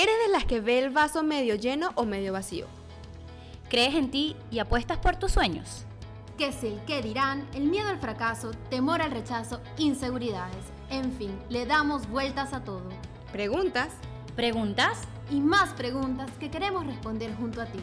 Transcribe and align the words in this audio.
¿Eres 0.00 0.14
de 0.24 0.30
las 0.30 0.44
que 0.44 0.60
ve 0.60 0.78
el 0.78 0.90
vaso 0.90 1.24
medio 1.24 1.56
lleno 1.56 1.90
o 1.96 2.04
medio 2.04 2.32
vacío? 2.32 2.68
¿Crees 3.68 3.96
en 3.96 4.12
ti 4.12 4.36
y 4.48 4.60
apuestas 4.60 4.98
por 4.98 5.16
tus 5.16 5.32
sueños? 5.32 5.86
¿Qué 6.36 6.46
es 6.46 6.62
el 6.62 6.80
qué 6.86 7.02
dirán? 7.02 7.48
El 7.52 7.64
miedo 7.64 7.88
al 7.88 7.98
fracaso, 7.98 8.52
temor 8.70 9.02
al 9.02 9.10
rechazo, 9.10 9.60
inseguridades. 9.76 10.66
En 10.88 11.10
fin, 11.14 11.36
le 11.48 11.66
damos 11.66 12.08
vueltas 12.08 12.52
a 12.52 12.62
todo. 12.62 12.88
¿Preguntas? 13.32 13.88
¿Preguntas? 14.36 15.00
Y 15.32 15.40
más 15.40 15.70
preguntas 15.70 16.30
que 16.38 16.48
queremos 16.48 16.86
responder 16.86 17.34
junto 17.34 17.60
a 17.60 17.66
ti. 17.66 17.80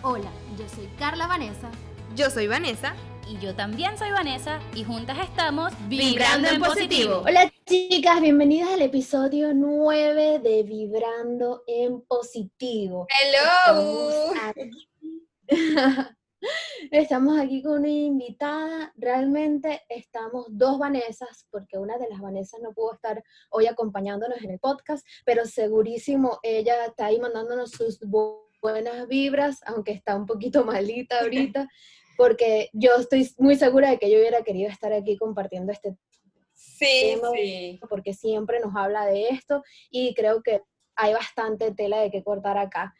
Hola, 0.00 0.30
yo 0.58 0.66
soy 0.70 0.86
Carla 0.98 1.26
Vanessa. 1.26 1.68
Yo 2.16 2.30
soy 2.30 2.46
Vanessa. 2.46 2.94
Y 3.28 3.38
yo 3.40 3.54
también 3.54 3.98
soy 3.98 4.10
Vanessa 4.10 4.58
y 4.74 4.84
juntas 4.84 5.18
estamos 5.18 5.74
Vibrando 5.86 6.48
en 6.48 6.60
positivo. 6.62 7.22
Hola 7.26 7.52
chicas, 7.66 8.22
bienvenidas 8.22 8.70
al 8.70 8.80
episodio 8.80 9.52
9 9.52 10.38
de 10.38 10.62
Vibrando 10.62 11.62
en 11.66 12.00
positivo. 12.00 13.06
Hello. 13.20 14.32
Estamos 16.90 17.38
aquí 17.38 17.62
con 17.62 17.80
una 17.80 17.88
invitada. 17.88 18.94
Realmente 18.96 19.82
estamos 19.90 20.46
dos 20.48 20.78
Vanessas, 20.78 21.46
porque 21.50 21.76
una 21.76 21.98
de 21.98 22.08
las 22.08 22.20
Vanessas 22.20 22.60
no 22.62 22.72
pudo 22.72 22.94
estar 22.94 23.22
hoy 23.50 23.66
acompañándonos 23.66 24.40
en 24.40 24.52
el 24.52 24.58
podcast, 24.58 25.06
pero 25.26 25.44
segurísimo 25.44 26.38
ella 26.42 26.86
está 26.86 27.06
ahí 27.06 27.18
mandándonos 27.18 27.72
sus 27.72 28.00
buenas 28.60 29.06
vibras, 29.08 29.60
aunque 29.66 29.92
está 29.92 30.16
un 30.16 30.26
poquito 30.26 30.64
malita 30.64 31.20
ahorita, 31.20 31.68
porque 32.18 32.68
yo 32.72 32.96
estoy 32.96 33.30
muy 33.38 33.54
segura 33.54 33.90
de 33.90 33.98
que 33.98 34.10
yo 34.10 34.18
hubiera 34.18 34.42
querido 34.42 34.68
estar 34.68 34.92
aquí 34.92 35.16
compartiendo 35.16 35.72
este 35.72 35.96
Sí, 36.52 37.14
tema, 37.14 37.30
sí. 37.32 37.80
porque 37.88 38.12
siempre 38.12 38.58
nos 38.58 38.74
habla 38.74 39.06
de 39.06 39.28
esto 39.28 39.62
y 39.88 40.14
creo 40.14 40.42
que 40.42 40.60
hay 40.96 41.12
bastante 41.14 41.72
tela 41.72 42.00
de 42.00 42.10
que 42.10 42.24
cortar 42.24 42.58
acá. 42.58 42.92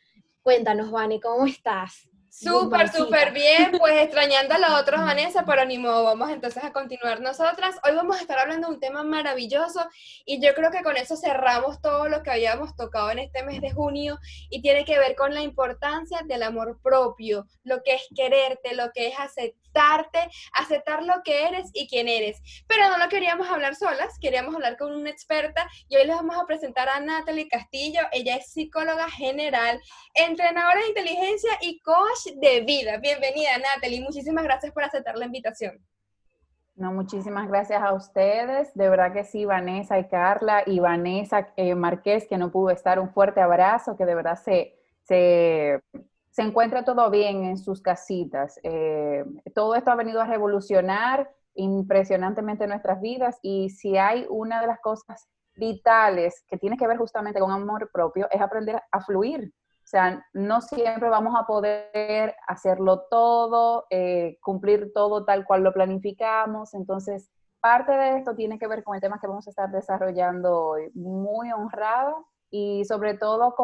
Cuéntanos, 0.43 0.93
Vani, 0.93 1.19
¿cómo 1.21 1.47
estás? 1.47 2.08
Súper, 2.41 2.89
súper 2.93 3.33
bien, 3.33 3.73
pues 3.77 4.01
extrañando 4.01 4.55
a 4.55 4.59
los 4.61 4.71
otros 4.81 5.01
Vanessa, 5.01 5.45
pero 5.45 5.65
ni 5.65 5.77
modo, 5.77 6.05
vamos 6.05 6.31
entonces 6.31 6.63
a 6.63 6.73
continuar 6.73 7.21
nosotras. 7.21 7.75
Hoy 7.85 7.97
vamos 7.97 8.17
a 8.17 8.21
estar 8.21 8.39
hablando 8.39 8.69
de 8.69 8.75
un 8.75 8.81
tema 8.81 9.03
maravilloso 9.03 9.85
y 10.25 10.41
yo 10.41 10.55
creo 10.55 10.71
que 10.71 10.85
con 10.85 10.97
eso 10.97 11.17
cerramos 11.17 11.81
todo 11.81 12.09
lo 12.09 12.23
que 12.23 12.31
habíamos 12.31 12.77
tocado 12.77 13.11
en 13.11 13.19
este 13.19 13.43
mes 13.43 13.61
de 13.61 13.73
junio 13.73 14.21
y 14.51 14.63
tiene 14.63 14.85
que 14.85 15.01
ver 15.01 15.17
con 15.17 15.35
la 15.35 15.43
importancia 15.43 16.21
del 16.27 16.45
amor 16.45 16.79
propio, 16.81 17.45
lo 17.65 17.83
que 17.83 17.97
es 17.97 18.07
quererte, 18.15 18.77
lo 18.77 18.93
que 18.93 19.09
es 19.09 19.19
aceptarte, 19.69 20.31
aceptar 20.55 21.03
lo 21.03 21.23
que 21.25 21.47
eres 21.47 21.71
y 21.73 21.89
quién 21.89 22.09
eres. 22.09 22.41
Pero 22.67 22.89
no 22.89 22.99
lo 22.99 23.09
queríamos 23.09 23.49
hablar 23.49 23.75
solas, 23.75 24.19
queríamos 24.21 24.55
hablar 24.55 24.77
con 24.77 24.95
una 24.95 25.11
experta 25.11 25.69
y 25.89 25.97
hoy 25.97 26.07
les 26.07 26.17
vamos 26.17 26.37
a 26.37 26.47
presentar 26.47 26.89
a 26.89 27.01
Natalie 27.01 27.49
Castillo. 27.49 28.01
Ella 28.13 28.37
es 28.37 28.53
psicóloga 28.53 29.09
general, 29.11 29.81
entrenadora 30.15 30.81
de 30.81 30.89
inteligencia 30.89 31.51
y 31.61 31.81
coach 31.81 32.37
de 32.37 32.61
vida. 32.63 32.99
Bienvenida, 32.99 33.59
Natalie. 33.59 34.01
Muchísimas 34.01 34.45
gracias 34.45 34.73
por 34.73 34.85
aceptar 34.85 35.17
la 35.17 35.27
invitación. 35.27 35.79
No, 36.77 36.93
muchísimas 36.93 37.49
gracias 37.49 37.83
a 37.83 37.93
ustedes. 37.93 38.73
De 38.75 38.89
verdad 38.89 39.13
que 39.13 39.25
sí, 39.25 39.45
Vanessa 39.45 39.99
y 39.99 40.07
Carla 40.07 40.63
y 40.65 40.79
Vanessa 40.79 41.53
eh, 41.57 41.75
Márquez, 41.75 42.29
que 42.29 42.39
no 42.39 42.53
pudo 42.53 42.71
estar, 42.71 43.01
un 43.01 43.11
fuerte 43.11 43.41
abrazo, 43.41 43.97
que 43.97 44.07
de 44.07 44.15
verdad 44.15 44.37
se, 44.37 44.79
se, 45.03 45.81
se 46.39 46.45
encuentra 46.45 46.85
todo 46.85 47.11
bien 47.11 47.43
en 47.43 47.59
sus 47.59 47.83
casitas. 47.83 48.61
Eh, 48.63 49.25
todo 49.57 49.75
esto 49.75 49.91
ha 49.91 49.97
venido 49.97 50.21
a 50.21 50.25
revolucionar 50.25 51.29
impresionantemente 51.55 52.69
nuestras 52.69 53.01
vidas 53.01 53.41
y 53.43 53.71
si 53.71 53.99
hay 53.99 54.25
una 54.31 54.61
de 54.61 54.69
las 54.69 54.79
cosas 54.79 55.29
vitales 55.57 56.45
que 56.47 56.57
tiene 56.57 56.77
que 56.77 56.87
ver 56.87 56.97
justamente 56.97 57.41
con 57.41 57.51
amor 57.51 57.91
propio 57.93 58.29
es 58.31 58.41
aprender 58.41 58.81
a 58.93 59.01
fluir. 59.01 59.53
O 59.79 59.87
sea, 59.89 60.25
no 60.33 60.61
siempre 60.61 61.09
vamos 61.09 61.35
a 61.37 61.45
poder 61.45 62.37
hacerlo 62.47 63.07
todo, 63.11 63.87
eh, 63.91 64.39
cumplir 64.41 64.93
todo 64.95 65.25
tal 65.25 65.45
cual 65.45 65.65
lo 65.65 65.73
planificamos. 65.73 66.73
Entonces, 66.73 67.33
parte 67.59 67.91
de 67.91 68.17
esto 68.19 68.37
tiene 68.37 68.61
que 68.61 68.69
ver 68.69 68.85
con 68.85 68.95
el 68.95 69.01
tema 69.01 69.19
que 69.21 69.27
vamos 69.27 69.49
a 69.49 69.51
estar 69.51 69.73
desarrollando 69.73 70.57
hoy. 70.57 70.93
Muy 70.95 71.51
honrada 71.51 72.15
y 72.49 72.85
sobre 72.85 73.15
todo 73.15 73.57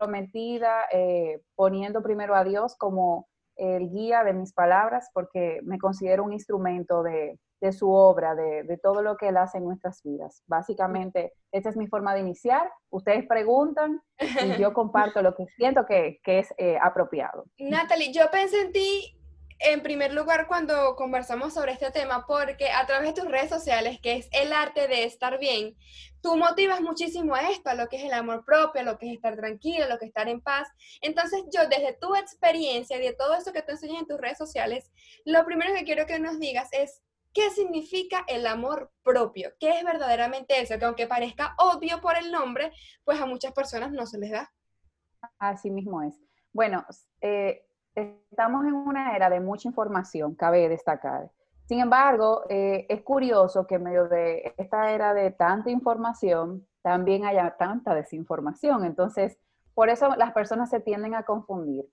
comprometida, 0.00 0.86
eh, 0.92 1.40
poniendo 1.54 2.02
primero 2.02 2.34
a 2.34 2.44
Dios 2.44 2.74
como 2.76 3.28
el 3.56 3.90
guía 3.90 4.24
de 4.24 4.32
mis 4.32 4.54
palabras, 4.54 5.10
porque 5.12 5.60
me 5.62 5.78
considero 5.78 6.24
un 6.24 6.32
instrumento 6.32 7.02
de, 7.02 7.38
de 7.60 7.72
su 7.72 7.90
obra, 7.90 8.34
de, 8.34 8.62
de, 8.62 8.78
todo 8.78 9.02
lo 9.02 9.18
que 9.18 9.28
Él 9.28 9.36
hace 9.36 9.58
en 9.58 9.64
nuestras 9.64 10.02
vidas. 10.02 10.42
Básicamente, 10.46 11.34
esta 11.52 11.68
es 11.68 11.76
mi 11.76 11.86
forma 11.86 12.14
de 12.14 12.20
iniciar. 12.20 12.70
Ustedes 12.88 13.26
preguntan 13.26 14.00
y 14.18 14.58
yo 14.58 14.72
comparto 14.74 15.20
lo 15.20 15.34
que 15.34 15.46
siento 15.56 15.84
que, 15.84 16.20
que 16.24 16.38
es 16.38 16.54
eh, 16.56 16.78
apropiado. 16.80 17.44
Natalie, 17.58 18.12
yo 18.14 18.30
pensé 18.30 18.62
en 18.62 18.72
ti 18.72 19.19
en 19.60 19.82
primer 19.82 20.14
lugar 20.14 20.46
cuando 20.46 20.96
conversamos 20.96 21.52
sobre 21.52 21.72
este 21.72 21.90
tema, 21.90 22.26
porque 22.26 22.70
a 22.70 22.86
través 22.86 23.14
de 23.14 23.20
tus 23.20 23.30
redes 23.30 23.50
sociales, 23.50 24.00
que 24.00 24.14
es 24.16 24.28
el 24.32 24.52
arte 24.52 24.88
de 24.88 25.04
estar 25.04 25.38
bien, 25.38 25.76
tú 26.22 26.36
motivas 26.36 26.80
muchísimo 26.80 27.34
a 27.34 27.50
esto, 27.50 27.68
a 27.68 27.74
lo 27.74 27.88
que 27.88 27.96
es 27.96 28.04
el 28.04 28.14
amor 28.14 28.44
propio, 28.44 28.80
a 28.80 28.84
lo 28.84 28.98
que 28.98 29.08
es 29.08 29.14
estar 29.14 29.36
tranquilo, 29.36 29.84
a 29.84 29.88
lo 29.88 29.98
que 29.98 30.06
es 30.06 30.10
estar 30.10 30.28
en 30.28 30.40
paz. 30.40 30.68
Entonces 31.02 31.42
yo, 31.52 31.68
desde 31.68 31.92
tu 32.00 32.14
experiencia 32.16 32.96
y 32.96 33.00
de 33.00 33.12
todo 33.12 33.34
eso 33.34 33.52
que 33.52 33.62
tú 33.62 33.72
enseñas 33.72 34.00
en 34.00 34.06
tus 34.06 34.18
redes 34.18 34.38
sociales, 34.38 34.90
lo 35.26 35.44
primero 35.44 35.74
que 35.74 35.84
quiero 35.84 36.06
que 36.06 36.18
nos 36.18 36.38
digas 36.38 36.68
es, 36.72 37.02
¿qué 37.34 37.50
significa 37.50 38.24
el 38.28 38.46
amor 38.46 38.90
propio? 39.02 39.52
¿Qué 39.60 39.78
es 39.78 39.84
verdaderamente 39.84 40.58
eso? 40.60 40.78
Que 40.78 40.86
aunque 40.86 41.06
parezca 41.06 41.54
obvio 41.58 42.00
por 42.00 42.16
el 42.16 42.32
nombre, 42.32 42.72
pues 43.04 43.20
a 43.20 43.26
muchas 43.26 43.52
personas 43.52 43.92
no 43.92 44.06
se 44.06 44.18
les 44.18 44.30
da. 44.30 44.52
Así 45.38 45.70
mismo 45.70 46.02
es. 46.02 46.14
Bueno, 46.52 46.84
eh, 47.20 47.66
estamos 47.94 48.64
en 48.64 48.74
una 48.74 49.16
era 49.16 49.30
de 49.30 49.40
mucha 49.40 49.68
información, 49.68 50.34
cabe 50.34 50.68
destacar. 50.68 51.30
Sin 51.66 51.80
embargo, 51.80 52.42
eh, 52.48 52.86
es 52.88 53.02
curioso 53.02 53.66
que 53.66 53.76
en 53.76 53.84
medio 53.84 54.08
de 54.08 54.54
esta 54.56 54.90
era 54.90 55.14
de 55.14 55.30
tanta 55.30 55.70
información, 55.70 56.66
también 56.82 57.24
haya 57.24 57.56
tanta 57.56 57.94
desinformación. 57.94 58.84
Entonces, 58.84 59.38
por 59.74 59.88
eso 59.88 60.14
las 60.16 60.32
personas 60.32 60.70
se 60.70 60.80
tienden 60.80 61.14
a 61.14 61.22
confundir. 61.22 61.84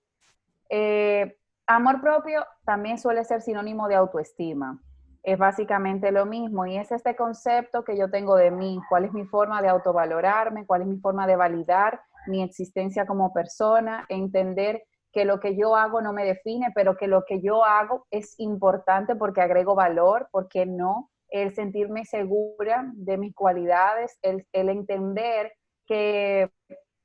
Eh, 0.68 1.38
amor 1.66 2.00
propio 2.00 2.44
también 2.64 2.98
suele 2.98 3.24
ser 3.24 3.40
sinónimo 3.40 3.88
de 3.88 3.94
autoestima. 3.94 4.82
Es 5.22 5.38
básicamente 5.38 6.10
lo 6.10 6.26
mismo 6.26 6.66
y 6.66 6.76
es 6.76 6.90
este 6.90 7.14
concepto 7.14 7.84
que 7.84 7.96
yo 7.96 8.10
tengo 8.10 8.36
de 8.36 8.50
mí, 8.50 8.80
cuál 8.88 9.04
es 9.04 9.12
mi 9.12 9.26
forma 9.26 9.60
de 9.62 9.68
autovalorarme, 9.68 10.66
cuál 10.66 10.82
es 10.82 10.88
mi 10.88 10.98
forma 10.98 11.26
de 11.26 11.36
validar 11.36 12.00
mi 12.26 12.42
existencia 12.42 13.06
como 13.06 13.32
persona, 13.32 14.06
entender 14.08 14.82
que 15.18 15.24
lo 15.24 15.40
que 15.40 15.56
yo 15.56 15.74
hago 15.74 16.00
no 16.00 16.12
me 16.12 16.24
define, 16.24 16.68
pero 16.76 16.96
que 16.96 17.08
lo 17.08 17.24
que 17.24 17.40
yo 17.40 17.64
hago 17.64 18.06
es 18.08 18.38
importante 18.38 19.16
porque 19.16 19.40
agrego 19.40 19.74
valor, 19.74 20.28
porque 20.30 20.64
no, 20.64 21.10
el 21.28 21.52
sentirme 21.56 22.04
segura 22.04 22.88
de 22.94 23.18
mis 23.18 23.34
cualidades, 23.34 24.16
el, 24.22 24.46
el 24.52 24.68
entender 24.68 25.52
que 25.86 26.52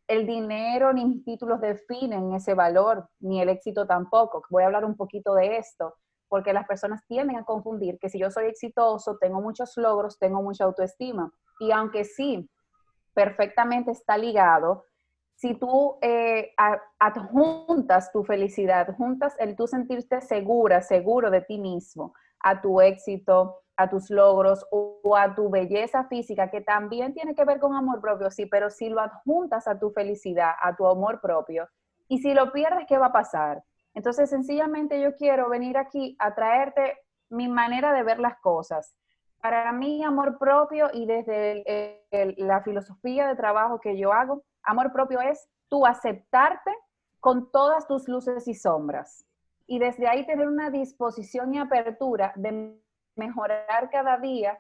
el 0.07 0.27
dinero 0.27 0.93
ni 0.93 1.05
mis 1.05 1.25
títulos 1.25 1.59
definen 1.59 2.33
ese 2.33 2.53
valor, 2.53 3.09
ni 3.19 3.41
el 3.41 3.49
éxito 3.49 3.87
tampoco. 3.87 4.43
Voy 4.51 4.61
a 4.61 4.67
hablar 4.67 4.85
un 4.85 4.95
poquito 4.95 5.33
de 5.33 5.57
esto, 5.57 5.95
porque 6.27 6.53
las 6.53 6.67
personas 6.67 7.01
tienden 7.07 7.37
a 7.37 7.45
confundir 7.45 7.97
que 7.97 8.09
si 8.09 8.19
yo 8.19 8.29
soy 8.29 8.45
exitoso, 8.45 9.17
tengo 9.19 9.41
muchos 9.41 9.75
logros, 9.75 10.19
tengo 10.19 10.43
mucha 10.43 10.65
autoestima. 10.65 11.31
Y 11.59 11.71
aunque 11.71 12.03
sí, 12.03 12.47
perfectamente 13.15 13.89
está 13.89 14.19
ligado, 14.19 14.85
si 15.43 15.55
tú 15.55 15.97
eh, 16.01 16.53
adjuntas 16.99 18.13
tu 18.13 18.23
felicidad, 18.23 18.95
juntas 18.95 19.35
el 19.39 19.57
tú 19.57 19.67
sentirte 19.67 20.21
segura, 20.21 20.81
seguro 20.81 21.29
de 21.29 21.41
ti 21.41 21.59
mismo, 21.59 22.13
a 22.39 22.61
tu 22.61 22.79
éxito, 22.79 23.57
a 23.75 23.89
tus 23.89 24.09
logros 24.09 24.65
o, 24.71 25.17
a 25.17 25.35
tu 25.35 25.49
belleza 25.49 26.05
física, 26.05 26.49
que 26.49 26.61
también 26.61 27.13
tiene 27.13 27.35
que 27.35 27.43
ver 27.43 27.59
con 27.59 27.75
amor 27.75 27.99
propio, 27.99 28.31
sí, 28.31 28.45
pero 28.45 28.69
si 28.69 28.87
lo 28.87 29.01
adjuntas 29.01 29.67
a 29.67 29.77
tu 29.77 29.91
felicidad, 29.91 30.53
a 30.61 30.77
tu 30.77 30.87
amor 30.87 31.19
propio, 31.19 31.67
y 32.07 32.19
si 32.19 32.33
lo 32.33 32.53
pierdes, 32.53 32.85
¿qué 32.87 32.97
va 32.97 33.07
a 33.07 33.11
pasar? 33.11 33.61
Entonces, 33.93 34.29
sencillamente 34.29 35.01
yo 35.01 35.13
quiero 35.17 35.49
venir 35.49 35.77
aquí 35.77 36.15
a 36.19 36.33
traerte 36.35 36.99
mi 37.29 37.49
manera 37.49 37.91
de 37.91 38.03
ver 38.03 38.19
las 38.19 38.39
cosas. 38.39 38.95
Para 39.41 39.73
mí, 39.73 40.05
amor 40.05 40.37
propio 40.39 40.89
y 40.93 41.05
desde 41.05 41.65
la 42.37 42.61
filosofía 42.61 43.27
de 43.27 43.35
trabajo 43.35 43.81
que 43.81 43.97
yo 43.97 44.13
hago, 44.13 44.41
amor 44.63 44.91
propio 44.91 45.21
es 45.21 45.47
tú 45.69 45.85
aceptarte 45.85 46.71
con 47.19 47.51
todas 47.51 47.87
tus 47.87 48.07
luces 48.07 48.47
y 48.47 48.53
sombras. 48.53 49.25
Y 49.65 49.79
desde 49.79 50.07
ahí 50.07 50.25
tener 50.25 50.47
una 50.47 50.69
disposición 50.69 51.53
y 51.53 51.59
apertura 51.59 52.33
de 52.35 52.77
mejorar 53.15 53.89
cada 53.91 54.17
día 54.17 54.59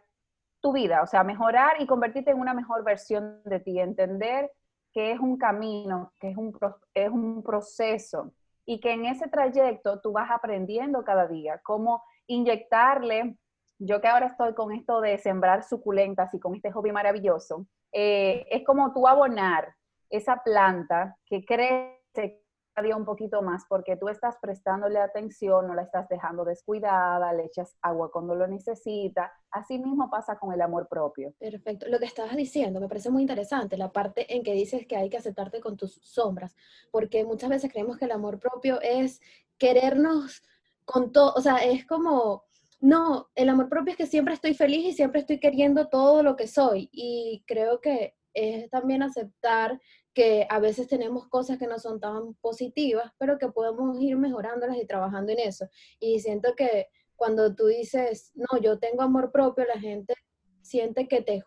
tu 0.61 0.71
vida, 0.71 1.01
o 1.03 1.07
sea, 1.07 1.23
mejorar 1.23 1.81
y 1.81 1.85
convertirte 1.85 2.31
en 2.31 2.39
una 2.39 2.53
mejor 2.53 2.85
versión 2.85 3.41
de 3.43 3.59
ti, 3.59 3.79
entender 3.79 4.49
que 4.93 5.11
es 5.11 5.19
un 5.19 5.37
camino, 5.37 6.13
que 6.19 6.29
es 6.29 6.37
un, 6.37 6.57
es 6.93 7.09
un 7.09 7.43
proceso. 7.43 8.31
Y 8.65 8.79
que 8.79 8.93
en 8.93 9.05
ese 9.05 9.27
trayecto 9.27 9.99
tú 9.99 10.13
vas 10.13 10.31
aprendiendo 10.31 11.03
cada 11.03 11.27
día 11.27 11.59
cómo 11.63 12.01
inyectarle, 12.27 13.35
yo 13.77 13.99
que 13.99 14.07
ahora 14.07 14.27
estoy 14.27 14.53
con 14.53 14.71
esto 14.71 15.01
de 15.01 15.17
sembrar 15.17 15.63
suculentas 15.63 16.33
y 16.33 16.39
con 16.39 16.55
este 16.55 16.71
hobby 16.71 16.93
maravilloso, 16.93 17.65
eh, 17.91 18.47
es 18.49 18.63
como 18.63 18.93
tú 18.93 19.05
abonar 19.05 19.75
esa 20.09 20.41
planta 20.43 21.17
que 21.25 21.43
crece 21.43 22.43
cada 22.73 22.85
día 22.85 22.95
un 22.95 23.05
poquito 23.05 23.41
más 23.41 23.63
porque 23.69 23.95
tú 23.97 24.09
estás 24.09 24.37
prestándole 24.41 24.99
atención, 24.99 25.67
no 25.67 25.75
la 25.75 25.83
estás 25.83 26.07
dejando 26.09 26.43
descuidada, 26.43 27.31
le 27.33 27.45
echas 27.45 27.77
agua 27.81 28.11
cuando 28.11 28.35
lo 28.35 28.47
necesita. 28.47 29.31
Así 29.51 29.77
mismo 29.77 30.09
pasa 30.09 30.37
con 30.37 30.53
el 30.53 30.61
amor 30.61 30.87
propio. 30.87 31.33
Perfecto. 31.39 31.87
Lo 31.87 31.99
que 31.99 32.05
estabas 32.05 32.35
diciendo 32.35 32.79
me 32.79 32.87
parece 32.87 33.09
muy 33.09 33.21
interesante, 33.21 33.77
la 33.77 33.91
parte 33.91 34.33
en 34.33 34.43
que 34.43 34.53
dices 34.53 34.87
que 34.87 34.95
hay 34.95 35.09
que 35.09 35.17
aceptarte 35.17 35.61
con 35.61 35.77
tus 35.77 35.99
sombras, 36.01 36.55
porque 36.91 37.23
muchas 37.23 37.49
veces 37.49 37.71
creemos 37.71 37.97
que 37.97 38.05
el 38.05 38.11
amor 38.11 38.39
propio 38.39 38.81
es 38.81 39.21
querernos 39.57 40.41
con 40.85 41.11
todo, 41.11 41.33
o 41.35 41.41
sea, 41.41 41.57
es 41.57 41.85
como, 41.85 42.43
no, 42.81 43.29
el 43.35 43.49
amor 43.49 43.69
propio 43.69 43.91
es 43.91 43.97
que 43.97 44.07
siempre 44.07 44.33
estoy 44.33 44.53
feliz 44.53 44.85
y 44.85 44.93
siempre 44.93 45.21
estoy 45.21 45.39
queriendo 45.39 45.87
todo 45.87 46.23
lo 46.23 46.35
que 46.35 46.47
soy. 46.47 46.89
Y 46.91 47.43
creo 47.47 47.79
que 47.79 48.15
es 48.33 48.69
también 48.69 49.03
aceptar 49.03 49.79
que 50.13 50.45
a 50.49 50.59
veces 50.59 50.87
tenemos 50.87 51.27
cosas 51.27 51.57
que 51.57 51.67
no 51.67 51.79
son 51.79 51.99
tan 51.99 52.35
positivas, 52.35 53.11
pero 53.17 53.37
que 53.37 53.49
podemos 53.49 53.99
ir 53.99 54.15
mejorándolas 54.17 54.77
y 54.77 54.85
trabajando 54.85 55.31
en 55.31 55.39
eso. 55.39 55.67
Y 55.99 56.19
siento 56.19 56.55
que 56.55 56.87
cuando 57.15 57.55
tú 57.55 57.67
dices, 57.67 58.31
no, 58.35 58.59
yo 58.61 58.79
tengo 58.79 59.01
amor 59.01 59.31
propio, 59.31 59.65
la 59.65 59.79
gente 59.79 60.13
siente 60.61 61.07
que 61.07 61.21
te, 61.21 61.43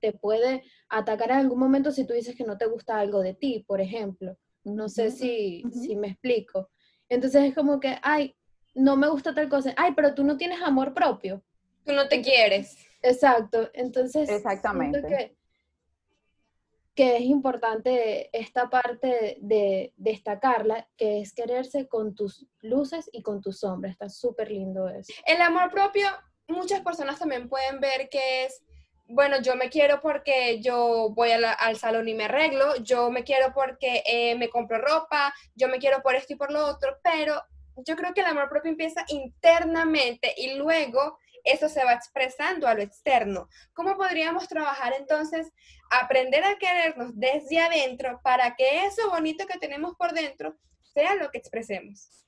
te 0.00 0.12
puede 0.12 0.62
atacar 0.88 1.30
en 1.30 1.38
algún 1.38 1.58
momento 1.58 1.90
si 1.92 2.04
tú 2.04 2.12
dices 2.12 2.36
que 2.36 2.44
no 2.44 2.58
te 2.58 2.66
gusta 2.66 2.98
algo 2.98 3.20
de 3.20 3.34
ti, 3.34 3.64
por 3.66 3.80
ejemplo. 3.80 4.36
No 4.64 4.88
sé 4.88 5.10
si, 5.10 5.62
si 5.72 5.96
me 5.96 6.08
explico. 6.08 6.70
Entonces 7.08 7.44
es 7.44 7.54
como 7.54 7.80
que, 7.80 7.96
ay, 8.02 8.36
no 8.74 8.96
me 8.96 9.08
gusta 9.08 9.34
tal 9.34 9.48
cosa. 9.48 9.72
Ay, 9.76 9.92
pero 9.94 10.14
tú 10.14 10.24
no 10.24 10.36
tienes 10.36 10.60
amor 10.62 10.92
propio. 10.94 11.42
Tú 11.84 11.92
no 11.92 12.08
te 12.08 12.20
quieres. 12.20 12.76
Exacto. 13.02 13.70
Entonces, 13.72 14.28
Exactamente. 14.28 15.00
siento 15.00 15.16
que, 15.16 15.37
que 16.98 17.14
es 17.14 17.22
importante 17.22 18.28
esta 18.36 18.68
parte 18.68 19.38
de 19.40 19.92
destacarla, 19.96 20.88
que 20.96 21.20
es 21.20 21.32
quererse 21.32 21.86
con 21.86 22.16
tus 22.16 22.44
luces 22.60 23.08
y 23.12 23.22
con 23.22 23.40
tus 23.40 23.60
sombras. 23.60 23.92
Está 23.92 24.08
súper 24.08 24.50
lindo 24.50 24.88
eso. 24.88 25.12
El 25.24 25.40
amor 25.40 25.70
propio, 25.70 26.08
muchas 26.48 26.80
personas 26.80 27.20
también 27.20 27.48
pueden 27.48 27.78
ver 27.78 28.08
que 28.08 28.46
es, 28.46 28.64
bueno, 29.06 29.40
yo 29.40 29.54
me 29.54 29.70
quiero 29.70 30.00
porque 30.00 30.60
yo 30.60 31.10
voy 31.10 31.30
al 31.30 31.76
salón 31.76 32.08
y 32.08 32.14
me 32.14 32.24
arreglo, 32.24 32.74
yo 32.82 33.12
me 33.12 33.22
quiero 33.22 33.54
porque 33.54 34.02
eh, 34.04 34.34
me 34.34 34.48
compro 34.48 34.78
ropa, 34.78 35.32
yo 35.54 35.68
me 35.68 35.78
quiero 35.78 36.02
por 36.02 36.16
esto 36.16 36.32
y 36.32 36.36
por 36.36 36.50
lo 36.50 36.66
otro, 36.66 36.98
pero 37.04 37.40
yo 37.86 37.94
creo 37.94 38.12
que 38.12 38.22
el 38.22 38.26
amor 38.26 38.48
propio 38.48 38.72
empieza 38.72 39.04
internamente 39.06 40.34
y 40.36 40.54
luego 40.54 41.16
eso 41.44 41.68
se 41.68 41.84
va 41.84 41.92
expresando 41.92 42.66
a 42.66 42.74
lo 42.74 42.82
externo. 42.82 43.48
¿Cómo 43.74 43.96
podríamos 43.96 44.48
trabajar 44.48 44.92
entonces, 44.98 45.52
aprender 45.90 46.44
a 46.44 46.56
querernos 46.58 47.12
desde 47.14 47.60
adentro 47.60 48.20
para 48.22 48.54
que 48.56 48.86
eso 48.86 49.10
bonito 49.10 49.46
que 49.46 49.58
tenemos 49.58 49.94
por 49.96 50.12
dentro 50.12 50.54
sea 50.82 51.14
lo 51.14 51.30
que 51.30 51.38
expresemos? 51.38 52.26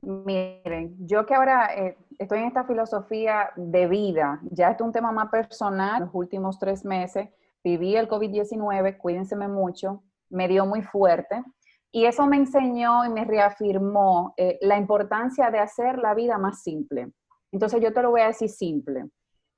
Miren, 0.00 0.96
yo 0.98 1.24
que 1.24 1.34
ahora 1.34 1.74
eh, 1.76 1.96
estoy 2.18 2.40
en 2.40 2.46
esta 2.46 2.64
filosofía 2.64 3.50
de 3.54 3.86
vida, 3.86 4.40
ya 4.50 4.70
es 4.70 4.80
un 4.80 4.92
tema 4.92 5.12
más 5.12 5.30
personal, 5.30 6.00
los 6.00 6.10
últimos 6.12 6.58
tres 6.58 6.84
meses 6.84 7.28
viví 7.62 7.96
el 7.96 8.08
COVID-19, 8.08 8.98
cuídense 8.98 9.36
mucho, 9.36 10.02
me 10.28 10.48
dio 10.48 10.66
muy 10.66 10.82
fuerte 10.82 11.44
y 11.92 12.06
eso 12.06 12.26
me 12.26 12.36
enseñó 12.36 13.04
y 13.04 13.10
me 13.10 13.24
reafirmó 13.24 14.34
eh, 14.36 14.58
la 14.62 14.76
importancia 14.76 15.50
de 15.50 15.58
hacer 15.58 15.98
la 15.98 16.14
vida 16.14 16.38
más 16.38 16.62
simple. 16.62 17.12
Entonces 17.52 17.80
yo 17.80 17.92
te 17.92 18.02
lo 18.02 18.10
voy 18.10 18.22
a 18.22 18.28
decir 18.28 18.48
simple, 18.48 19.08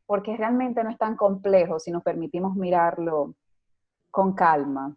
porque 0.04 0.36
realmente 0.36 0.82
no 0.82 0.90
es 0.90 0.98
tan 0.98 1.16
complejo 1.16 1.78
si 1.78 1.90
nos 1.90 2.02
permitimos 2.02 2.54
mirarlo 2.56 3.36
con 4.10 4.34
calma. 4.34 4.94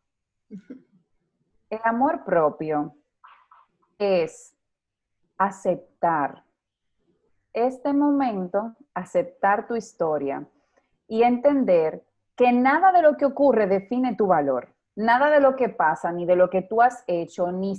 El 1.69 1.79
amor 1.83 2.23
propio 2.23 2.95
es 3.97 4.55
aceptar 5.38 6.44
este 7.53 7.94
momento, 7.94 8.75
aceptar 8.94 9.67
tu 9.67 9.75
historia 9.75 10.47
y 11.07 11.23
entender 11.23 12.03
que 12.35 12.51
nada 12.51 12.91
de 12.91 13.01
lo 13.01 13.17
que 13.17 13.25
ocurre 13.25 13.67
define 13.67 14.15
tu 14.15 14.27
valor, 14.27 14.75
nada 14.95 15.29
de 15.29 15.39
lo 15.39 15.55
que 15.55 15.69
pasa, 15.69 16.11
ni 16.11 16.25
de 16.25 16.35
lo 16.35 16.49
que 16.49 16.61
tú 16.61 16.81
has 16.81 17.03
hecho, 17.07 17.51
ni 17.51 17.75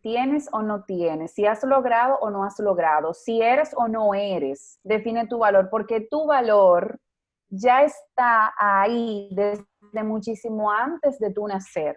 tienes 0.00 0.48
o 0.52 0.62
no 0.62 0.84
tienes, 0.84 1.32
si 1.32 1.46
has 1.46 1.62
logrado 1.64 2.18
o 2.20 2.30
no 2.30 2.44
has 2.44 2.58
logrado, 2.58 3.14
si 3.14 3.40
eres 3.40 3.72
o 3.76 3.88
no 3.88 4.14
eres, 4.14 4.78
define 4.82 5.26
tu 5.26 5.38
valor, 5.38 5.68
porque 5.70 6.06
tu 6.10 6.26
valor 6.26 7.00
ya 7.48 7.82
está 7.82 8.52
ahí 8.58 9.28
desde 9.32 9.64
muchísimo 10.04 10.70
antes 10.70 11.18
de 11.18 11.32
tu 11.32 11.46
nacer. 11.46 11.96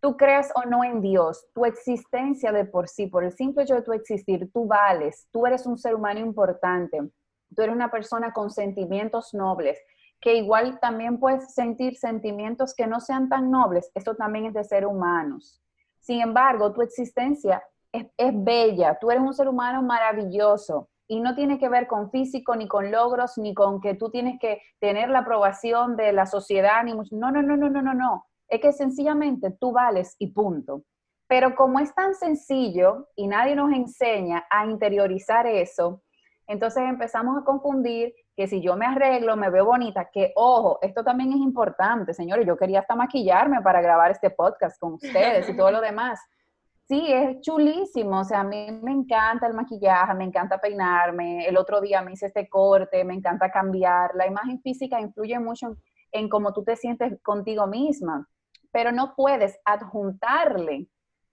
Tú 0.00 0.16
creas 0.16 0.52
o 0.54 0.68
no 0.68 0.82
en 0.82 1.00
Dios, 1.00 1.46
tu 1.54 1.64
existencia 1.64 2.50
de 2.50 2.64
por 2.64 2.88
sí, 2.88 3.06
por 3.06 3.24
el 3.24 3.32
simple 3.32 3.62
hecho 3.62 3.76
de 3.76 3.82
tu 3.82 3.92
existir, 3.92 4.50
tú 4.52 4.66
vales, 4.66 5.28
tú 5.32 5.46
eres 5.46 5.64
un 5.64 5.78
ser 5.78 5.94
humano 5.94 6.20
importante, 6.20 6.98
tú 7.54 7.62
eres 7.62 7.74
una 7.74 7.90
persona 7.90 8.32
con 8.32 8.50
sentimientos 8.50 9.32
nobles, 9.32 9.78
que 10.20 10.34
igual 10.34 10.78
también 10.80 11.18
puedes 11.18 11.54
sentir 11.54 11.96
sentimientos 11.96 12.74
que 12.74 12.86
no 12.86 13.00
sean 13.00 13.28
tan 13.28 13.50
nobles, 13.50 13.90
esto 13.94 14.16
también 14.16 14.46
es 14.46 14.54
de 14.54 14.64
ser 14.64 14.86
humanos. 14.86 15.61
Sin 16.02 16.20
embargo, 16.20 16.72
tu 16.72 16.82
existencia 16.82 17.62
es, 17.90 18.06
bella, 18.34 18.98
tú 19.00 19.10
eres 19.10 19.22
un 19.22 19.32
ser 19.32 19.48
humano 19.48 19.82
maravilloso, 19.82 20.90
y 21.08 21.20
no 21.20 21.34
tiene 21.34 21.58
que 21.58 21.68
ver 21.68 21.86
con 21.86 22.10
físico, 22.10 22.54
ni 22.54 22.68
con 22.68 22.90
logros, 22.90 23.36
ni 23.36 23.54
con 23.54 23.80
que 23.80 23.94
tú 23.94 24.10
tienes 24.10 24.38
que 24.38 24.62
tener 24.80 25.08
la 25.08 25.20
aprobación 25.20 25.96
de 25.96 26.12
la 26.12 26.26
sociedad, 26.26 26.82
ni 26.84 26.94
mucho. 26.94 27.16
No, 27.16 27.30
no, 27.30 27.42
no, 27.42 27.56
no, 27.56 27.68
no, 27.70 27.82
no, 27.82 27.94
no 27.94 28.26
es 28.52 28.60
que 28.60 28.72
sencillamente 28.72 29.50
tú 29.58 29.72
vales 29.72 30.14
y 30.18 30.26
punto. 30.26 30.84
Pero 31.26 31.54
como 31.54 31.80
es 31.80 31.94
tan 31.94 32.14
sencillo 32.14 33.08
y 33.16 33.26
nadie 33.26 33.56
nos 33.56 33.72
enseña 33.72 34.44
a 34.50 34.66
interiorizar 34.66 35.46
eso, 35.46 36.02
entonces 36.46 36.82
empezamos 36.86 37.38
a 37.38 37.44
confundir 37.44 38.12
que 38.36 38.46
si 38.46 38.60
yo 38.62 38.76
me 38.76 38.86
arreglo, 38.86 39.36
me 39.36 39.50
veo 39.50 39.66
bonita, 39.66 40.08
que 40.12 40.32
ojo, 40.36 40.78
esto 40.82 41.04
también 41.04 41.32
es 41.32 41.38
importante, 41.38 42.14
señores, 42.14 42.46
yo 42.46 42.56
quería 42.56 42.80
hasta 42.80 42.96
maquillarme 42.96 43.60
para 43.62 43.80
grabar 43.80 44.10
este 44.10 44.30
podcast 44.30 44.78
con 44.78 44.94
ustedes 44.94 45.48
y 45.48 45.56
todo 45.56 45.70
lo 45.70 45.80
demás. 45.80 46.20
Sí, 46.88 47.12
es 47.12 47.40
chulísimo, 47.40 48.20
o 48.20 48.24
sea, 48.24 48.40
a 48.40 48.44
mí 48.44 48.66
me 48.82 48.92
encanta 48.92 49.46
el 49.46 49.54
maquillaje, 49.54 50.14
me 50.14 50.24
encanta 50.24 50.58
peinarme, 50.58 51.46
el 51.46 51.56
otro 51.56 51.80
día 51.80 52.02
me 52.02 52.12
hice 52.12 52.26
este 52.26 52.48
corte, 52.48 53.04
me 53.04 53.14
encanta 53.14 53.50
cambiar, 53.50 54.14
la 54.14 54.26
imagen 54.26 54.60
física 54.60 55.00
influye 55.00 55.38
mucho 55.38 55.68
en, 55.68 55.76
en 56.12 56.28
cómo 56.28 56.52
tú 56.52 56.64
te 56.64 56.76
sientes 56.76 57.20
contigo 57.22 57.66
misma 57.66 58.26
pero 58.72 58.90
no 58.90 59.14
puedes 59.14 59.60
adjuntarle 59.64 60.88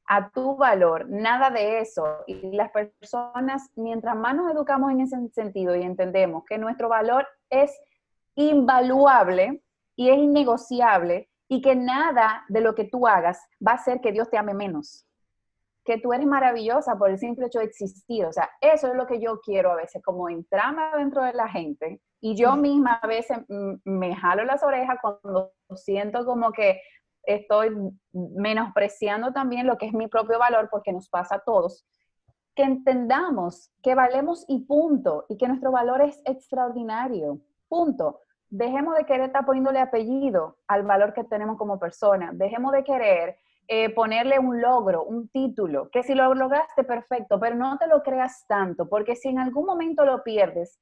a 0.10 0.32
tu 0.32 0.58
valor 0.58 1.08
nada 1.08 1.52
de 1.52 1.80
eso. 1.80 2.24
Y 2.26 2.52
las 2.56 2.72
personas, 2.72 3.70
mientras 3.76 4.16
más 4.16 4.36
nos 4.36 4.52
educamos 4.52 4.92
en 4.92 5.02
ese 5.02 5.16
sentido 5.30 5.76
y 5.76 5.84
entendemos 5.84 6.44
que 6.46 6.58
nuestro 6.58 6.90
valor 6.90 7.28
es 7.50 7.72
invaluable 8.36 9.62
y 9.96 10.10
es 10.10 10.18
innegociable 10.18 11.30
y 11.48 11.62
que 11.62 11.76
nada 11.76 12.44
de 12.50 12.62
lo 12.62 12.74
que 12.74 12.86
tú 12.86 13.08
hagas 13.08 13.40
va 13.66 13.74
a 13.74 13.76
hacer 13.76 14.02
que 14.02 14.12
Dios 14.12 14.30
te 14.32 14.38
ame 14.38 14.56
menos. 14.56 15.06
Que 15.86 16.00
tú 16.00 16.12
eres 16.12 16.26
maravillosa 16.26 16.98
por 16.98 17.12
el 17.12 17.20
simple 17.20 17.46
hecho 17.46 17.60
de 17.60 17.66
existir. 17.66 18.26
O 18.26 18.34
sea, 18.34 18.50
eso 18.62 18.88
es 18.88 18.96
lo 18.96 19.06
que 19.06 19.22
yo 19.22 19.40
quiero 19.42 19.72
a 19.72 19.76
veces, 19.76 20.02
como 20.04 20.28
entrarme 20.28 20.84
dentro 20.98 21.24
de 21.24 21.34
la 21.34 21.48
gente. 21.48 22.02
Y 22.20 22.36
yo 22.36 22.56
misma 22.56 23.00
a 23.02 23.08
veces 23.08 23.38
me 23.86 24.16
jalo 24.16 24.44
las 24.44 24.64
orejas 24.64 24.98
cuando 25.02 25.54
siento 25.76 26.26
como 26.26 26.52
que 26.52 26.82
estoy 27.36 27.70
menospreciando 28.12 29.32
también 29.32 29.68
lo 29.68 29.78
que 29.78 29.86
es 29.86 29.94
mi 29.94 30.08
propio 30.08 30.40
valor 30.40 30.68
porque 30.72 30.92
nos 30.92 31.10
pasa 31.10 31.36
a 31.36 31.40
todos, 31.40 31.86
que 32.56 32.64
entendamos 32.64 33.72
que 33.82 33.96
valemos 33.96 34.46
y 34.48 34.60
punto, 34.66 35.26
y 35.30 35.38
que 35.38 35.48
nuestro 35.48 35.72
valor 35.72 36.02
es 36.02 36.22
extraordinario, 36.26 37.40
punto. 37.68 38.22
Dejemos 38.50 38.98
de 38.98 39.06
querer 39.06 39.28
estar 39.28 39.46
poniéndole 39.46 39.80
apellido 39.80 40.58
al 40.68 40.84
valor 40.84 41.14
que 41.14 41.24
tenemos 41.24 41.58
como 41.58 41.80
persona, 41.80 42.32
dejemos 42.34 42.72
de 42.72 42.84
querer 42.84 43.38
eh, 43.68 43.94
ponerle 43.94 44.40
un 44.40 44.60
logro, 44.60 45.04
un 45.04 45.30
título, 45.30 45.90
que 45.92 46.02
si 46.02 46.16
lo 46.16 46.34
lograste, 46.34 46.84
perfecto, 46.84 47.40
pero 47.40 47.56
no 47.56 47.78
te 47.78 47.86
lo 47.86 48.02
creas 48.02 48.46
tanto, 48.48 48.90
porque 48.90 49.16
si 49.16 49.30
en 49.30 49.38
algún 49.38 49.66
momento 49.66 50.04
lo 50.04 50.24
pierdes, 50.24 50.80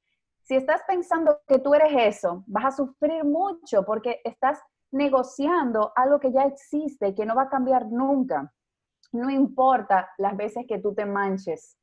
si 0.48 0.56
estás 0.56 0.80
pensando 0.88 1.42
que 1.46 1.58
tú 1.58 1.74
eres 1.74 1.92
eso, 1.94 2.42
vas 2.46 2.64
a 2.64 2.70
sufrir 2.70 3.22
mucho 3.22 3.84
porque 3.84 4.22
estás 4.24 4.58
negociando 4.90 5.92
algo 5.94 6.18
que 6.18 6.32
ya 6.32 6.44
existe 6.44 7.14
que 7.14 7.26
no 7.26 7.34
va 7.34 7.42
a 7.42 7.48
cambiar 7.48 7.86
nunca. 7.86 8.52
No 9.12 9.30
importa 9.30 10.10
las 10.18 10.36
veces 10.36 10.66
que 10.66 10.78
tú 10.78 10.94
te 10.94 11.06
manches, 11.06 11.76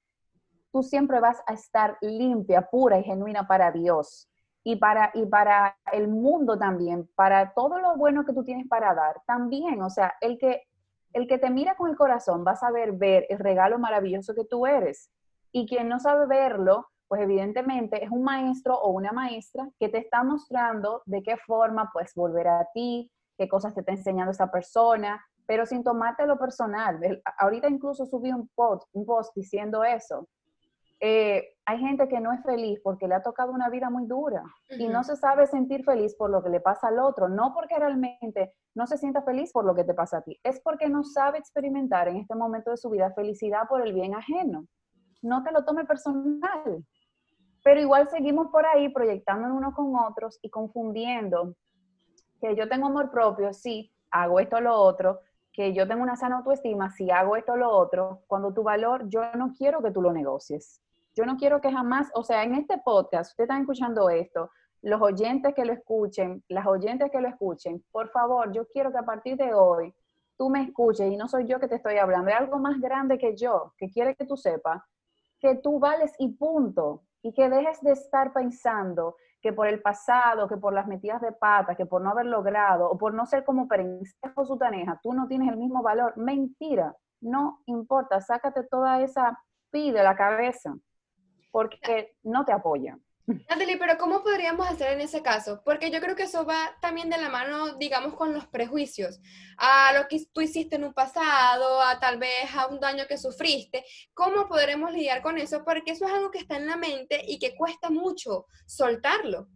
tú 0.72 0.84
siempre 0.84 1.20
vas 1.20 1.42
a 1.48 1.54
estar 1.54 1.98
limpia, 2.02 2.62
pura 2.70 3.00
y 3.00 3.04
genuina 3.04 3.48
para 3.48 3.72
Dios 3.72 4.30
y 4.64 4.76
para, 4.76 5.12
y 5.14 5.26
para 5.26 5.78
el 5.94 6.08
mundo 6.08 6.58
también, 6.58 7.08
para 7.16 7.54
todo 7.54 7.80
lo 7.80 7.96
bueno 7.96 8.26
que 8.26 8.34
tú 8.34 8.44
tienes 8.44 8.68
para 8.68 8.94
dar 8.94 9.22
también. 9.26 9.82
O 9.82 9.90
sea, 9.90 10.16
el 10.22 10.38
que, 10.38 10.64
el 11.14 11.28
que 11.28 11.38
te 11.38 11.50
mira 11.50 11.76
con 11.76 11.90
el 11.90 11.96
corazón 11.96 12.44
va 12.46 12.52
a 12.52 12.58
saber 12.58 12.92
ver 12.94 13.26
el 13.30 13.40
regalo 13.40 13.80
maravilloso 13.80 14.34
que 14.36 14.44
tú 14.44 14.66
eres. 14.66 15.12
Y 15.52 15.68
quien 15.68 15.88
no 15.88 16.00
sabe 16.00 16.26
verlo, 16.26 16.88
pues 17.08 17.22
evidentemente 17.22 18.04
es 18.04 18.10
un 18.10 18.24
maestro 18.24 18.76
o 18.80 18.92
una 18.92 19.12
maestra 19.12 19.70
que 19.80 19.90
te 19.90 20.00
está 20.00 20.24
mostrando 20.24 21.02
de 21.06 21.22
qué 21.24 21.38
forma 21.38 21.90
puedes 21.94 22.14
volver 22.16 22.48
a 22.48 22.68
ti, 22.74 23.12
qué 23.38 23.48
cosas 23.48 23.74
te 23.74 23.82
está 23.82 23.92
enseñando 23.92 24.32
esa 24.32 24.52
persona, 24.52 25.24
pero 25.46 25.66
sin 25.66 25.84
tomártelo 25.84 26.38
personal. 26.38 27.00
Ahorita 27.38 27.70
incluso 27.70 28.06
subí 28.06 28.32
un 28.32 28.50
post, 28.56 28.88
un 28.94 29.06
post 29.06 29.36
diciendo 29.36 29.84
eso. 29.84 30.28
Eh, 31.02 31.56
hay 31.66 31.80
gente 31.80 32.08
que 32.08 32.22
no 32.22 32.32
es 32.32 32.42
feliz 32.44 32.80
porque 32.82 33.08
le 33.08 33.16
ha 33.16 33.22
tocado 33.22 33.52
una 33.52 33.70
vida 33.70 33.90
muy 33.90 34.08
dura 34.08 34.44
y 34.70 34.88
no 34.88 35.04
se 35.04 35.18
sabe 35.18 35.46
sentir 35.46 35.84
feliz 35.84 36.16
por 36.16 36.30
lo 36.30 36.42
que 36.42 36.50
le 36.50 36.62
pasa 36.62 36.88
al 36.88 37.00
otro, 37.00 37.28
no 37.28 37.54
porque 37.54 37.78
realmente 37.78 38.54
no 38.76 38.88
se 38.88 38.98
sienta 38.98 39.22
feliz 39.22 39.52
por 39.52 39.66
lo 39.66 39.76
que 39.76 39.84
te 39.84 39.94
pasa 39.94 40.20
a 40.20 40.22
ti, 40.22 40.40
es 40.42 40.62
porque 40.62 40.88
no 40.90 41.04
sabe 41.04 41.38
experimentar 41.38 42.08
en 42.08 42.18
este 42.18 42.34
momento 42.34 42.72
de 42.72 42.78
su 42.78 42.90
vida 42.90 43.12
felicidad 43.12 43.68
por 43.68 43.86
el 43.86 43.94
bien 43.94 44.16
ajeno. 44.16 44.66
No 45.22 45.44
te 45.44 45.52
lo 45.52 45.66
tome 45.66 45.86
personal, 45.86 46.86
pero 47.66 47.82
igual 47.82 48.08
seguimos 48.10 48.52
por 48.52 48.64
ahí 48.64 48.90
proyectando 48.90 49.52
unos 49.52 49.74
con 49.74 49.96
otros 49.96 50.38
y 50.44 50.52
confundiendo 50.52 51.56
que 52.40 52.56
yo 52.56 52.70
tengo 52.70 52.86
amor 52.86 53.10
propio, 53.10 53.54
sí, 53.54 53.92
hago 54.12 54.40
esto 54.40 54.58
o 54.58 54.62
lo 54.62 54.76
otro, 54.76 55.22
que 55.52 55.74
yo 55.74 55.88
tengo 55.88 56.04
una 56.04 56.16
sana 56.16 56.38
autoestima, 56.38 56.92
si 56.92 57.10
hago 57.10 57.36
esto 57.36 57.54
o 57.54 57.58
lo 57.58 57.72
otro, 57.72 58.22
cuando 58.28 58.54
tu 58.54 58.62
valor, 58.62 59.10
yo 59.10 59.22
no 59.34 59.52
quiero 59.58 59.82
que 59.82 59.90
tú 59.90 60.04
lo 60.04 60.14
negocies. 60.14 60.80
Yo 61.16 61.26
no 61.26 61.38
quiero 61.38 61.60
que 61.60 61.72
jamás, 61.72 62.12
o 62.14 62.24
sea, 62.24 62.44
en 62.44 62.54
este 62.54 62.78
podcast, 62.78 63.32
ustedes 63.32 63.48
están 63.50 63.62
escuchando 63.62 64.12
esto, 64.12 64.52
los 64.84 65.02
oyentes 65.02 65.56
que 65.56 65.66
lo 65.66 65.74
escuchen, 65.74 66.44
las 66.50 66.68
oyentes 66.68 67.10
que 67.10 67.20
lo 67.20 67.30
escuchen, 67.30 67.84
por 67.92 68.12
favor, 68.12 68.52
yo 68.54 68.68
quiero 68.68 68.92
que 68.92 69.00
a 69.00 69.06
partir 69.06 69.38
de 69.38 69.56
hoy 69.56 69.92
tú 70.38 70.52
me 70.52 70.62
escuches 70.62 71.12
y 71.12 71.18
no 71.18 71.28
soy 71.28 71.48
yo 71.48 71.60
que 71.60 71.68
te 71.68 71.78
estoy 71.78 71.98
hablando, 71.98 72.30
es 72.30 72.38
algo 72.38 72.60
más 72.60 72.80
grande 72.80 73.18
que 73.18 73.36
yo, 73.36 73.74
que 73.80 73.90
quiere 73.90 74.16
que 74.16 74.28
tú 74.28 74.38
sepas 74.38 74.84
que 75.40 75.56
tú 75.56 75.80
vales 75.80 76.12
y 76.18 76.30
punto, 76.30 77.04
y 77.26 77.34
que 77.34 77.50
dejes 77.50 77.82
de 77.82 77.94
estar 77.94 78.34
pensando 78.34 79.16
que 79.42 79.52
por 79.52 79.68
el 79.68 79.82
pasado, 79.82 80.48
que 80.48 80.58
por 80.58 80.74
las 80.74 80.86
metidas 80.86 81.20
de 81.22 81.32
pata, 81.32 81.74
que 81.74 81.88
por 81.88 82.00
no 82.00 82.12
haber 82.12 82.28
logrado 82.28 82.88
o 82.88 83.00
por 83.00 83.16
no 83.16 83.26
ser 83.26 83.44
como 83.44 83.68
perencejo 83.68 84.46
sutaneja, 84.46 85.00
tú 85.02 85.12
no 85.12 85.28
tienes 85.28 85.50
el 85.50 85.58
mismo 85.58 85.82
valor. 85.82 86.16
Mentira, 86.18 86.96
no 87.22 87.64
importa, 87.66 88.22
sácate 88.22 88.62
toda 88.66 89.02
esa 89.02 89.40
pi 89.72 89.90
de 89.90 90.04
la 90.04 90.16
cabeza 90.16 90.76
porque 91.52 92.16
no 92.22 92.46
te 92.46 92.52
apoyan. 92.52 93.04
Natalie, 93.28 93.78
pero 93.78 93.98
¿cómo 93.98 94.22
podríamos 94.22 94.70
hacer 94.70 94.92
en 94.92 95.02
ese 95.02 95.24
caso? 95.24 95.62
Porque 95.66 95.90
yo 95.90 96.00
creo 96.00 96.16
que 96.16 96.24
eso 96.24 96.46
va 96.46 96.76
también 96.80 97.10
de 97.10 97.18
la 97.18 97.30
mano, 97.30 97.76
digamos, 97.78 98.14
con 98.14 98.34
los 98.34 98.46
prejuicios, 98.46 99.20
a 99.58 99.94
lo 99.94 100.08
que 100.08 100.24
tú 100.32 100.42
hiciste 100.42 100.76
en 100.76 100.84
un 100.84 100.94
pasado, 100.94 101.82
a 101.82 102.00
tal 102.00 102.20
vez 102.20 102.56
a 102.56 102.68
un 102.68 102.80
daño 102.80 103.06
que 103.08 103.18
sufriste. 103.18 103.84
¿Cómo 104.14 104.48
podremos 104.48 104.92
lidiar 104.92 105.24
con 105.24 105.40
eso? 105.40 105.64
Porque 105.66 105.92
eso 105.92 106.06
es 106.06 106.14
algo 106.14 106.30
que 106.30 106.38
está 106.38 106.58
en 106.58 106.68
la 106.68 106.78
mente 106.78 107.20
y 107.26 107.40
que 107.40 107.56
cuesta 107.56 107.90
mucho 107.90 108.46
soltarlo. 108.68 109.48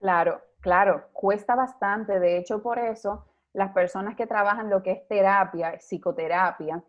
Claro, 0.00 0.42
claro, 0.60 1.08
cuesta 1.12 1.54
bastante. 1.54 2.18
De 2.18 2.36
hecho, 2.36 2.60
por 2.60 2.80
eso 2.80 3.26
las 3.52 3.72
personas 3.72 4.16
que 4.16 4.26
trabajan 4.26 4.70
lo 4.70 4.82
que 4.82 4.90
es 4.90 5.06
terapia, 5.06 5.78
psicoterapia, 5.78 6.82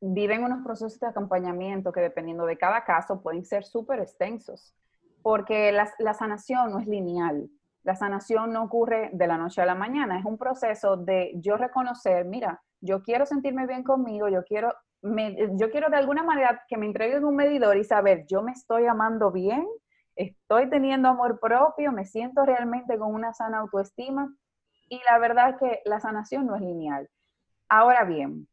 viven 0.00 0.44
unos 0.44 0.62
procesos 0.62 1.00
de 1.00 1.06
acompañamiento 1.06 1.92
que 1.92 2.00
dependiendo 2.00 2.44
de 2.44 2.58
cada 2.58 2.84
caso 2.84 3.22
pueden 3.22 3.44
ser 3.44 3.64
súper 3.64 4.00
extensos 4.00 4.74
porque 5.26 5.72
la, 5.72 6.14
sanación 6.14 6.70
no 6.70 6.78
es 6.78 6.86
lineal. 6.86 7.50
La 7.82 7.96
sanación 7.96 8.52
no 8.52 8.62
ocurre 8.62 9.10
de 9.12 9.26
la 9.26 9.36
noche 9.36 9.60
a 9.60 9.66
la 9.66 9.74
mañana, 9.74 10.20
es 10.20 10.24
un 10.24 10.38
proceso 10.38 10.96
de 10.96 11.32
yo 11.34 11.56
reconocer, 11.56 12.26
mira, 12.26 12.62
yo 12.80 13.02
quiero 13.02 13.26
sentirme 13.26 13.66
bien 13.66 13.82
conmigo, 13.82 14.28
yo 14.28 14.44
quiero, 14.44 14.72
yo 15.02 15.68
quiero 15.72 15.90
de 15.90 15.96
alguna 15.96 16.22
manera 16.22 16.62
que 16.68 16.76
me 16.76 16.86
entreguen 16.86 17.24
un 17.24 17.34
medidor 17.34 17.76
y 17.76 17.82
saber, 17.82 18.24
yo 18.28 18.40
me 18.40 18.52
estoy 18.52 18.86
amando 18.86 19.32
bien, 19.32 19.66
estoy 20.14 20.70
teniendo 20.70 21.08
amor 21.08 21.40
propio, 21.40 21.90
me 21.90 22.04
siento 22.04 22.44
realmente 22.44 22.96
con 22.96 23.12
una 23.12 23.34
sana 23.34 23.58
autoestima 23.58 24.32
y 24.88 25.00
la 25.10 25.18
verdad 25.18 25.50
es 25.50 25.56
que 25.56 25.80
la 25.86 25.98
sanación 25.98 26.46
no 26.46 26.54
es 26.54 26.62
lineal. 26.62 27.10
Ahora 27.68 28.04
bien, 28.04 28.46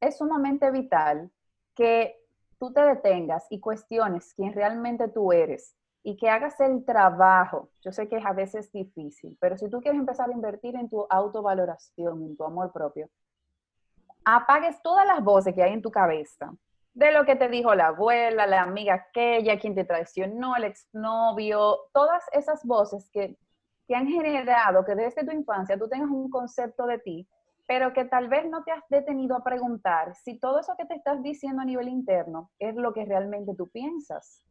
es 0.00 0.18
sumamente 0.18 0.70
vital 0.70 1.32
que 1.74 2.14
tú 2.58 2.72
te 2.72 2.80
detengas 2.80 3.46
y 3.50 3.60
cuestiones 3.60 4.34
quién 4.34 4.52
realmente 4.52 5.08
tú 5.08 5.32
eres 5.32 5.74
y 6.02 6.16
que 6.16 6.28
hagas 6.28 6.58
el 6.60 6.84
trabajo, 6.84 7.70
yo 7.82 7.92
sé 7.92 8.08
que 8.08 8.16
es 8.16 8.24
a 8.24 8.32
veces 8.32 8.72
difícil, 8.72 9.36
pero 9.40 9.56
si 9.58 9.68
tú 9.68 9.80
quieres 9.80 10.00
empezar 10.00 10.30
a 10.30 10.32
invertir 10.32 10.76
en 10.76 10.88
tu 10.88 11.06
autovaloración, 11.10 12.22
en 12.22 12.36
tu 12.36 12.44
amor 12.44 12.72
propio, 12.72 13.08
apagues 14.24 14.80
todas 14.82 15.06
las 15.06 15.22
voces 15.22 15.54
que 15.54 15.62
hay 15.62 15.72
en 15.72 15.82
tu 15.82 15.90
cabeza, 15.90 16.52
de 16.94 17.12
lo 17.12 17.24
que 17.24 17.36
te 17.36 17.48
dijo 17.48 17.74
la 17.74 17.88
abuela, 17.88 18.46
la 18.46 18.62
amiga 18.62 18.94
aquella, 18.94 19.58
quien 19.58 19.74
te 19.74 19.84
traicionó, 19.84 20.56
el 20.56 20.64
exnovio, 20.64 21.78
todas 21.92 22.24
esas 22.32 22.64
voces 22.64 23.08
que 23.12 23.38
te 23.86 23.94
han 23.94 24.06
generado 24.06 24.84
que 24.84 24.94
desde 24.94 25.24
tu 25.24 25.32
infancia 25.32 25.78
tú 25.78 25.88
tengas 25.88 26.10
un 26.10 26.28
concepto 26.28 26.86
de 26.86 26.98
ti 26.98 27.28
pero 27.68 27.92
que 27.92 28.06
tal 28.06 28.28
vez 28.28 28.48
no 28.48 28.64
te 28.64 28.72
has 28.72 28.82
detenido 28.88 29.36
a 29.36 29.44
preguntar 29.44 30.14
si 30.16 30.40
todo 30.40 30.58
eso 30.58 30.74
que 30.78 30.86
te 30.86 30.94
estás 30.94 31.22
diciendo 31.22 31.60
a 31.60 31.66
nivel 31.66 31.88
interno 31.88 32.50
es 32.58 32.74
lo 32.74 32.94
que 32.94 33.04
realmente 33.04 33.54
tú 33.54 33.68
piensas. 33.68 34.42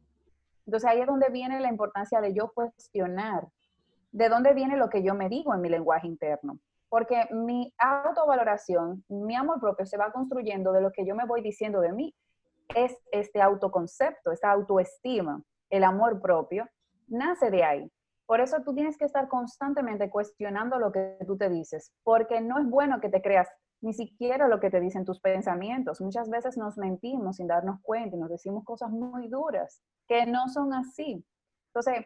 Entonces 0.64 0.88
ahí 0.88 1.00
es 1.00 1.06
donde 1.08 1.28
viene 1.28 1.58
la 1.58 1.68
importancia 1.68 2.20
de 2.20 2.32
yo 2.32 2.52
cuestionar 2.54 3.48
de 4.12 4.28
dónde 4.28 4.54
viene 4.54 4.76
lo 4.76 4.88
que 4.88 5.02
yo 5.02 5.14
me 5.14 5.28
digo 5.28 5.52
en 5.52 5.60
mi 5.60 5.68
lenguaje 5.68 6.06
interno. 6.06 6.60
Porque 6.88 7.26
mi 7.32 7.74
autovaloración, 7.76 9.04
mi 9.08 9.34
amor 9.34 9.58
propio 9.58 9.84
se 9.84 9.98
va 9.98 10.12
construyendo 10.12 10.70
de 10.70 10.80
lo 10.80 10.92
que 10.92 11.04
yo 11.04 11.16
me 11.16 11.26
voy 11.26 11.42
diciendo 11.42 11.80
de 11.80 11.92
mí. 11.92 12.14
Es 12.72 12.96
este 13.10 13.42
autoconcepto, 13.42 14.30
esta 14.30 14.52
autoestima, 14.52 15.42
el 15.70 15.82
amor 15.82 16.20
propio, 16.22 16.68
nace 17.08 17.50
de 17.50 17.64
ahí. 17.64 17.92
Por 18.28 18.42
eso 18.42 18.58
tú 18.62 18.74
tienes 18.74 18.98
que 18.98 19.06
estar 19.06 19.26
constantemente 19.26 20.10
cuestionando 20.10 20.78
lo 20.78 20.92
que 20.92 21.16
tú 21.26 21.38
te 21.38 21.48
dices, 21.48 21.94
porque 22.04 22.42
no 22.42 22.58
es 22.58 22.68
bueno 22.68 23.00
que 23.00 23.08
te 23.08 23.22
creas 23.22 23.48
ni 23.80 23.94
siquiera 23.94 24.48
lo 24.48 24.60
que 24.60 24.68
te 24.68 24.80
dicen 24.80 25.06
tus 25.06 25.18
pensamientos. 25.18 26.02
Muchas 26.02 26.28
veces 26.28 26.58
nos 26.58 26.76
mentimos 26.76 27.36
sin 27.36 27.46
darnos 27.46 27.80
cuenta 27.80 28.16
y 28.16 28.18
nos 28.18 28.28
decimos 28.28 28.64
cosas 28.66 28.90
muy 28.90 29.28
duras 29.28 29.80
que 30.06 30.26
no 30.26 30.46
son 30.48 30.74
así. 30.74 31.24
Entonces, 31.68 32.04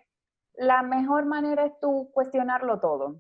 la 0.54 0.84
mejor 0.84 1.26
manera 1.26 1.64
es 1.64 1.72
tú 1.80 2.08
cuestionarlo 2.14 2.78
todo. 2.78 3.16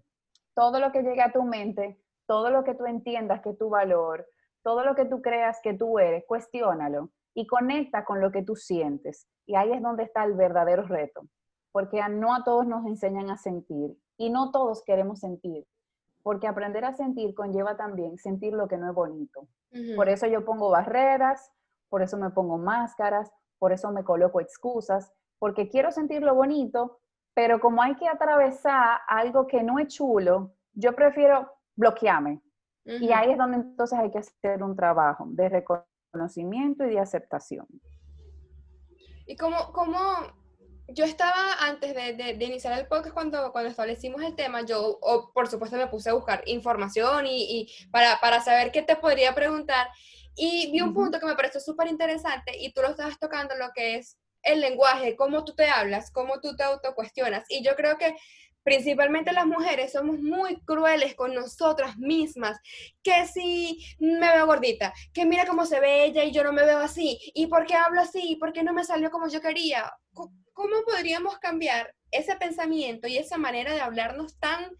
Todo 0.54 0.78
lo 0.78 0.92
que 0.92 1.02
llegue 1.02 1.22
a 1.22 1.32
tu 1.32 1.42
mente, 1.42 2.00
todo 2.28 2.50
lo 2.50 2.62
que 2.62 2.76
tú 2.76 2.86
entiendas 2.86 3.40
que 3.40 3.52
tu 3.52 3.68
valor, 3.68 4.28
todo 4.62 4.84
lo 4.84 4.94
que 4.94 5.06
tú 5.06 5.20
creas 5.22 5.58
que 5.60 5.74
tú 5.74 5.98
eres, 5.98 6.22
cuestiónalo 6.28 7.10
y 7.34 7.48
conecta 7.48 8.04
con 8.04 8.20
lo 8.20 8.30
que 8.30 8.44
tú 8.44 8.54
sientes. 8.54 9.26
Y 9.44 9.56
ahí 9.56 9.72
es 9.72 9.82
donde 9.82 10.04
está 10.04 10.22
el 10.22 10.34
verdadero 10.34 10.84
reto 10.84 11.22
porque 11.72 12.00
no 12.10 12.34
a 12.34 12.44
todos 12.44 12.66
nos 12.66 12.86
enseñan 12.86 13.30
a 13.30 13.38
sentir 13.38 13.96
y 14.18 14.30
no 14.30 14.50
todos 14.50 14.84
queremos 14.84 15.20
sentir, 15.20 15.66
porque 16.22 16.46
aprender 16.46 16.84
a 16.84 16.94
sentir 16.94 17.34
conlleva 17.34 17.76
también 17.76 18.18
sentir 18.18 18.52
lo 18.52 18.68
que 18.68 18.76
no 18.76 18.88
es 18.88 18.94
bonito. 18.94 19.48
Por 19.96 20.08
eso 20.10 20.26
yo 20.26 20.44
pongo 20.44 20.70
barreras, 20.70 21.50
por 21.88 22.02
eso 22.02 22.18
me 22.18 22.30
pongo 22.30 22.58
máscaras, 22.58 23.32
por 23.58 23.72
eso 23.72 23.90
me 23.90 24.04
coloco 24.04 24.40
excusas, 24.40 25.10
porque 25.38 25.68
quiero 25.68 25.90
sentir 25.90 26.22
lo 26.22 26.34
bonito, 26.34 27.00
pero 27.34 27.58
como 27.58 27.82
hay 27.82 27.96
que 27.96 28.06
atravesar 28.06 29.00
algo 29.08 29.46
que 29.46 29.62
no 29.62 29.78
es 29.78 29.88
chulo, 29.88 30.52
yo 30.74 30.94
prefiero 30.94 31.50
bloquearme. 31.74 32.42
Y 32.84 33.12
ahí 33.12 33.30
es 33.30 33.38
donde 33.38 33.58
entonces 33.58 33.98
hay 33.98 34.10
que 34.10 34.18
hacer 34.18 34.62
un 34.62 34.74
trabajo 34.74 35.24
de 35.28 35.48
reconocimiento 35.48 36.84
y 36.84 36.90
de 36.90 36.98
aceptación. 36.98 37.66
¿Y 39.26 39.36
cómo, 39.36 39.56
cómo 39.72 39.98
yo 40.94 41.04
estaba 41.04 41.54
antes 41.60 41.94
de, 41.94 42.36
iniciar 42.44 42.78
el 42.78 42.86
podcast 42.86 43.14
cuando, 43.14 43.52
cuando 43.52 43.70
establecimos 43.70 44.22
el 44.22 44.34
tema, 44.34 44.62
yo 44.64 44.98
por 45.34 45.48
supuesto 45.48 45.76
me 45.76 45.86
puse 45.86 46.10
a 46.10 46.14
buscar 46.14 46.42
información 46.46 47.26
y, 47.26 47.68
para, 47.90 48.20
para, 48.20 48.42
saber 48.42 48.72
qué 48.72 48.82
te 48.82 48.96
podría 48.96 49.34
preguntar 49.34 49.88
y 50.34 50.70
vi 50.72 50.80
un 50.80 50.94
punto 50.94 51.20
que 51.20 51.26
me 51.26 51.36
pareció 51.36 51.60
súper 51.60 51.88
interesante 51.88 52.56
y 52.58 52.72
tú 52.72 52.82
lo 52.82 52.88
estabas 52.88 53.18
tocando, 53.18 53.54
lo 53.56 53.70
que 53.74 53.96
es 53.96 54.18
el 54.42 54.60
lenguaje, 54.60 55.16
cómo 55.16 55.44
tú 55.44 55.54
te 55.54 55.66
hablas, 55.66 56.10
cómo 56.10 56.40
tú 56.40 56.56
te 56.56 56.64
autocuestionas. 56.64 57.44
Y 57.48 57.62
yo 57.62 57.76
creo 57.76 57.96
que 57.96 58.16
principalmente 58.62 59.32
las 59.32 59.46
mujeres 59.46 59.92
somos 59.92 60.20
muy 60.20 60.60
crueles 60.62 61.14
con 61.14 61.34
nosotras 61.34 61.96
mismas, 61.98 62.58
que 63.02 63.26
si 63.26 63.84
me 63.98 64.32
veo 64.32 64.46
gordita, 64.46 64.92
que 65.12 65.26
mira 65.26 65.46
cómo 65.46 65.66
se 65.66 65.80
ve 65.80 66.04
ella 66.04 66.24
y 66.24 66.32
yo 66.32 66.44
no 66.44 66.52
me 66.52 66.64
veo 66.64 66.78
así, 66.78 67.18
y 67.34 67.46
por 67.46 67.66
qué 67.66 67.74
hablo 67.74 68.00
así, 68.00 68.36
por 68.36 68.52
qué 68.52 68.62
no 68.62 68.72
me 68.72 68.84
salió 68.84 69.10
como 69.10 69.28
yo 69.28 69.40
quería. 69.40 69.92
¿Cómo 70.52 70.76
podríamos 70.84 71.38
cambiar 71.38 71.94
ese 72.10 72.36
pensamiento 72.36 73.08
y 73.08 73.18
esa 73.18 73.38
manera 73.38 73.72
de 73.72 73.80
hablarnos 73.80 74.38
tan, 74.38 74.70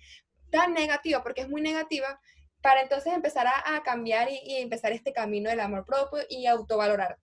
tan 0.50 0.74
negativa, 0.74 1.22
porque 1.22 1.42
es 1.42 1.48
muy 1.48 1.62
negativa, 1.62 2.20
para 2.62 2.82
entonces 2.82 3.12
empezar 3.12 3.46
a, 3.46 3.82
cambiar 3.82 4.30
y, 4.30 4.38
y 4.44 4.56
empezar 4.56 4.92
este 4.92 5.12
camino 5.12 5.50
del 5.50 5.60
amor 5.60 5.84
propio 5.84 6.20
y 6.28 6.46
autovalorarte? 6.46 7.20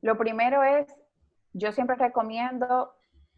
Lo 0.00 0.18
primero 0.18 0.62
es, 0.64 0.86
yo 1.52 1.72
siempre 1.72 1.96
recomiendo 1.96 2.94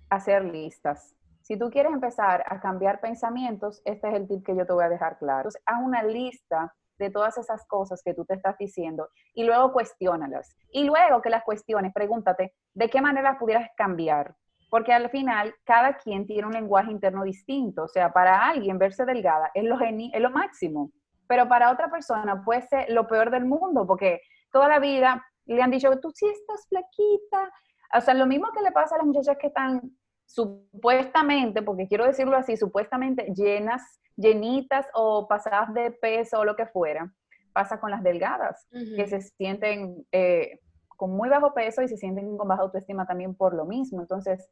hacer 0.09 0.45
listas 0.45 1.15
si 1.45 1.59
tú 1.59 1.71
quieres 1.71 1.93
empezar 1.93 2.43
a 2.47 2.59
cambiar 2.59 3.01
pensamientos, 3.01 3.83
este 3.85 4.09
es 4.09 4.15
el 4.15 4.27
tip 4.27 4.47
que 4.47 4.57
yo 4.57 4.65
te 4.65 4.73
voy 4.73 4.85
a 4.85 4.89
dejar 4.89 5.19
claro. 5.19 5.41
Entonces, 5.41 5.63
haz 5.67 5.83
una 5.83 6.03
lista 6.03 6.75
de 6.99 7.11
todas 7.11 7.37
esas 7.39 7.67
cosas 7.67 8.03
que 8.03 8.15
tú 8.15 8.25
te 8.25 8.35
estás 8.35 8.57
diciendo 8.59 9.09
y 9.35 9.45
luego 9.45 9.73
cuestiónalas. 9.73 10.57
Y 10.71 10.85
luego 10.85 11.21
que 11.23 11.31
las 11.31 11.45
cuestiones, 11.45 11.93
pregúntate 11.93 12.55
de 12.75 12.91
qué 12.91 13.01
manera 13.01 13.39
pudieras 13.39 13.69
cambiar. 13.77 14.35
Porque 14.71 14.93
al 14.93 15.09
final, 15.11 15.55
cada 15.65 15.97
quien 15.97 16.27
tiene 16.27 16.47
un 16.47 16.53
lenguaje 16.53 16.91
interno 16.91 17.23
distinto. 17.23 17.85
O 17.85 17.89
sea, 17.89 18.13
para 18.13 18.49
alguien 18.49 18.79
verse 18.79 19.05
delgada 19.05 19.51
es 19.55 19.65
lo, 19.65 19.79
es 19.81 20.21
lo 20.21 20.31
máximo. 20.31 20.91
pero 21.29 21.49
para 21.49 21.71
otra 21.71 21.91
persona 21.91 22.43
puede 22.45 22.63
ser 22.63 22.91
lo 22.91 23.07
peor 23.07 23.31
del 23.31 23.45
mundo, 23.45 23.87
porque 23.87 24.21
toda 24.51 24.69
la 24.69 24.79
vida 24.79 25.25
le 25.47 25.63
han 25.63 25.71
dicho, 25.71 25.99
tú 26.01 26.11
sí 26.11 26.27
estás 26.27 26.67
flaquita. 26.69 27.53
O 27.97 28.01
sea, 28.01 28.15
lo 28.15 28.27
mismo 28.27 28.49
que 28.53 28.63
le 28.63 28.73
pasa 28.73 28.95
a 28.95 28.99
las 28.99 29.07
muchachas 29.07 29.37
que 29.39 29.49
están 29.49 29.81
supuestamente, 30.27 31.63
porque 31.63 31.89
quiero 31.89 32.07
decirlo 32.07 32.37
así, 32.37 32.57
supuestamente 32.57 33.33
llenas, 33.35 33.83
llenitas 34.17 34.87
o 34.95 35.29
pasadas 35.29 35.73
de 35.75 35.91
peso 35.91 36.41
o 36.41 36.45
lo 36.45 36.57
que 36.57 36.67
fuera, 36.67 37.13
pasa 37.53 37.81
con 37.81 37.91
las 37.91 38.03
delgadas, 38.03 38.67
que 38.71 39.07
se 39.07 39.21
sienten 39.21 40.05
eh, 40.13 40.61
con 40.89 41.11
muy 41.11 41.29
bajo 41.29 41.55
peso 41.55 41.83
y 41.83 41.89
se 41.89 41.97
sienten 41.97 42.37
con 42.37 42.49
baja 42.49 42.63
autoestima 42.63 43.07
también 43.07 43.35
por 43.35 43.55
lo 43.55 43.65
mismo. 43.65 44.01
Entonces, 44.01 44.51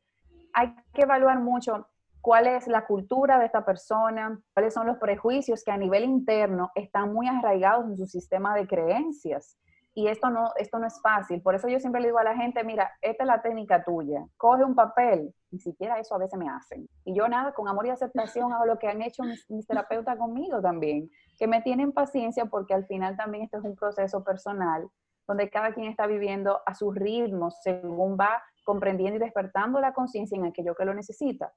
hay 0.53 0.75
que 0.93 1.03
evaluar 1.03 1.41
mucho 1.41 1.89
cuál 2.21 2.47
es 2.47 2.69
la 2.69 2.87
cultura 2.87 3.39
de 3.39 3.47
esta 3.47 3.65
persona, 3.65 4.41
cuáles 4.55 4.73
son 4.73 4.87
los 4.87 4.99
prejuicios 4.99 5.65
que 5.65 5.73
a 5.73 5.77
nivel 5.77 6.05
interno 6.05 6.71
están 6.75 7.13
muy 7.13 7.27
arraigados 7.27 7.87
en 7.87 7.97
su 7.97 8.07
sistema 8.07 8.55
de 8.55 8.67
creencias. 8.67 9.59
Y 9.95 10.09
esto 10.09 10.31
no, 10.31 10.53
esto 10.57 10.79
no 10.79 10.87
es 10.87 11.01
fácil. 11.03 11.43
Por 11.43 11.55
eso 11.55 11.69
yo 11.69 11.79
siempre 11.79 12.01
le 12.01 12.09
digo 12.09 12.19
a 12.19 12.25
la 12.25 12.37
gente, 12.37 12.65
mira, 12.65 12.91
esta 13.03 13.25
es 13.25 13.27
la 13.27 13.43
técnica 13.43 13.85
tuya. 13.85 14.27
Coge 14.37 14.65
un 14.65 14.75
papel. 14.75 15.35
Ni 15.51 15.59
siquiera 15.61 15.99
eso 15.99 16.15
a 16.15 16.19
veces 16.19 16.39
me 16.39 16.49
hacen. 16.49 16.89
Y 17.05 17.15
yo 17.15 17.29
nada, 17.29 17.53
con 17.53 17.69
amor 17.69 17.87
y 17.87 17.91
aceptación 17.91 18.53
hago 18.53 18.65
lo 18.65 18.79
que 18.79 18.89
han 18.89 19.03
hecho 19.03 19.23
mis, 19.23 19.49
mis 19.51 19.67
terapeutas 19.67 20.17
conmigo 20.17 20.63
también. 20.63 21.11
Que 21.39 21.47
me 21.47 21.61
tienen 21.61 21.93
paciencia 21.93 22.47
porque 22.47 22.73
al 22.73 22.87
final 22.87 23.17
también 23.17 23.45
esto 23.45 23.59
es 23.59 23.65
un 23.65 23.77
proceso 23.77 24.25
personal 24.25 24.89
donde 25.27 25.51
cada 25.51 25.73
quien 25.73 25.87
está 25.87 26.07
viviendo 26.07 26.61
a 26.67 26.75
su 26.75 26.91
ritmo 26.91 27.51
según 27.51 28.17
va 28.19 28.43
comprendiendo 28.65 29.17
y 29.17 29.21
despertando 29.21 29.81
la 29.81 29.93
conciencia 29.93 30.37
en 30.37 30.47
aquello 30.47 30.75
que 30.75 30.85
lo 30.85 30.95
necesita. 30.95 31.53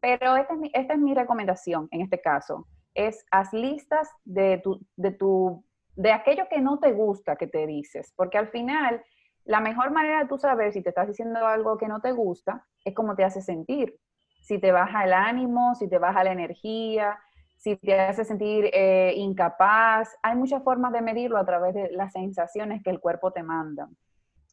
Pero 0.00 0.36
esta 0.36 0.54
es, 0.54 0.60
mi, 0.60 0.70
esta 0.72 0.94
es 0.94 1.00
mi 1.00 1.14
recomendación 1.14 1.88
en 1.90 2.00
este 2.00 2.20
caso, 2.20 2.66
es 2.94 3.24
haz 3.30 3.52
listas 3.52 4.08
de, 4.24 4.58
tu, 4.58 4.80
de, 4.96 5.12
tu, 5.12 5.64
de 5.96 6.12
aquello 6.12 6.44
que 6.48 6.60
no 6.60 6.78
te 6.78 6.92
gusta 6.92 7.36
que 7.36 7.46
te 7.46 7.66
dices, 7.66 8.12
porque 8.16 8.38
al 8.38 8.48
final 8.48 9.02
la 9.44 9.60
mejor 9.60 9.90
manera 9.90 10.20
de 10.20 10.28
tú 10.28 10.38
saber 10.38 10.72
si 10.72 10.82
te 10.82 10.90
estás 10.90 11.08
diciendo 11.08 11.46
algo 11.46 11.76
que 11.76 11.88
no 11.88 12.00
te 12.00 12.12
gusta 12.12 12.66
es 12.84 12.94
cómo 12.94 13.16
te 13.16 13.24
hace 13.24 13.40
sentir. 13.40 13.98
Si 14.42 14.58
te 14.58 14.72
baja 14.72 15.04
el 15.04 15.12
ánimo, 15.12 15.74
si 15.74 15.88
te 15.88 15.98
baja 15.98 16.24
la 16.24 16.32
energía, 16.32 17.18
si 17.56 17.76
te 17.76 17.98
hace 17.98 18.24
sentir 18.24 18.70
eh, 18.72 19.12
incapaz. 19.16 20.16
Hay 20.22 20.36
muchas 20.36 20.62
formas 20.62 20.92
de 20.92 21.02
medirlo 21.02 21.38
a 21.38 21.44
través 21.44 21.74
de 21.74 21.90
las 21.92 22.12
sensaciones 22.12 22.82
que 22.82 22.90
el 22.90 23.00
cuerpo 23.00 23.32
te 23.32 23.42
manda. 23.42 23.88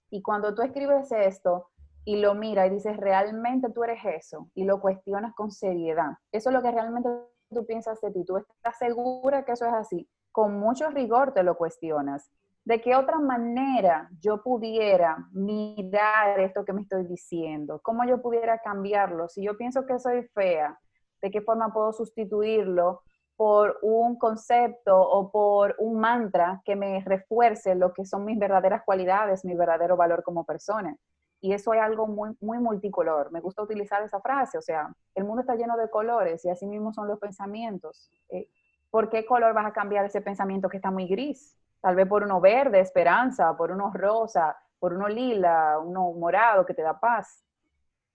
Y 0.10 0.22
cuando 0.22 0.53
tú 0.53 0.62
escribes 0.62 1.12
esto 1.12 1.70
y 2.03 2.17
lo 2.17 2.36
miras 2.36 2.67
y 2.67 2.72
dices, 2.72 2.98
realmente 2.98 3.70
tú 3.70 3.84
eres 3.84 4.00
eso, 4.06 4.50
y 4.56 4.63
lo 4.63 4.79
cuestionas 4.79 5.34
con 5.36 5.51
seriedad, 5.51 6.12
eso 6.32 6.50
es 6.50 6.56
lo 6.56 6.62
que 6.62 6.72
realmente 6.72 7.10
tú 7.50 7.65
piensas 7.65 8.00
de 8.00 8.12
ti, 8.12 8.24
tú 8.24 8.38
estás 8.38 8.77
segura 8.77 9.44
que 9.44 9.51
eso 9.51 9.65
es 9.65 9.74
así, 9.74 10.08
con 10.38 10.60
mucho 10.60 10.91
rigor 10.91 11.34
te 11.34 11.41
lo 11.41 11.58
cuestionas. 11.58 12.29
¿De 12.63 12.79
qué 12.79 12.96
otra 12.96 13.17
manera 13.17 14.08
yo 14.20 14.44
pudiera 14.44 15.17
mirar 15.32 16.39
esto 16.39 16.63
que 16.63 16.74
me 16.74 16.82
estoy 16.82 17.08
diciendo? 17.08 17.79
¿Cómo 17.82 18.06
yo 18.06 18.22
pudiera 18.22 18.60
cambiarlo? 18.60 19.29
Si 19.29 19.44
yo 19.44 19.58
pienso 19.58 19.88
que 19.88 19.98
soy 19.98 20.27
fea, 20.36 20.77
¿de 21.24 21.32
qué 21.32 21.41
forma 21.41 21.74
puedo 21.74 21.91
sustituirlo 21.91 23.01
por 23.36 23.79
un 23.82 24.20
concepto 24.20 24.96
o 24.96 25.32
por 25.32 25.75
un 25.79 26.00
mantra 26.00 26.62
que 26.63 26.75
me 26.75 27.03
refuerce 27.03 27.74
lo 27.74 27.91
que 27.96 28.06
son 28.06 28.24
mis 28.24 28.38
verdaderas 28.38 28.84
cualidades, 28.86 29.44
mi 29.44 29.56
verdadero 29.56 29.98
valor 29.98 30.22
como 30.22 30.46
persona. 30.46 30.96
Y 31.41 31.53
eso 31.53 31.74
es 31.74 31.82
algo 31.82 32.06
muy, 32.06 32.60
multicolor. 32.60 33.32
Me 33.32 33.41
gusta 33.41 33.63
utilizar 33.63 34.03
esa 34.03 34.22
frase, 34.22 34.60
o 34.60 34.62
sea, 34.62 34.94
el 35.15 35.24
mundo 35.24 35.41
está 35.41 35.56
lleno 35.56 35.75
de 35.77 35.89
colores 35.89 36.46
y 36.46 36.50
así 36.51 36.67
mismo 36.67 36.94
son 36.94 37.08
los 37.08 37.17
pensamientos. 37.17 38.12
Eh, 38.29 38.48
¿Por 38.89 39.10
qué 39.10 39.25
color 39.25 39.53
vas 39.53 39.65
a 39.65 39.74
cambiar 39.74 40.06
ese 40.06 40.22
pensamiento 40.22 40.70
que 40.70 40.77
está 40.77 40.91
muy 40.91 41.08
gris? 41.08 41.58
Tal 41.82 41.96
vez 41.96 42.08
por 42.08 42.24
uno 42.24 42.41
verde, 42.41 42.79
esperanza, 42.79 43.56
por 43.56 43.72
uno 43.72 43.91
rosa, 43.93 44.58
por 44.80 44.93
uno 44.93 45.08
lila, 45.08 45.80
uno 45.80 46.12
morado 46.13 46.65
que 46.65 46.73
te 46.73 46.82
da 46.82 47.00
paz 47.00 47.43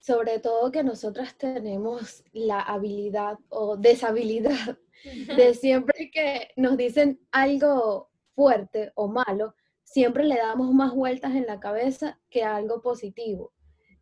sobre 0.02 0.40
todo 0.40 0.72
que 0.72 0.82
nosotras 0.82 1.38
tenemos 1.38 2.24
la 2.32 2.60
habilidad 2.60 3.38
o 3.48 3.76
deshabilidad 3.76 4.76
de 5.36 5.54
siempre 5.54 6.10
que 6.12 6.48
nos 6.56 6.76
dicen 6.76 7.20
algo 7.30 8.10
fuerte 8.34 8.90
o 8.96 9.06
malo, 9.06 9.54
siempre 9.84 10.24
le 10.24 10.36
damos 10.36 10.74
más 10.74 10.92
vueltas 10.92 11.36
en 11.36 11.46
la 11.46 11.60
cabeza 11.60 12.18
que 12.30 12.42
algo 12.42 12.82
positivo. 12.82 13.52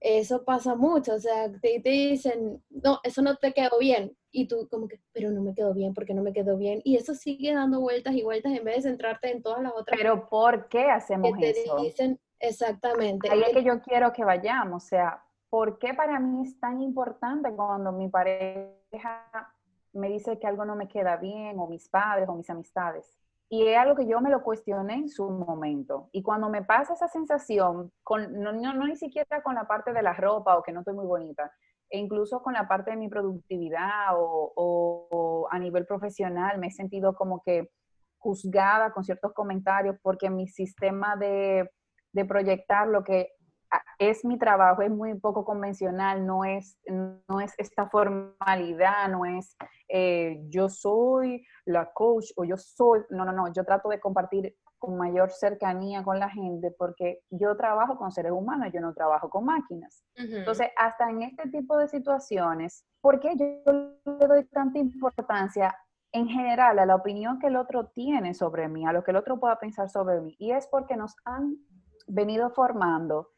Eso 0.00 0.44
pasa 0.44 0.74
mucho, 0.74 1.14
o 1.14 1.20
sea, 1.20 1.52
te, 1.52 1.80
te 1.80 1.90
dicen, 1.90 2.64
no, 2.70 3.00
eso 3.02 3.20
no 3.20 3.36
te 3.36 3.52
quedó 3.52 3.78
bien, 3.78 4.16
y 4.32 4.46
tú 4.46 4.68
como 4.70 4.88
que, 4.88 5.00
pero 5.12 5.30
no 5.30 5.42
me 5.42 5.54
quedó 5.54 5.74
bien, 5.74 5.94
porque 5.94 6.14
no 6.14 6.22
me 6.22 6.32
quedó 6.32 6.56
bien, 6.56 6.80
y 6.84 6.96
eso 6.96 7.14
sigue 7.14 7.54
dando 7.54 7.80
vueltas 7.80 8.14
y 8.14 8.22
vueltas 8.22 8.52
en 8.52 8.64
vez 8.64 8.76
de 8.76 8.90
centrarte 8.90 9.30
en 9.30 9.42
todas 9.42 9.62
las 9.62 9.72
otras. 9.72 9.96
Pero 9.96 10.28
¿por 10.28 10.68
qué 10.68 10.90
hacemos 10.90 11.32
que 11.38 11.52
te 11.52 11.82
Dicen, 11.82 12.20
exactamente. 12.38 13.30
Ahí 13.30 13.42
es 13.42 13.52
que 13.52 13.64
yo 13.64 13.80
quiero 13.80 14.12
que 14.12 14.24
vayamos, 14.24 14.84
o 14.84 14.86
sea, 14.86 15.22
¿por 15.48 15.78
qué 15.78 15.94
para 15.94 16.18
mí 16.20 16.46
es 16.46 16.58
tan 16.60 16.80
importante 16.80 17.52
cuando 17.54 17.92
mi 17.92 18.08
pareja 18.08 19.54
me 19.92 20.08
dice 20.08 20.38
que 20.38 20.46
algo 20.46 20.64
no 20.64 20.76
me 20.76 20.88
queda 20.88 21.16
bien, 21.16 21.58
o 21.58 21.66
mis 21.66 21.88
padres, 21.88 22.28
o 22.28 22.34
mis 22.34 22.48
amistades? 22.50 23.16
Y 23.52 23.66
es 23.66 23.76
algo 23.76 23.96
que 23.96 24.06
yo 24.06 24.20
me 24.20 24.30
lo 24.30 24.44
cuestioné 24.44 24.94
en 24.94 25.08
su 25.08 25.28
momento. 25.28 26.08
Y 26.12 26.22
cuando 26.22 26.48
me 26.48 26.62
pasa 26.62 26.92
esa 26.92 27.08
sensación, 27.08 27.90
con, 28.04 28.40
no, 28.40 28.52
no, 28.52 28.86
ni 28.86 28.94
siquiera 28.94 29.42
con 29.42 29.56
la 29.56 29.66
parte 29.66 29.92
de 29.92 30.02
la 30.02 30.12
ropa 30.12 30.56
o 30.56 30.62
que 30.62 30.70
no 30.70 30.80
estoy 30.80 30.94
muy 30.94 31.04
bonita, 31.04 31.50
e 31.90 31.98
incluso 31.98 32.40
con 32.40 32.54
la 32.54 32.68
parte 32.68 32.92
de 32.92 32.96
mi 32.96 33.08
productividad 33.08 34.14
o, 34.14 35.48
a 35.50 35.58
nivel 35.58 35.86
profesional, 35.86 36.58
me 36.58 36.68
he 36.68 36.70
sentido 36.70 37.14
como 37.14 37.42
que 37.42 37.70
juzgada 38.18 38.92
con 38.92 39.02
ciertos 39.02 39.32
comentarios 39.32 39.96
porque 40.02 40.30
mi 40.30 40.46
sistema 40.46 41.16
de, 41.16 41.68
de 42.12 42.24
proyectar 42.24 42.86
lo 42.86 43.02
que 43.02 43.32
es 43.98 44.24
mi 44.24 44.38
trabajo, 44.38 44.82
es 44.82 44.90
muy 44.90 45.14
poco 45.18 45.44
convencional, 45.44 46.26
no 46.26 46.44
es, 46.44 46.78
no 46.86 47.40
es 47.40 47.54
esta 47.58 47.88
formalidad, 47.88 49.08
no 49.10 49.24
es 49.24 49.56
eh, 49.88 50.40
yo 50.48 50.68
soy 50.68 51.44
la 51.64 51.92
coach 51.92 52.32
o 52.36 52.44
yo 52.44 52.56
soy, 52.56 53.00
no, 53.10 53.24
no, 53.24 53.32
no, 53.32 53.52
yo 53.52 53.64
trato 53.64 53.88
de 53.88 54.00
compartir 54.00 54.56
con 54.78 54.96
mayor 54.96 55.30
cercanía 55.30 56.02
con 56.02 56.18
la 56.18 56.30
gente 56.30 56.74
porque 56.76 57.20
yo 57.28 57.54
trabajo 57.56 57.98
con 57.98 58.10
seres 58.10 58.32
humanos, 58.32 58.70
yo 58.72 58.80
no 58.80 58.94
trabajo 58.94 59.28
con 59.28 59.44
máquinas. 59.44 60.02
Entonces, 60.14 60.68
hasta 60.76 61.10
en 61.10 61.22
este 61.22 61.50
tipo 61.50 61.76
de 61.76 61.86
situaciones, 61.86 62.86
¿por 63.02 63.20
qué 63.20 63.36
yo 63.36 64.16
le 64.18 64.26
doy 64.26 64.44
tanta 64.46 64.78
importancia 64.78 65.76
en 66.12 66.26
general 66.26 66.78
a 66.78 66.86
la 66.86 66.96
opinión 66.96 67.38
que 67.38 67.48
el 67.48 67.56
otro 67.56 67.88
tiene 67.88 68.32
sobre 68.32 68.68
mí, 68.68 68.86
a 68.86 68.92
lo 68.92 69.04
que 69.04 69.10
el 69.10 69.18
otro 69.18 69.38
pueda 69.38 69.58
pensar 69.58 69.90
sobre 69.90 70.20
mí? 70.22 70.34
Y 70.38 70.52
es 70.52 70.66
porque 70.66 70.96
nos 70.96 71.14
han 71.26 71.56
venido 72.06 72.50
formando 72.50 73.28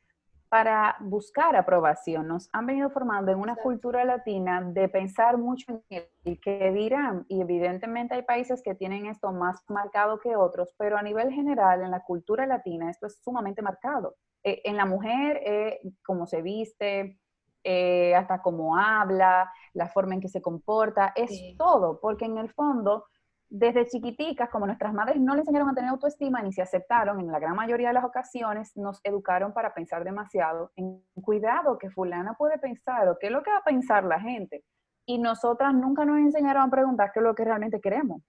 para 0.52 0.96
buscar 1.00 1.56
aprobación. 1.56 2.28
Nos 2.28 2.50
han 2.52 2.66
venido 2.66 2.90
formando 2.90 3.32
en 3.32 3.38
una 3.38 3.56
cultura 3.56 4.04
latina 4.04 4.60
de 4.60 4.86
pensar 4.86 5.38
mucho 5.38 5.82
en 5.88 6.04
el 6.24 6.40
que 6.42 6.70
dirán, 6.72 7.24
y 7.26 7.40
evidentemente 7.40 8.16
hay 8.16 8.22
países 8.22 8.60
que 8.62 8.74
tienen 8.74 9.06
esto 9.06 9.32
más 9.32 9.64
marcado 9.68 10.20
que 10.20 10.36
otros, 10.36 10.74
pero 10.76 10.98
a 10.98 11.02
nivel 11.02 11.32
general 11.32 11.80
en 11.80 11.90
la 11.90 12.04
cultura 12.04 12.44
latina 12.44 12.90
esto 12.90 13.06
es 13.06 13.18
sumamente 13.24 13.62
marcado. 13.62 14.16
Eh, 14.44 14.60
en 14.64 14.76
la 14.76 14.84
mujer, 14.84 15.40
eh, 15.42 15.80
cómo 16.04 16.26
se 16.26 16.42
viste, 16.42 17.18
eh, 17.64 18.14
hasta 18.14 18.42
cómo 18.42 18.76
habla, 18.76 19.50
la 19.72 19.88
forma 19.88 20.12
en 20.12 20.20
que 20.20 20.28
se 20.28 20.42
comporta, 20.42 21.14
es 21.16 21.56
todo, 21.56 21.98
porque 21.98 22.26
en 22.26 22.36
el 22.36 22.50
fondo 22.50 23.06
desde 23.54 23.86
chiquiticas, 23.86 24.48
como 24.48 24.64
nuestras 24.64 24.94
madres 24.94 25.20
no 25.20 25.34
le 25.34 25.40
enseñaron 25.40 25.68
a 25.68 25.74
tener 25.74 25.90
autoestima 25.90 26.40
ni 26.40 26.54
se 26.54 26.62
aceptaron, 26.62 27.20
en 27.20 27.30
la 27.30 27.38
gran 27.38 27.54
mayoría 27.54 27.88
de 27.88 27.94
las 27.94 28.04
ocasiones 28.04 28.74
nos 28.76 28.98
educaron 29.04 29.52
para 29.52 29.74
pensar 29.74 30.04
demasiado 30.04 30.72
en 30.74 31.04
cuidado 31.22 31.76
que 31.76 31.90
fulana 31.90 32.32
puede 32.32 32.58
pensar 32.58 33.06
o 33.10 33.18
qué 33.20 33.26
es 33.26 33.32
lo 33.32 33.42
que 33.42 33.50
va 33.50 33.58
a 33.58 33.64
pensar 33.64 34.04
la 34.04 34.18
gente. 34.18 34.64
Y 35.04 35.18
nosotras 35.18 35.74
nunca 35.74 36.06
nos 36.06 36.18
enseñaron 36.18 36.62
a 36.62 36.70
preguntar 36.70 37.12
qué 37.12 37.20
es 37.20 37.24
lo 37.24 37.34
que 37.34 37.44
realmente 37.44 37.78
queremos 37.78 38.22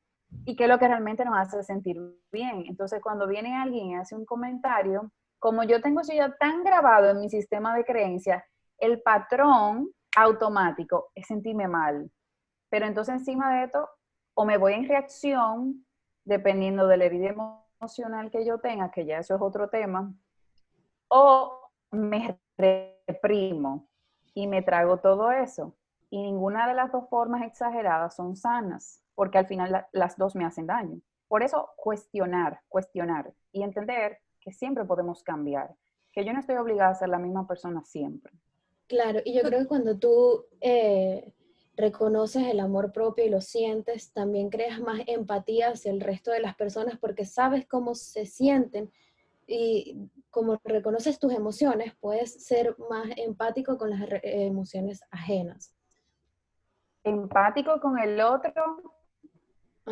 y 0.43 0.57
qué 0.57 0.65
es 0.65 0.69
lo 0.69 0.77
que 0.77 0.89
realmente 0.89 1.23
nos 1.23 1.37
hace 1.37 1.63
sentir 1.63 1.95
bien. 2.29 2.65
Entonces, 2.67 3.01
cuando 3.01 3.25
viene 3.25 3.55
alguien 3.55 3.91
y 3.91 3.95
hace 3.95 4.15
un 4.15 4.25
comentario, 4.25 5.09
como 5.39 5.63
yo 5.63 5.79
tengo 5.79 6.01
eso 6.01 6.11
ya 6.13 6.35
tan 6.35 6.65
grabado 6.65 7.11
en 7.11 7.21
mi 7.21 7.29
sistema 7.29 7.73
de 7.77 7.85
creencias, 7.85 8.43
el 8.77 9.01
patrón 9.01 9.89
automático 10.17 11.11
es 11.15 11.27
sentirme 11.27 11.69
mal. 11.69 12.11
Pero 12.69 12.87
entonces 12.87 13.15
encima 13.15 13.55
de 13.55 13.65
esto, 13.65 13.87
o 14.33 14.45
me 14.45 14.57
voy 14.57 14.73
en 14.73 14.87
reacción, 14.87 15.85
dependiendo 16.25 16.87
de 16.87 16.97
la 16.97 17.05
herida 17.05 17.35
emocional 17.79 18.31
que 18.31 18.45
yo 18.45 18.59
tenga, 18.59 18.91
que 18.91 19.05
ya 19.05 19.19
eso 19.19 19.35
es 19.35 19.41
otro 19.41 19.69
tema, 19.69 20.13
o 21.07 21.59
me 21.91 22.39
reprimo 22.57 23.87
y 24.33 24.47
me 24.47 24.61
trago 24.61 24.97
todo 24.97 25.31
eso. 25.31 25.75
Y 26.09 26.21
ninguna 26.21 26.67
de 26.67 26.75
las 26.75 26.91
dos 26.91 27.09
formas 27.09 27.43
exageradas 27.43 28.15
son 28.15 28.35
sanas, 28.35 29.03
porque 29.15 29.37
al 29.37 29.47
final 29.47 29.85
las 29.91 30.17
dos 30.17 30.35
me 30.35 30.45
hacen 30.45 30.67
daño. 30.67 30.99
Por 31.27 31.43
eso, 31.43 31.69
cuestionar, 31.77 32.61
cuestionar 32.67 33.33
y 33.51 33.63
entender 33.63 34.19
que 34.39 34.51
siempre 34.51 34.85
podemos 34.85 35.23
cambiar, 35.23 35.75
que 36.11 36.23
yo 36.23 36.33
no 36.33 36.39
estoy 36.39 36.57
obligada 36.57 36.91
a 36.91 36.95
ser 36.95 37.09
la 37.09 37.17
misma 37.17 37.47
persona 37.47 37.83
siempre. 37.83 38.33
Claro, 38.87 39.19
y 39.25 39.33
yo 39.33 39.41
creo 39.41 39.59
que 39.59 39.67
cuando 39.67 39.97
tú 39.97 40.45
eh, 40.61 41.33
reconoces 41.75 42.47
el 42.47 42.59
amor 42.59 42.91
propio 42.91 43.25
y 43.25 43.29
lo 43.29 43.41
sientes, 43.41 44.13
también 44.13 44.49
creas 44.49 44.79
más 44.79 45.01
empatía 45.07 45.69
hacia 45.69 45.91
el 45.91 46.01
resto 46.01 46.31
de 46.31 46.39
las 46.39 46.55
personas 46.55 46.97
porque 46.99 47.25
sabes 47.25 47.65
cómo 47.67 47.95
se 47.95 48.25
sienten 48.25 48.91
y 49.47 50.09
como 50.29 50.59
reconoces 50.63 51.19
tus 51.19 51.33
emociones, 51.33 51.93
puedes 51.99 52.45
ser 52.45 52.75
más 52.89 53.07
empático 53.17 53.77
con 53.77 53.89
las 53.89 54.01
emociones 54.23 55.03
ajenas. 55.11 55.75
Empático 57.03 57.79
con 57.81 57.99
el 57.99 58.21
otro 58.21 58.53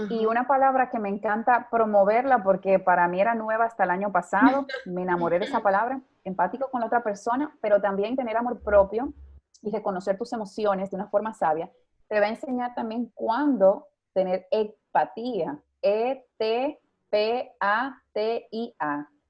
y 0.10 0.26
una 0.26 0.48
palabra 0.48 0.89
que 0.89 1.00
me 1.00 1.10
encanta 1.10 1.67
promoverla 1.70 2.41
porque 2.44 2.80
para 2.80 3.08
mí 3.10 3.20
era 3.20 3.36
nueva 3.36 3.65
hasta 3.65 3.84
el 3.84 3.89
año 3.89 4.12
pasado, 4.12 4.65
me 4.86 5.02
enamoré 5.02 5.39
de 5.39 5.46
esa 5.46 5.60
palabra, 5.63 6.00
empático 6.24 6.70
con 6.72 6.80
la 6.80 6.88
otra 6.88 7.04
persona, 7.04 7.54
pero 7.62 7.82
también 7.82 8.15
tener 8.15 8.38
amor 8.38 8.62
propio 8.62 9.13
y 9.62 9.71
reconocer 9.71 10.17
tus 10.17 10.34
emociones 10.34 10.89
de 10.89 10.95
una 10.97 11.08
forma 11.08 11.34
sabia, 11.34 11.71
te 12.08 12.19
va 12.19 12.26
a 12.26 12.30
enseñar 12.30 12.76
también 12.76 13.12
cuándo 13.13 13.88
tener 14.13 14.47
empatía. 14.52 15.60
E-T-P-A-T-I-A. 15.82 16.78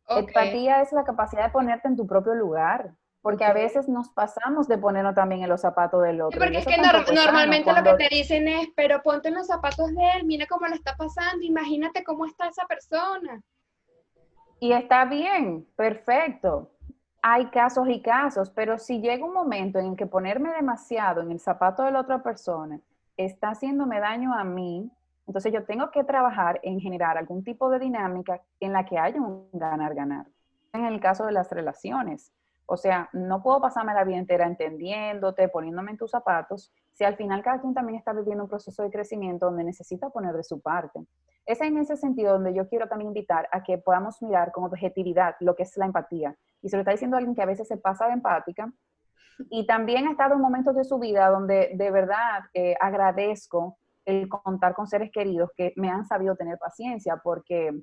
Empatía 0.08 0.82
es 0.82 0.92
la 0.92 1.04
capacidad 1.04 1.46
de 1.46 1.52
ponerte 1.52 1.88
en 1.88 1.96
tu 1.96 2.06
propio 2.08 2.34
lugar. 2.34 2.96
Porque 3.22 3.46
a 3.46 3.54
veces 3.54 3.88
nos 3.88 4.10
pasamos 4.10 4.68
de 4.68 4.80
ponernos 4.80 5.14
también 5.14 5.44
en 5.44 5.50
los 5.50 5.62
zapatos 5.62 6.02
del 6.02 6.22
otro. 6.22 6.40
porque 6.40 6.58
es 6.58 6.66
que 6.66 6.78
normalmente 7.14 7.72
lo 7.72 7.84
que 7.84 7.94
te 7.94 8.16
dicen 8.16 8.48
es, 8.48 8.70
pero 8.76 9.04
ponte 9.04 9.28
en 9.28 9.36
los 9.36 9.46
zapatos 9.46 9.94
de 9.94 10.10
él, 10.16 10.26
mira 10.26 10.48
cómo 10.48 10.66
le 10.66 10.74
está 10.74 10.96
pasando, 10.98 11.46
imagínate 11.46 12.04
cómo 12.04 12.26
está 12.26 12.48
esa 12.48 12.66
persona. 12.66 13.40
Y 14.60 14.74
está 14.74 15.06
bien, 15.06 15.68
perfecto. 15.76 16.72
Hay 17.24 17.48
casos 17.48 17.88
y 17.88 18.02
casos, 18.02 18.50
pero 18.50 18.80
si 18.80 19.00
llega 19.00 19.26
un 19.26 19.34
momento 19.34 19.78
en 19.78 19.88
el 19.88 19.96
que 19.96 20.08
ponerme 20.08 20.52
demasiado 20.54 21.22
en 21.22 21.32
el 21.32 21.40
zapato 21.40 21.84
de 21.84 21.92
la 21.92 22.02
otra 22.02 22.24
persona 22.24 22.80
está 23.16 23.50
haciéndome 23.50 24.00
daño 24.00 24.34
a 24.34 24.44
mí, 24.44 24.92
entonces 25.28 25.54
yo 25.54 25.64
tengo 25.64 25.92
que 25.92 26.04
trabajar 26.04 26.60
en 26.64 26.80
generar 26.80 27.18
algún 27.18 27.44
tipo 27.44 27.70
de 27.70 27.78
dinámica 27.78 28.42
en 28.60 28.74
la 28.74 28.86
que 28.86 28.98
haya 28.98 29.22
un 29.22 29.48
ganar-ganar. 29.54 30.26
En 30.74 30.86
el 30.86 31.00
caso 31.00 31.26
de 31.26 31.32
las 31.32 31.52
relaciones, 31.52 32.34
o 32.66 32.78
sea, 32.78 33.10
no 33.14 33.44
puedo 33.44 33.62
pasarme 33.62 33.94
la 33.94 34.04
vida 34.04 34.18
entera 34.18 34.48
entendiéndote, 34.48 35.50
poniéndome 35.50 35.92
en 35.92 35.98
tus 35.98 36.12
zapatos, 36.12 36.72
si 36.94 37.04
al 37.04 37.18
final 37.18 37.44
cada 37.44 37.60
quien 37.60 37.74
también 37.74 38.00
está 38.00 38.14
viviendo 38.14 38.46
un 38.46 38.50
proceso 38.50 38.82
de 38.82 38.90
crecimiento 38.90 39.46
donde 39.46 39.64
necesita 39.64 40.10
poner 40.10 40.36
de 40.36 40.44
su 40.44 40.60
parte. 40.60 41.02
Es 41.46 41.60
en 41.62 41.78
ese 41.78 41.98
sentido 41.98 42.34
donde 42.34 42.54
yo 42.54 42.68
quiero 42.68 42.88
también 42.88 43.10
invitar 43.10 43.48
a 43.52 43.64
que 43.64 43.78
podamos 43.78 44.22
mirar 44.22 44.52
con 44.52 44.64
objetividad 44.64 45.36
lo 45.40 45.56
que 45.56 45.64
es 45.64 45.76
la 45.78 45.86
empatía. 45.86 46.36
Y 46.62 46.70
se 46.70 46.78
lo 46.78 46.82
está 46.82 46.92
diciendo 46.92 47.18
alguien 47.18 47.36
que 47.36 47.42
a 47.42 47.48
veces 47.48 47.68
se 47.68 47.78
pasa 47.78 48.08
de 48.08 48.14
empática 48.14 48.72
y 49.50 49.66
también 49.66 50.08
ha 50.08 50.12
estado 50.12 50.36
en 50.36 50.42
momentos 50.42 50.76
de 50.76 50.84
su 50.84 51.00
vida 51.00 51.30
donde 51.30 51.72
de 51.74 51.92
verdad 51.92 52.44
eh, 52.54 52.76
agradezco 52.80 53.78
el 54.06 54.30
contar 54.30 54.74
con 54.74 54.88
seres 54.88 55.12
queridos 55.12 55.52
que 55.56 55.74
me 55.76 55.90
han 55.90 56.06
sabido 56.06 56.36
tener 56.36 56.58
paciencia, 56.58 57.18
porque 57.18 57.82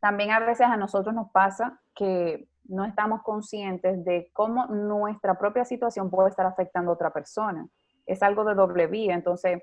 también 0.00 0.30
a 0.30 0.40
veces 0.40 0.66
a 0.66 0.76
nosotros 0.76 1.14
nos 1.14 1.30
pasa 1.30 1.80
que 1.94 2.48
no 2.64 2.84
estamos 2.84 3.22
conscientes 3.22 4.04
de 4.04 4.30
cómo 4.32 4.66
nuestra 4.66 5.38
propia 5.38 5.64
situación 5.64 6.10
puede 6.10 6.30
estar 6.30 6.46
afectando 6.46 6.90
a 6.90 6.94
otra 6.94 7.12
persona. 7.12 7.66
Es 8.06 8.22
algo 8.22 8.44
de 8.44 8.54
doble 8.54 8.86
vía. 8.86 9.14
Entonces, 9.14 9.62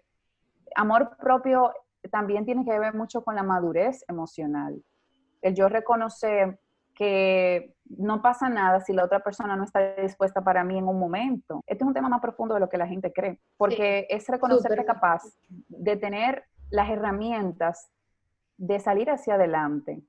amor 0.76 1.18
propio 1.18 1.74
también 2.12 2.46
tiene 2.46 2.66
que 2.66 2.78
ver 2.80 2.94
mucho 2.94 3.24
con 3.24 3.36
la 3.36 3.44
madurez 3.44 4.04
emocional. 4.08 4.82
El 5.42 5.56
yo 5.56 5.70
reconocer 5.70 6.60
que 6.94 7.74
no 7.86 8.22
pasa 8.22 8.50
nada 8.50 8.82
si 8.82 8.92
la 8.94 9.06
otra 9.06 9.22
persona 9.22 9.56
no 9.56 9.64
está 9.64 9.96
dispuesta 9.96 10.42
para 10.42 10.64
mí 10.64 10.78
en 10.78 10.88
un 10.88 11.00
momento. 11.00 11.62
Este 11.66 11.84
es 11.84 11.88
un 11.88 11.94
tema 11.94 12.10
más 12.10 12.20
profundo 12.20 12.54
de 12.54 12.60
lo 12.60 12.68
que 12.68 12.78
la 12.78 12.88
gente 12.88 13.14
cree, 13.14 13.40
porque 13.58 14.06
es 14.10 14.28
reconocerte 14.28 14.84
capaz 14.84 15.24
de 15.48 15.96
tener 15.96 16.44
las 16.70 16.90
herramientas 16.90 17.90
de 18.58 18.80
salir 18.80 19.10
hacia 19.10 19.36
adelante, 19.36 20.04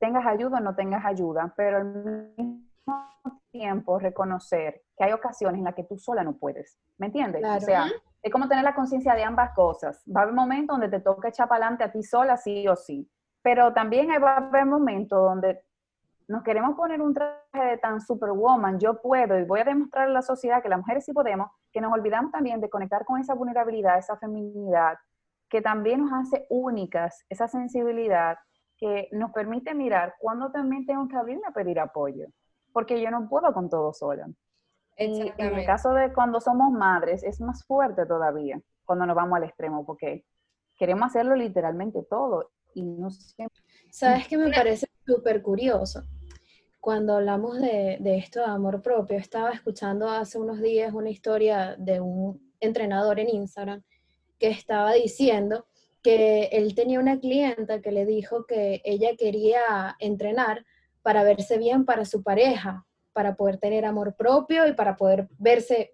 tengas 0.00 0.26
ayuda 0.26 0.58
o 0.58 0.60
no 0.60 0.74
tengas 0.74 1.04
ayuda, 1.04 1.54
pero 1.56 1.76
al 1.76 2.32
mismo 2.36 2.66
tiempo 3.52 3.98
reconocer 3.98 4.82
que 4.96 5.04
hay 5.04 5.12
ocasiones 5.12 5.58
en 5.58 5.64
las 5.64 5.74
que 5.74 5.84
tú 5.84 5.96
sola 5.96 6.24
no 6.24 6.32
puedes. 6.36 6.76
¿Me 6.98 7.06
entiendes? 7.06 7.44
O 7.44 7.60
sea, 7.60 7.86
es 8.22 8.32
como 8.32 8.48
tener 8.48 8.64
la 8.64 8.74
conciencia 8.74 9.14
de 9.14 9.24
ambas 9.24 9.52
cosas. 9.54 10.04
Va 10.14 10.20
a 10.20 10.22
haber 10.24 10.34
momentos 10.34 10.74
donde 10.74 10.88
te 10.88 11.00
toca 11.02 11.28
echar 11.28 11.48
para 11.48 11.64
adelante 11.64 11.84
a 11.84 11.92
ti 11.92 12.02
sola, 12.02 12.36
sí 12.36 12.66
o 12.68 12.76
sí. 12.76 13.10
Pero 13.42 13.72
también 13.72 14.08
va 14.22 14.32
a 14.32 14.36
haber 14.36 14.66
momentos 14.66 15.18
donde 15.18 15.62
nos 16.30 16.44
queremos 16.44 16.76
poner 16.76 17.02
un 17.02 17.12
traje 17.12 17.64
de 17.70 17.78
tan 17.78 18.00
superwoman, 18.00 18.78
yo 18.78 19.00
puedo 19.02 19.36
y 19.36 19.44
voy 19.44 19.60
a 19.60 19.64
demostrar 19.64 20.06
a 20.08 20.12
la 20.12 20.22
sociedad 20.22 20.62
que 20.62 20.68
las 20.68 20.78
mujeres 20.78 21.04
sí 21.04 21.12
podemos, 21.12 21.50
que 21.72 21.80
nos 21.80 21.92
olvidamos 21.92 22.30
también 22.30 22.60
de 22.60 22.70
conectar 22.70 23.04
con 23.04 23.18
esa 23.18 23.34
vulnerabilidad, 23.34 23.98
esa 23.98 24.16
feminidad, 24.16 24.96
que 25.48 25.60
también 25.60 26.02
nos 26.04 26.12
hace 26.12 26.46
únicas, 26.48 27.24
esa 27.28 27.48
sensibilidad 27.48 28.38
que 28.78 29.08
nos 29.10 29.32
permite 29.32 29.74
mirar 29.74 30.14
cuándo 30.20 30.52
también 30.52 30.86
tengo 30.86 31.08
que 31.08 31.16
abrirme 31.16 31.42
a 31.48 31.52
pedir 31.52 31.80
apoyo, 31.80 32.26
porque 32.72 33.00
yo 33.00 33.10
no 33.10 33.28
puedo 33.28 33.52
con 33.52 33.68
todo 33.68 33.92
sola. 33.92 34.28
En 35.00 35.56
el 35.56 35.64
caso 35.64 35.94
de 35.94 36.12
cuando 36.12 36.40
somos 36.40 36.70
madres, 36.70 37.22
es 37.22 37.40
más 37.40 37.64
fuerte 37.64 38.04
todavía, 38.04 38.60
cuando 38.84 39.06
nos 39.06 39.16
vamos 39.16 39.38
al 39.38 39.44
extremo, 39.44 39.86
porque 39.86 40.26
queremos 40.76 41.06
hacerlo 41.08 41.34
literalmente 41.34 42.02
todo 42.02 42.50
y 42.74 42.82
no 42.82 43.08
siempre... 43.10 43.62
¿Sabes 43.90 44.28
qué 44.28 44.36
me 44.36 44.50
parece 44.50 44.88
súper 45.06 45.40
curioso? 45.42 46.02
Cuando 46.80 47.16
hablamos 47.16 47.58
de, 47.58 47.96
de 47.98 48.18
esto 48.18 48.40
de 48.40 48.46
amor 48.46 48.82
propio, 48.82 49.16
estaba 49.16 49.50
escuchando 49.52 50.10
hace 50.10 50.38
unos 50.38 50.60
días 50.60 50.92
una 50.92 51.08
historia 51.08 51.76
de 51.78 52.00
un 52.00 52.52
entrenador 52.60 53.18
en 53.20 53.30
Instagram 53.30 53.82
que 54.38 54.48
estaba 54.48 54.92
diciendo 54.92 55.66
que 56.02 56.44
él 56.52 56.74
tenía 56.74 57.00
una 57.00 57.18
clienta 57.18 57.80
que 57.80 57.90
le 57.90 58.04
dijo 58.04 58.44
que 58.44 58.82
ella 58.84 59.16
quería 59.18 59.96
entrenar 59.98 60.66
para 61.02 61.22
verse 61.22 61.56
bien 61.56 61.86
para 61.86 62.04
su 62.04 62.22
pareja, 62.22 62.86
para 63.20 63.34
poder 63.34 63.58
tener 63.58 63.84
amor 63.84 64.14
propio 64.16 64.66
y 64.66 64.72
para 64.72 64.96
poder 64.96 65.28
verse, 65.38 65.92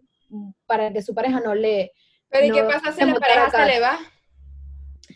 para 0.65 0.93
que 0.93 1.03
su 1.03 1.13
pareja 1.13 1.41
no 1.41 1.57
le... 1.57 1.91
Pero 2.29 2.47
¿y 2.47 2.53
qué 2.53 2.63
pasa 2.63 2.93
si 2.93 3.05
la 3.05 3.15
pareja 3.17 3.51
se 3.51 3.67
le 3.67 3.81
va? 3.81 3.99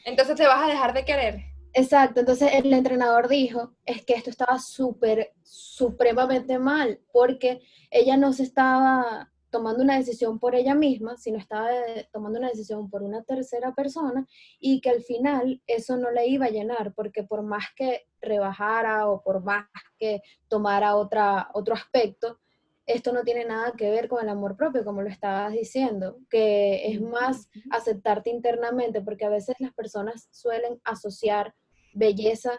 Entonces 0.05 0.35
te 0.35 0.45
vas 0.45 0.65
a 0.65 0.67
dejar 0.67 0.93
de 0.93 1.05
querer. 1.05 1.45
Exacto, 1.73 2.19
entonces 2.19 2.51
el 2.53 2.73
entrenador 2.73 3.29
dijo, 3.29 3.75
es 3.87 4.05
que 4.05 4.15
esto 4.15 4.29
estaba 4.29 4.59
súper, 4.59 5.33
supremamente 5.45 6.59
mal, 6.59 6.99
porque 7.13 7.61
ella 7.93 8.17
no 8.17 8.33
se 8.33 8.43
estaba 8.43 9.31
tomando 9.51 9.83
una 9.83 9.97
decisión 9.97 10.39
por 10.39 10.55
ella 10.55 10.75
misma, 10.75 11.17
sino 11.17 11.39
estaba 11.39 11.71
eh, 11.73 12.09
tomando 12.13 12.39
una 12.39 12.49
decisión 12.49 12.89
por 12.89 13.03
una 13.03 13.23
tercera 13.23 13.75
persona 13.75 14.27
y 14.59 14.81
que 14.81 14.91
al 14.91 15.03
final 15.03 15.61
eso 15.67 15.97
no 15.97 16.11
le 16.11 16.27
iba 16.29 16.47
a 16.47 16.51
llenar, 16.51 16.95
porque 16.95 17.25
por 17.25 17.43
más 17.43 17.65
que 17.77 18.07
rebajara 18.21 19.09
o 19.09 19.23
por 19.23 19.43
más 19.43 19.67
que 19.99 20.23
tomara 20.49 20.97
otra, 20.97 21.49
otro 21.53 21.75
aspecto, 21.75 22.39
esto 22.87 23.13
no 23.13 23.23
tiene 23.23 23.45
nada 23.45 23.73
que 23.77 23.91
ver 23.91 24.09
con 24.09 24.23
el 24.23 24.29
amor 24.29 24.57
propio, 24.57 24.85
como 24.85 25.03
lo 25.03 25.09
estabas 25.09 25.53
diciendo, 25.53 26.19
que 26.29 26.89
es 26.89 27.01
más 27.01 27.49
aceptarte 27.71 28.31
internamente, 28.31 29.01
porque 29.01 29.25
a 29.25 29.31
veces 29.31 29.57
las 29.59 29.73
personas 29.73 30.29
suelen 30.31 30.81
asociar 30.85 31.55
belleza 31.93 32.53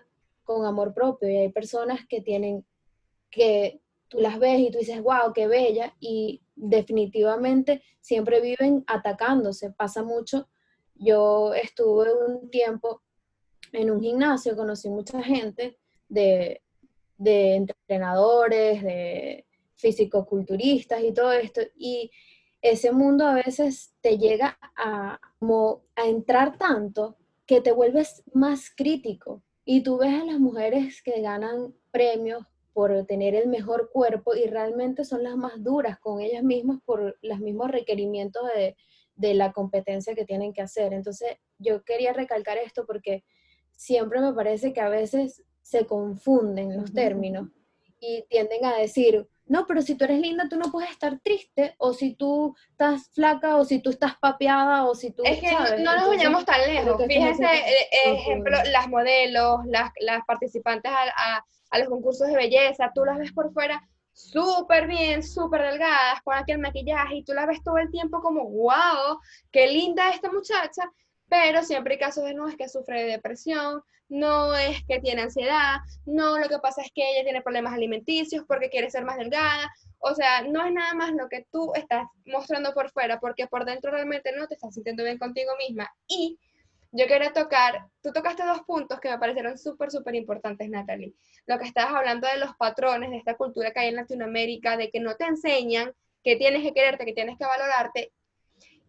con 0.44 0.66
amor 0.66 0.94
propio 0.94 1.30
y 1.30 1.38
hay 1.38 1.50
personas 1.50 2.06
que 2.08 2.22
tienen 2.22 2.66
que 3.30 3.82
tú 4.12 4.20
las 4.20 4.40
ves 4.40 4.60
y 4.60 4.72
tú 4.72 4.78
dices, 4.80 5.02
wow, 5.02 5.32
qué 5.34 5.48
bella, 5.48 5.96
y 6.00 6.42
definitivamente 6.62 7.82
siempre 8.00 8.40
viven 8.40 8.84
atacándose. 8.88 9.72
Pasa 9.72 10.04
mucho. 10.04 10.48
Yo 10.96 11.54
estuve 11.54 12.10
un 12.14 12.50
tiempo 12.50 13.02
en 13.74 13.90
un 13.90 14.02
gimnasio, 14.02 14.56
conocí 14.56 14.90
mucha 14.90 15.22
gente 15.24 15.78
de, 16.08 16.62
de 17.18 17.56
entrenadores, 17.56 18.84
de 18.84 19.46
fisicoculturistas 19.76 21.04
y 21.04 21.12
todo 21.12 21.32
esto, 21.32 21.62
y 21.76 22.12
ese 22.62 22.92
mundo 22.92 23.26
a 23.26 23.34
veces 23.34 23.96
te 24.02 24.20
llega 24.20 24.60
a, 24.78 25.20
a 25.96 26.08
entrar 26.08 26.58
tanto 26.60 27.18
que 27.48 27.62
te 27.62 27.72
vuelves 27.72 28.24
más 28.34 28.70
crítico. 28.70 29.42
Y 29.66 29.82
tú 29.82 29.98
ves 29.98 30.22
a 30.22 30.26
las 30.26 30.40
mujeres 30.40 31.02
que 31.02 31.22
ganan 31.22 31.74
premios 31.92 32.46
por 32.74 33.06
tener 33.06 33.36
el 33.36 33.48
mejor 33.48 33.90
cuerpo 33.92 34.36
y 34.36 34.46
realmente 34.46 35.04
son 35.04 35.24
las 35.24 35.36
más 35.36 35.64
duras 35.64 36.00
con 36.00 36.22
ellas 36.22 36.44
mismas 36.44 36.80
por 36.86 37.18
los 37.22 37.40
mismos 37.40 37.70
requerimientos 37.72 38.44
de, 38.56 38.76
la 39.34 39.52
competencia 39.52 40.16
que 40.16 40.26
tienen 40.26 40.52
que 40.52 40.64
hacer. 40.64 40.94
Entonces, 40.94 41.38
yo 41.60 41.84
quería 41.84 42.12
recalcar 42.12 42.58
esto 42.58 42.88
porque 42.88 43.24
siempre 43.72 44.20
me 44.20 44.34
parece 44.34 44.74
que 44.74 44.82
a 44.82 44.90
veces 44.90 45.44
se 45.62 45.86
confunden 45.86 46.76
los 46.76 46.92
términos 46.92 47.50
y 48.00 48.24
tienden 48.30 48.66
a 48.66 48.76
decir, 48.76 49.28
no, 49.46 49.68
pero 49.68 49.84
si 49.84 49.96
tú 49.96 50.06
eres 50.06 50.20
linda, 50.20 50.48
tú 50.50 50.58
no 50.58 50.72
puedes 50.72 50.90
estar 50.90 51.20
triste, 51.20 51.76
o 51.78 51.94
si 51.94 52.16
tú 52.16 52.56
estás 52.72 53.10
flaca, 53.14 53.58
o 53.58 53.66
si 53.66 53.80
tú 53.80 53.92
estás 53.92 54.18
papeada, 54.18 54.86
o 54.86 54.96
si 54.96 55.12
tú... 55.12 55.24
Es 55.24 55.40
que 55.40 55.52
no, 55.52 55.96
nos 55.96 56.08
vayamos 56.08 56.46
tan 56.46 56.62
lejos. 56.62 57.00
Fíjense, 57.06 57.46
eh, 57.46 57.90
ejemplo, 58.06 58.58
las 58.72 58.88
modelos, 58.88 59.60
las, 59.66 59.92
las 60.00 60.26
participantes 60.26 60.92
a, 60.92 61.04
a 61.16 61.46
los 61.80 61.90
concursos 61.90 62.28
de 62.28 62.36
belleza, 62.36 62.92
tú 62.94 63.06
las 63.06 63.18
ves 63.18 63.32
por 63.32 63.52
fuera 63.54 63.82
súper 64.14 64.88
bien, 64.88 65.24
súper 65.24 65.62
delgadas, 65.62 66.22
con 66.24 66.36
aquel 66.36 66.60
maquillaje 66.60 67.16
y 67.16 67.24
tú 67.24 67.34
la 67.34 67.46
ves 67.46 67.64
todo 67.64 67.78
el 67.78 67.90
tiempo 67.90 68.22
como, 68.22 68.44
wow, 68.44 69.20
qué 69.52 69.68
linda 69.68 70.10
esta 70.10 70.32
muchacha, 70.32 70.92
pero 71.30 71.64
siempre 71.64 71.94
hay 71.94 72.00
casos 72.00 72.26
de 72.26 72.34
no 72.34 72.48
es 72.48 72.56
que 72.58 72.68
sufre 72.68 73.04
de 73.04 73.12
depresión, 73.12 73.82
no 74.10 74.54
es 74.56 74.84
que 74.86 75.00
tiene 75.00 75.22
ansiedad, 75.22 75.78
no, 76.06 76.38
lo 76.38 76.50
que 76.50 76.60
pasa 76.60 76.82
es 76.82 76.92
que 76.94 77.10
ella 77.10 77.24
tiene 77.24 77.42
problemas 77.42 77.74
alimenticios 77.74 78.44
porque 78.46 78.70
quiere 78.70 78.92
ser 78.92 79.06
más 79.06 79.18
delgada, 79.18 79.72
o 80.00 80.14
sea, 80.14 80.42
no 80.42 80.66
es 80.66 80.74
nada 80.74 80.94
más 80.94 81.14
lo 81.14 81.30
que 81.30 81.48
tú 81.50 81.72
estás 81.76 82.06
mostrando 82.26 82.74
por 82.74 82.92
fuera, 82.92 83.20
porque 83.20 83.48
por 83.48 83.64
dentro 83.64 83.92
realmente 83.92 84.34
no 84.36 84.48
te 84.48 84.56
estás 84.56 84.74
sintiendo 84.74 85.04
bien 85.04 85.18
contigo 85.18 85.52
misma. 85.58 85.90
Y 86.08 86.40
yo 86.92 87.08
quería 87.08 87.32
tocar, 87.32 87.88
tú 88.04 88.12
tocaste 88.12 88.44
dos 88.44 88.62
puntos 88.62 89.00
que 89.00 89.10
me 89.10 89.18
parecieron 89.18 89.58
súper, 89.58 89.92
súper 89.92 90.16
importantes, 90.16 90.70
Natalie. 90.70 91.14
Lo 91.46 91.58
que 91.58 91.66
estabas 91.66 91.94
hablando 91.94 92.28
de 92.28 92.38
los 92.38 92.56
patrones 92.56 93.12
de 93.12 93.18
esta 93.18 93.36
cultura 93.36 93.72
que 93.72 93.80
hay 93.80 93.90
en 93.90 93.96
Latinoamérica, 93.96 94.76
de 94.76 94.90
que 94.90 95.00
no 95.00 95.16
te 95.16 95.26
enseñan 95.26 95.94
que 96.24 96.36
tienes 96.36 96.64
que 96.64 96.74
quererte, 96.74 97.06
que 97.06 97.14
tienes 97.14 97.38
que 97.38 97.46
valorarte. 97.46 98.12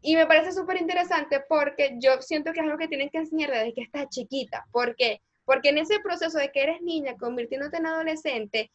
Y 0.03 0.17
me 0.17 0.27
parece 0.27 0.53
súper 0.53 0.81
interesante 0.81 1.41
porque 1.49 1.97
yo 2.01 2.21
siento 2.21 2.53
que 2.53 2.59
es 2.59 2.65
algo 2.65 2.77
que 2.77 2.89
tienes 2.89 3.11
que 3.13 3.19
enseñar 3.19 3.53
desde 3.53 3.73
que 3.73 3.83
estás 3.83 4.09
chiquita. 4.09 4.67
¿Por 4.73 4.97
qué? 4.97 5.23
Porque 5.45 5.69
en 5.69 5.79
ese 5.79 6.01
proceso 6.01 6.39
de 6.39 6.51
que 6.51 6.63
eres 6.63 6.83
niña, 6.83 7.17
convirtiéndote 7.17 7.77
en 7.77 7.87
adolescente, 7.87 8.73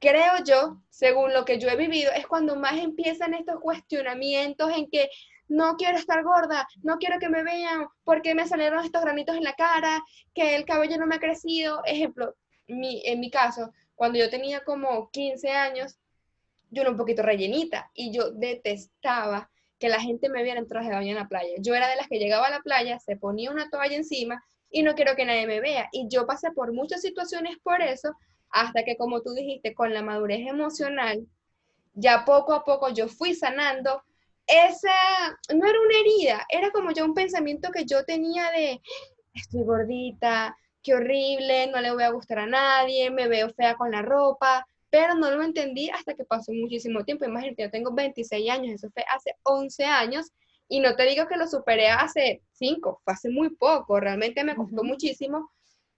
creo 0.00 0.32
yo, 0.46 0.80
según 0.88 1.34
lo 1.34 1.44
que 1.44 1.58
yo 1.58 1.68
he 1.68 1.76
vivido, 1.76 2.10
es 2.12 2.26
cuando 2.26 2.56
más 2.56 2.78
empiezan 2.78 3.34
estos 3.34 3.60
cuestionamientos 3.60 4.70
en 4.74 4.88
que 4.90 5.10
no 5.48 5.76
quiero 5.76 5.98
estar 5.98 6.22
gorda, 6.22 6.66
no 6.82 6.98
quiero 6.98 7.18
que 7.18 7.28
me 7.28 7.42
vean 7.42 7.86
porque 8.04 8.34
me 8.34 8.46
salieron 8.46 8.84
estos 8.84 9.02
granitos 9.02 9.36
en 9.36 9.44
la 9.44 9.54
cara, 9.54 10.02
que 10.34 10.56
el 10.56 10.64
cabello 10.64 10.98
no 10.98 11.06
me 11.06 11.16
ha 11.16 11.20
crecido. 11.20 11.82
Ejemplo, 11.84 12.34
mi, 12.68 13.02
en 13.04 13.20
mi 13.20 13.30
caso, 13.30 13.72
cuando 13.94 14.18
yo 14.18 14.28
tenía 14.30 14.64
como 14.64 15.10
15 15.10 15.50
años, 15.50 15.98
yo 16.70 16.82
era 16.82 16.90
un 16.90 16.96
poquito 16.96 17.22
rellenita 17.22 17.90
y 17.94 18.12
yo 18.12 18.30
detestaba 18.30 19.50
que 19.78 19.88
la 19.88 20.00
gente 20.00 20.28
me 20.28 20.42
viera 20.42 20.58
en 20.58 20.66
traje 20.66 20.88
de 20.88 20.94
baño 20.94 21.10
en 21.10 21.16
la 21.16 21.28
playa. 21.28 21.54
Yo 21.58 21.74
era 21.74 21.88
de 21.88 21.96
las 21.96 22.08
que 22.08 22.18
llegaba 22.18 22.46
a 22.46 22.50
la 22.50 22.60
playa, 22.60 22.98
se 22.98 23.16
ponía 23.16 23.50
una 23.50 23.68
toalla 23.70 23.96
encima 23.96 24.42
y 24.70 24.82
no 24.82 24.94
quiero 24.94 25.14
que 25.16 25.24
nadie 25.24 25.46
me 25.46 25.60
vea. 25.60 25.88
Y 25.92 26.08
yo 26.08 26.26
pasé 26.26 26.50
por 26.52 26.72
muchas 26.72 27.02
situaciones 27.02 27.56
por 27.62 27.82
eso, 27.82 28.14
hasta 28.50 28.84
que 28.84 28.96
como 28.96 29.22
tú 29.22 29.34
dijiste, 29.34 29.74
con 29.74 29.92
la 29.92 30.02
madurez 30.02 30.46
emocional, 30.46 31.26
ya 31.94 32.24
poco 32.24 32.54
a 32.54 32.64
poco 32.64 32.90
yo 32.90 33.08
fui 33.08 33.34
sanando 33.34 34.02
esa, 34.46 34.90
no 35.54 35.66
era 35.66 35.80
una 35.80 35.98
herida, 35.98 36.46
era 36.48 36.70
como 36.70 36.92
ya 36.92 37.04
un 37.04 37.14
pensamiento 37.14 37.70
que 37.70 37.84
yo 37.84 38.04
tenía 38.04 38.50
de, 38.50 38.80
estoy 39.34 39.64
gordita, 39.64 40.56
qué 40.82 40.94
horrible, 40.94 41.66
no 41.68 41.80
le 41.80 41.92
voy 41.92 42.04
a 42.04 42.10
gustar 42.10 42.38
a 42.40 42.46
nadie, 42.46 43.10
me 43.10 43.28
veo 43.28 43.50
fea 43.50 43.74
con 43.74 43.90
la 43.90 44.02
ropa, 44.02 44.66
pero 44.90 45.14
no 45.14 45.30
lo 45.30 45.42
entendí 45.42 45.90
hasta 45.90 46.14
que 46.14 46.24
pasó 46.24 46.52
muchísimo 46.52 47.04
tiempo. 47.04 47.24
Imagínate, 47.24 47.64
yo 47.64 47.70
tengo 47.70 47.92
26 47.92 48.50
años, 48.50 48.74
eso 48.74 48.90
fue 48.90 49.04
hace 49.12 49.34
11 49.42 49.84
años, 49.84 50.30
y 50.68 50.80
no 50.80 50.96
te 50.96 51.04
digo 51.04 51.26
que 51.26 51.36
lo 51.36 51.46
superé 51.46 51.88
hace 51.88 52.42
5, 52.52 53.00
fue 53.04 53.14
hace 53.14 53.30
muy 53.30 53.50
poco, 53.50 54.00
realmente 54.00 54.44
me 54.44 54.56
costó 54.56 54.84
muchísimo, 54.84 55.50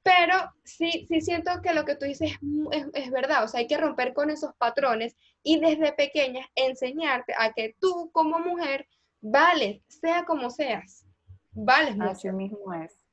pero 0.09 0.37
sí, 0.65 1.07
sí 1.07 1.21
siento 1.21 1.51
que 1.63 1.75
lo 1.75 1.85
que 1.85 1.95
tú 1.95 2.07
dices 2.07 2.33
es, 2.73 2.87
es, 2.95 3.11
verdad, 3.11 3.45
o 3.45 3.49
sea, 3.49 3.61
hay 3.61 3.67
que 3.67 3.77
romper 3.77 4.15
con 4.15 4.31
esos 4.31 4.55
patrones 4.55 5.15
y 5.43 5.61
desde 5.61 5.93
pequeñas 5.93 6.47
enseñarte 6.55 7.35
a 7.39 7.53
que 7.53 7.77
tú 7.79 8.11
como 8.13 8.39
mujer 8.39 8.87
vales, 9.21 9.83
sea 9.89 10.25
como 10.25 10.49
seas, 10.49 11.07
vales 11.53 11.95
mucho. 11.95 12.11
Así 12.11 12.31
mismo 12.31 12.73
es. 12.73 13.05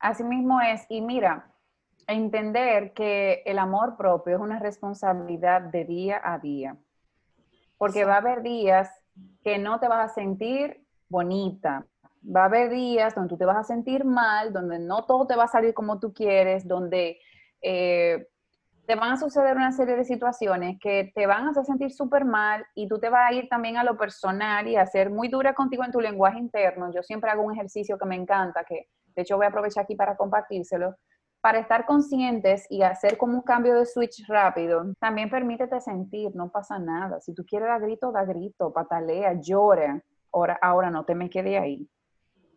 Así 0.00 0.24
mismo 0.24 0.58
es. 0.62 0.86
Y 0.88 1.02
mira, 1.02 1.52
entender 2.06 2.94
que 2.94 3.42
el 3.44 3.58
amor 3.58 3.98
propio 3.98 4.36
es 4.36 4.40
una 4.40 4.58
responsabilidad 4.58 5.60
de 5.60 5.84
día 5.84 6.18
a 6.24 6.38
día. 6.38 6.78
Porque 7.76 8.06
va 8.06 8.14
a 8.14 8.18
haber 8.18 8.42
días 8.42 8.90
que 9.44 9.58
no 9.58 9.80
te 9.80 9.88
vas 9.88 10.10
a 10.10 10.14
sentir 10.14 10.82
bonita, 11.10 11.86
va 12.22 12.42
a 12.42 12.46
haber 12.46 12.70
días 12.70 13.14
donde 13.14 13.28
tú 13.28 13.36
te 13.36 13.44
vas 13.44 13.56
a 13.56 13.64
sentir 13.64 14.04
mal, 14.04 14.52
donde 14.52 14.78
no 14.78 15.04
todo 15.04 15.26
te 15.26 15.36
va 15.36 15.44
a 15.44 15.48
salir 15.48 15.74
como 15.74 15.98
tú 15.98 16.12
quieres, 16.12 16.66
donde 16.66 17.18
eh, 17.62 18.26
te 18.86 18.94
van 18.94 19.12
a 19.12 19.16
suceder 19.18 19.54
una 19.56 19.72
serie 19.72 19.96
de 19.96 20.04
situaciones 20.04 20.78
que 20.80 21.12
te 21.14 21.26
van 21.26 21.46
a 21.46 21.50
hacer 21.50 21.64
sentir 21.64 21.92
súper 21.92 22.24
mal 22.24 22.64
y 22.74 22.88
tú 22.88 22.98
te 22.98 23.10
vas 23.10 23.30
a 23.30 23.34
ir 23.34 23.48
también 23.48 23.76
a 23.76 23.84
lo 23.84 23.98
personal 23.98 24.66
y 24.66 24.76
a 24.76 24.86
ser 24.86 25.10
muy 25.10 25.28
dura 25.28 25.54
contigo 25.54 25.84
en 25.84 25.92
tu 25.92 26.00
lenguaje 26.00 26.38
interno. 26.38 26.90
Yo 26.92 27.02
siempre 27.02 27.30
hago 27.30 27.42
un 27.42 27.52
ejercicio 27.52 27.98
que 27.98 28.06
me 28.06 28.16
encanta, 28.16 28.64
que 28.64 28.88
de 29.14 29.22
hecho 29.22 29.36
voy 29.36 29.44
a 29.44 29.50
aprovechar 29.50 29.84
aquí 29.84 29.94
para 29.94 30.16
compartírselo. 30.16 30.96
Para 31.40 31.60
estar 31.60 31.86
conscientes 31.86 32.66
y 32.68 32.82
hacer 32.82 33.16
como 33.16 33.34
un 33.34 33.42
cambio 33.42 33.78
de 33.78 33.86
switch 33.86 34.26
rápido, 34.26 34.92
también 34.98 35.30
permítete 35.30 35.80
sentir, 35.80 36.34
no 36.34 36.50
pasa 36.50 36.78
nada. 36.80 37.20
Si 37.20 37.32
tú 37.32 37.44
quieres 37.46 37.68
dar 37.68 37.80
grito, 37.80 38.10
da 38.10 38.24
grito, 38.24 38.72
patalea, 38.72 39.34
llora. 39.34 40.02
Ahora, 40.32 40.58
ahora 40.60 40.90
no 40.90 41.04
te 41.04 41.14
me 41.14 41.30
quede 41.30 41.58
ahí 41.58 41.88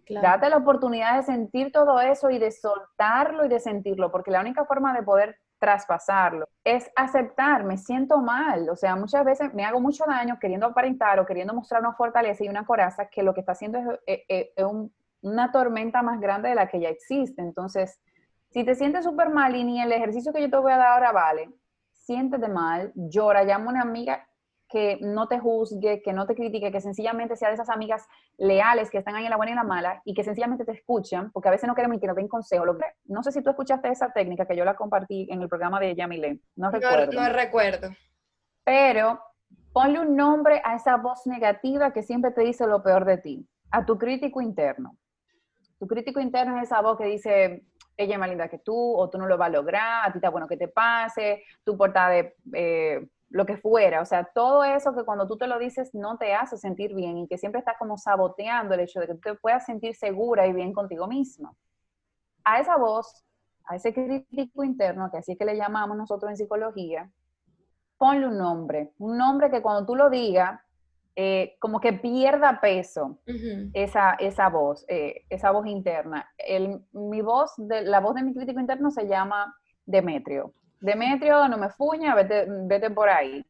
Date 0.10 0.50
la 0.50 0.58
oportunidad 0.58 1.18
de 1.18 1.24
sentir 1.24 1.72
todo 1.72 2.00
eso 2.02 2.30
y 2.30 2.40
de 2.40 2.52
soltarlo 2.52 3.46
y 3.46 3.50
de 3.50 3.60
sentirlo, 3.60 4.12
porque 4.12 4.32
la 4.32 4.42
única 4.42 4.66
forma 4.66 4.94
de 4.94 5.04
poder 5.04 5.38
traspasarlo 5.62 6.48
es 6.64 6.92
aceptar, 6.96 7.64
me 7.64 7.78
siento 7.78 8.18
mal, 8.18 8.68
o 8.70 8.76
sea, 8.76 8.96
muchas 8.96 9.24
veces 9.24 9.54
me 9.54 9.64
hago 9.64 9.80
mucho 9.80 10.06
daño 10.08 10.40
queriendo 10.40 10.66
aparentar 10.66 11.20
o 11.20 11.26
queriendo 11.26 11.54
mostrar 11.54 11.82
una 11.82 11.94
fortaleza 11.94 12.44
y 12.44 12.50
una 12.50 12.66
coraza 12.66 13.08
que 13.10 13.22
lo 13.22 13.34
que 13.34 13.42
está 13.42 13.52
haciendo 13.52 13.78
es, 14.08 14.48
una 15.22 15.52
tormenta 15.52 16.02
más 16.02 16.20
grande 16.20 16.50
de 16.50 16.56
la 16.56 16.68
que 16.68 16.80
ya 16.80 16.90
existe. 16.90 17.44
Entonces, 17.44 18.02
si 18.50 18.64
te 18.64 18.74
sientes 18.74 19.06
súper 19.06 19.30
mal 19.30 19.56
y 19.56 19.64
ni 19.64 19.80
el 19.80 19.92
ejercicio 19.92 20.34
que 20.34 20.42
yo 20.42 20.50
te 20.50 20.58
voy 20.58 20.72
a 20.72 20.78
dar 20.78 20.94
ahora 20.94 21.12
vale, 21.12 21.52
siéntete 21.92 22.48
mal, 22.48 22.92
llora, 22.96 23.44
llama 23.44 23.66
a 23.66 23.70
una 23.70 23.82
amiga 23.84 24.28
que 24.72 24.98
no 25.02 25.28
te 25.28 25.38
juzgue, 25.38 26.02
que 26.02 26.14
no 26.14 26.26
te 26.26 26.34
critique, 26.34 26.72
que 26.72 26.80
sencillamente 26.80 27.36
sea 27.36 27.50
de 27.50 27.56
esas 27.56 27.70
amigas 27.70 28.08
leales 28.38 28.90
que 28.90 28.98
están 28.98 29.16
ahí 29.16 29.26
en 29.26 29.30
la 29.30 29.36
buena 29.36 29.52
y 29.52 29.54
en 29.54 29.58
la 29.58 29.64
mala 29.64 30.02
y 30.06 30.14
que 30.14 30.24
sencillamente 30.24 30.64
te 30.64 30.72
escuchan, 30.72 31.30
porque 31.32 31.50
a 31.50 31.52
veces 31.52 31.68
no 31.68 31.76
queremos 31.76 32.00
que 32.00 32.08
nos 32.08 32.16
den 32.16 32.30
consejo. 32.30 32.66
no 33.06 33.24
sé 33.24 33.32
si 33.34 33.42
tú 33.42 33.50
escuchaste 33.50 33.90
esa 33.90 34.14
técnica 34.14 34.46
que 34.46 34.56
yo 34.56 34.64
la 34.64 34.76
compartí 34.76 35.28
en 35.30 35.42
el 35.42 35.50
programa 35.50 35.80
de 35.80 35.94
Yamile, 35.94 36.40
no 36.56 36.72
recuerdo. 36.72 37.12
No, 37.12 37.30
recuerdo. 37.30 37.90
Pero 38.64 39.20
ponle 39.74 40.00
un 40.00 40.16
nombre 40.16 40.62
a 40.64 40.76
esa 40.76 40.96
voz 40.96 41.28
negativa 41.28 41.92
que 41.92 42.02
siempre 42.02 42.32
te 42.32 42.42
dice 42.42 42.66
lo 42.66 42.82
peor 42.82 43.04
de 43.04 43.18
ti, 43.18 43.48
a 43.72 43.86
tu 43.86 43.98
crítico 43.98 44.42
interno. 44.42 44.98
Tu 45.80 45.88
crítico 45.88 46.22
interno 46.22 46.58
es 46.58 46.64
esa 46.64 46.82
voz 46.82 46.98
que 46.98 47.06
dice, 47.06 47.66
ella 47.98 48.14
es 48.14 48.20
más 48.20 48.30
linda 48.30 48.48
que 48.48 48.60
tú, 48.60 48.96
o 48.96 49.10
tú 49.10 49.18
no 49.18 49.28
lo 49.28 49.38
vas 49.38 49.48
a 49.48 49.52
lograr, 49.52 50.08
a 50.08 50.12
ti 50.14 50.20
está 50.20 50.30
bueno 50.30 50.48
que 50.48 50.58
te 50.58 50.70
pase, 50.70 51.44
tu 51.66 51.76
portada 51.76 52.10
de... 52.10 52.36
Eh, 52.54 53.08
lo 53.32 53.46
que 53.46 53.58
fuera, 53.58 54.02
o 54.02 54.06
sea, 54.06 54.26
todo 54.26 54.64
eso 54.64 54.94
que 54.94 55.04
cuando 55.04 55.28
tú 55.28 55.38
te 55.38 55.48
lo 55.48 55.58
dices 55.58 55.94
no 55.94 56.18
te 56.18 56.34
hace 56.34 56.58
sentir 56.58 56.94
bien 56.94 57.18
y 57.18 57.28
que 57.28 57.38
siempre 57.38 57.60
estás 57.60 57.78
como 57.80 57.98
saboteando 57.98 58.74
el 58.74 58.82
hecho 58.82 59.00
de 59.00 59.08
que 59.08 59.14
tú 59.14 59.22
te 59.22 59.36
puedas 59.36 59.66
sentir 59.66 59.96
segura 59.96 60.46
y 60.48 60.54
bien 60.54 60.74
contigo 60.74 61.08
misma. 61.08 61.54
A 62.44 62.60
esa 62.60 62.76
voz, 62.78 63.24
a 63.66 63.78
ese 63.78 63.94
crítico 63.94 64.64
interno, 64.64 65.10
que 65.10 65.18
así 65.18 65.32
es 65.34 65.38
que 65.38 65.46
le 65.46 65.56
llamamos 65.56 65.98
nosotros 65.98 66.30
en 66.30 66.38
psicología, 66.38 67.10
ponle 67.98 68.28
un 68.28 68.38
nombre, 68.38 68.92
un 68.98 69.18
nombre 69.18 69.50
que 69.50 69.62
cuando 69.62 69.86
tú 69.86 69.96
lo 69.96 70.10
digas, 70.10 70.60
eh, 71.16 71.56
como 71.60 71.80
que 71.80 71.94
pierda 71.94 72.62
peso 72.62 73.20
esa, 73.74 74.14
esa 74.14 74.50
voz, 74.50 74.86
eh, 74.88 75.26
esa 75.30 75.52
voz 75.52 75.68
interna. 75.68 76.30
El, 76.38 76.82
mi 76.94 77.22
voz, 77.22 77.52
de, 77.58 77.84
la 77.84 78.00
voz 78.00 78.16
de 78.16 78.24
mi 78.24 78.34
crítico 78.34 78.60
interno 78.60 78.92
se 78.92 79.08
llama 79.08 79.56
Demetrio. 79.86 80.54
Demetrio, 80.82 81.48
no 81.48 81.58
me 81.58 81.70
fuña, 81.70 82.16
vete, 82.16 82.46
vete 82.50 82.90
por 82.92 83.08
ahí. 83.08 83.46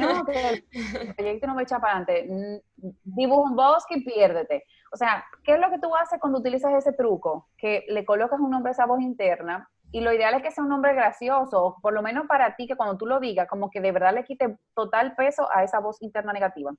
No, 0.00 0.24
que 0.26 0.64
el 1.00 1.14
proyecto 1.14 1.46
no 1.46 1.54
va 1.54 1.60
a 1.60 1.64
echar 1.64 1.80
para 1.80 1.98
adelante. 1.98 2.62
Dibuja 3.04 3.50
un 3.50 3.56
bosque 3.56 3.96
y 3.96 4.04
piérdete. 4.04 4.64
O 4.92 4.96
sea, 4.96 5.24
¿qué 5.42 5.54
es 5.54 5.60
lo 5.60 5.70
que 5.70 5.78
tú 5.78 5.94
haces 5.94 6.20
cuando 6.20 6.38
utilizas 6.38 6.72
ese 6.74 6.92
truco? 6.92 7.48
Que 7.56 7.84
le 7.88 8.04
colocas 8.04 8.40
un 8.40 8.50
nombre 8.50 8.70
a 8.70 8.72
esa 8.72 8.86
voz 8.86 9.00
interna 9.00 9.68
y 9.90 10.00
lo 10.00 10.12
ideal 10.12 10.34
es 10.34 10.42
que 10.42 10.50
sea 10.50 10.64
un 10.64 10.70
nombre 10.70 10.92
gracioso, 10.92 11.76
por 11.80 11.92
lo 11.92 12.02
menos 12.02 12.26
para 12.26 12.56
ti, 12.56 12.66
que 12.66 12.76
cuando 12.76 12.96
tú 12.96 13.06
lo 13.06 13.20
digas, 13.20 13.48
como 13.48 13.70
que 13.70 13.80
de 13.80 13.92
verdad 13.92 14.12
le 14.12 14.24
quite 14.24 14.58
total 14.74 15.14
peso 15.14 15.48
a 15.52 15.62
esa 15.62 15.78
voz 15.78 16.02
interna 16.02 16.32
negativa. 16.32 16.72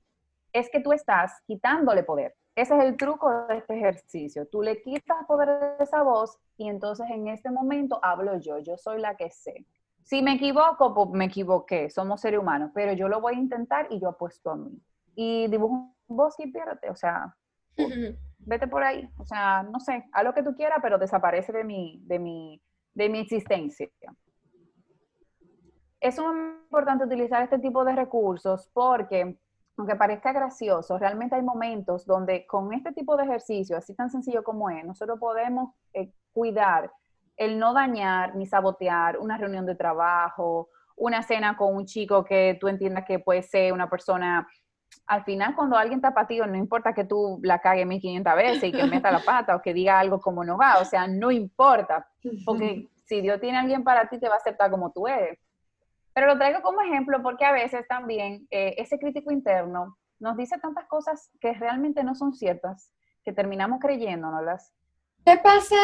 Es 0.52 0.68
que 0.70 0.80
tú 0.80 0.92
estás 0.92 1.32
quitándole 1.46 2.02
poder. 2.02 2.34
Ese 2.56 2.74
es 2.74 2.84
el 2.84 2.96
truco 2.96 3.46
de 3.48 3.58
este 3.58 3.76
ejercicio. 3.76 4.46
Tú 4.48 4.62
le 4.62 4.80
quitas 4.80 5.26
poder 5.26 5.76
de 5.76 5.84
esa 5.84 6.02
voz 6.02 6.38
y 6.56 6.70
entonces 6.70 7.06
en 7.10 7.28
este 7.28 7.50
momento 7.50 8.00
hablo 8.02 8.38
yo. 8.40 8.58
Yo 8.60 8.78
soy 8.78 8.98
la 8.98 9.14
que 9.14 9.30
sé. 9.30 9.66
Si 10.02 10.22
me 10.22 10.32
equivoco, 10.32 10.94
pues 10.94 11.10
me 11.10 11.26
equivoqué. 11.26 11.90
Somos 11.90 12.22
seres 12.22 12.40
humanos, 12.40 12.70
pero 12.74 12.94
yo 12.94 13.08
lo 13.08 13.20
voy 13.20 13.34
a 13.34 13.38
intentar 13.38 13.88
y 13.90 14.00
yo 14.00 14.08
apuesto 14.08 14.50
a 14.50 14.56
mí. 14.56 14.80
Y 15.14 15.48
dibujo 15.48 15.74
un 16.08 16.16
voz 16.16 16.40
y 16.40 16.50
piérdete. 16.50 16.88
O 16.88 16.96
sea, 16.96 17.36
vete 18.38 18.66
por 18.66 18.82
ahí. 18.82 19.06
O 19.18 19.26
sea, 19.26 19.62
no 19.62 19.78
sé, 19.78 20.08
haz 20.12 20.24
lo 20.24 20.32
que 20.32 20.42
tú 20.42 20.54
quieras, 20.54 20.78
pero 20.80 20.96
desaparece 20.96 21.52
de 21.52 21.62
mi, 21.62 22.00
de 22.06 22.18
mi, 22.18 22.62
de 22.94 23.08
mi 23.10 23.18
existencia. 23.18 23.90
Es 26.00 26.18
muy 26.18 26.34
importante 26.64 27.04
utilizar 27.04 27.42
este 27.42 27.58
tipo 27.58 27.84
de 27.84 27.94
recursos 27.94 28.70
porque 28.72 29.38
aunque 29.76 29.96
parezca 29.96 30.32
gracioso, 30.32 30.98
realmente 30.98 31.34
hay 31.34 31.42
momentos 31.42 32.06
donde 32.06 32.46
con 32.46 32.72
este 32.72 32.92
tipo 32.92 33.16
de 33.16 33.24
ejercicio, 33.24 33.76
así 33.76 33.94
tan 33.94 34.10
sencillo 34.10 34.42
como 34.42 34.70
es, 34.70 34.84
nosotros 34.84 35.18
podemos 35.18 35.74
eh, 35.92 36.12
cuidar 36.32 36.90
el 37.36 37.58
no 37.58 37.74
dañar 37.74 38.34
ni 38.34 38.46
sabotear 38.46 39.18
una 39.18 39.36
reunión 39.36 39.66
de 39.66 39.74
trabajo 39.74 40.70
una 40.96 41.22
cena 41.22 41.56
con 41.56 41.74
un 41.74 41.86
chico 41.86 42.24
que 42.24 42.56
tú 42.60 42.68
entiendas 42.68 43.04
que 43.04 43.18
puede 43.18 43.42
ser 43.42 43.72
una 43.72 43.88
persona 43.88 44.46
al 45.06 45.24
final 45.24 45.54
cuando 45.54 45.76
alguien 45.76 46.02
está 46.02 46.26
ti, 46.26 46.38
no 46.38 46.56
importa 46.56 46.92
que 46.92 47.04
tú 47.04 47.38
la 47.42 47.60
cagues 47.60 47.86
1500 47.86 48.34
veces 48.34 48.64
y 48.64 48.72
que 48.72 48.84
meta 48.84 49.10
la 49.10 49.20
pata 49.20 49.54
o 49.54 49.62
que 49.62 49.74
diga 49.74 50.00
algo 50.00 50.20
como 50.20 50.42
no 50.42 50.56
va, 50.56 50.78
o 50.80 50.84
sea, 50.84 51.06
no 51.06 51.30
importa, 51.30 52.08
porque 52.44 52.88
si 53.04 53.20
Dios 53.20 53.40
tiene 53.40 53.58
a 53.58 53.60
alguien 53.60 53.84
para 53.84 54.08
ti, 54.08 54.18
te 54.18 54.28
va 54.28 54.34
a 54.34 54.38
aceptar 54.38 54.70
como 54.70 54.90
tú 54.90 55.06
eres. 55.06 55.38
Pero 56.16 56.28
lo 56.28 56.38
traigo 56.38 56.62
como 56.62 56.80
ejemplo 56.80 57.22
porque 57.22 57.44
a 57.44 57.52
veces 57.52 57.86
también 57.86 58.48
eh, 58.50 58.74
ese 58.78 58.98
crítico 58.98 59.30
interno 59.30 59.98
nos 60.18 60.34
dice 60.38 60.56
tantas 60.58 60.86
cosas 60.86 61.28
que 61.42 61.52
realmente 61.52 62.02
no 62.02 62.14
son 62.14 62.32
ciertas, 62.32 62.90
que 63.22 63.34
terminamos 63.34 63.80
creyéndonoslas. 63.82 64.72
¿Qué 65.26 65.36
pasa 65.36 65.76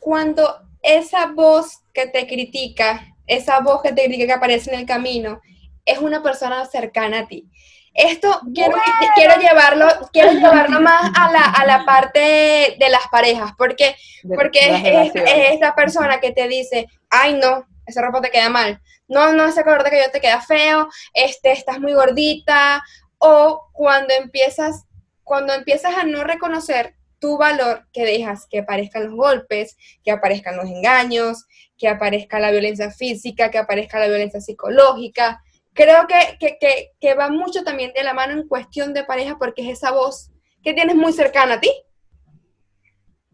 cuando 0.00 0.48
esa 0.80 1.26
voz 1.26 1.84
que 1.92 2.06
te 2.06 2.26
critica, 2.26 3.08
esa 3.26 3.60
voz 3.60 3.82
que 3.82 3.92
te 3.92 4.06
critica 4.06 4.24
que 4.24 4.32
aparece 4.32 4.72
en 4.72 4.80
el 4.80 4.86
camino, 4.86 5.42
es 5.84 5.98
una 5.98 6.22
persona 6.22 6.64
cercana 6.64 7.18
a 7.18 7.26
ti? 7.26 7.50
Esto 7.92 8.40
quiero, 8.54 8.78
quiero, 9.14 9.38
llevarlo, 9.38 9.86
quiero 10.14 10.32
llevarlo 10.32 10.80
más 10.80 11.12
a 11.14 11.30
la, 11.30 11.44
a 11.44 11.66
la 11.66 11.84
parte 11.84 12.76
de 12.80 12.88
las 12.88 13.06
parejas, 13.12 13.52
porque, 13.58 13.94
porque 14.34 15.10
es, 15.12 15.12
esta 15.52 15.74
persona 15.74 16.20
que 16.20 16.32
te 16.32 16.48
dice, 16.48 16.88
ay 17.10 17.34
no, 17.34 17.66
esa 17.86 18.02
ropa 18.02 18.20
te 18.20 18.30
queda 18.30 18.48
mal, 18.48 18.80
no, 19.08 19.32
no, 19.32 19.46
ese 19.46 19.64
color 19.64 19.84
de 19.84 19.90
que 19.90 20.02
yo 20.02 20.10
te 20.10 20.20
queda 20.20 20.40
feo, 20.40 20.88
este, 21.12 21.52
estás 21.52 21.80
muy 21.80 21.92
gordita, 21.92 22.82
o 23.18 23.68
cuando 23.72 24.14
empiezas, 24.14 24.84
cuando 25.22 25.52
empiezas 25.52 25.96
a 25.96 26.04
no 26.04 26.24
reconocer 26.24 26.94
tu 27.18 27.38
valor, 27.38 27.86
que 27.92 28.04
dejas 28.04 28.46
que 28.50 28.60
aparezcan 28.60 29.04
los 29.04 29.14
golpes, 29.14 29.76
que 30.02 30.10
aparezcan 30.10 30.56
los 30.56 30.66
engaños, 30.66 31.46
que 31.78 31.88
aparezca 31.88 32.38
la 32.38 32.50
violencia 32.50 32.90
física, 32.90 33.50
que 33.50 33.58
aparezca 33.58 33.98
la 33.98 34.08
violencia 34.08 34.40
psicológica, 34.40 35.42
creo 35.74 36.06
que, 36.06 37.14
va 37.14 37.28
mucho 37.28 37.62
también 37.64 37.92
de 37.92 38.04
la 38.04 38.14
mano 38.14 38.32
en 38.32 38.48
cuestión 38.48 38.94
de 38.94 39.04
pareja 39.04 39.36
porque 39.38 39.62
es 39.62 39.78
esa 39.78 39.92
voz 39.92 40.30
que 40.62 40.72
tienes 40.72 40.96
muy 40.96 41.12
cercana 41.12 41.54
a 41.54 41.60
ti. 41.60 41.70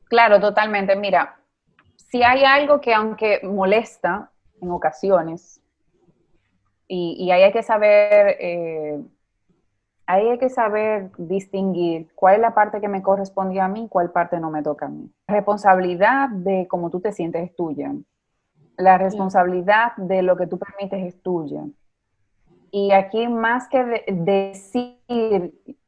Claro, 0.08 0.40
totalmente. 0.40 0.96
Mira, 0.96 1.38
si 1.96 2.22
hay 2.22 2.44
algo 2.44 2.80
que 2.80 2.92
aunque 2.92 3.40
molesta 3.44 4.32
en 4.60 4.70
ocasiones, 4.70 5.60
y, 6.92 7.30
ahí 7.30 7.44
hay 7.44 7.52
que 7.52 7.62
saber, 7.62 8.36
eh, 8.40 9.00
ahí 10.06 10.28
hay 10.28 10.38
que 10.38 10.48
saber 10.48 11.12
distinguir 11.18 12.08
cuál 12.16 12.34
es 12.34 12.40
la 12.40 12.52
parte 12.52 12.80
que 12.80 12.88
me 12.88 13.00
corresponde 13.00 13.60
a 13.60 13.68
mí 13.68 13.84
y 13.84 13.88
cuál 13.88 14.10
parte 14.10 14.40
no 14.40 14.50
me 14.50 14.64
toca 14.64 14.86
a 14.86 14.88
mí. 14.88 15.08
La 15.28 15.36
responsabilidad 15.36 16.30
de 16.30 16.66
cómo 16.66 16.90
tú 16.90 17.00
te 17.00 17.12
sientes 17.12 17.48
es 17.48 17.54
tuya. 17.54 17.94
La 18.76 18.98
responsabilidad 18.98 19.92
de 19.98 20.22
lo 20.22 20.36
que 20.36 20.48
tú 20.48 20.58
permites 20.58 21.14
es 21.14 21.22
tuya. 21.22 21.62
Y 22.72 22.90
aquí 22.90 23.28
más 23.28 23.68
que 23.68 24.04
decir, 24.08 24.98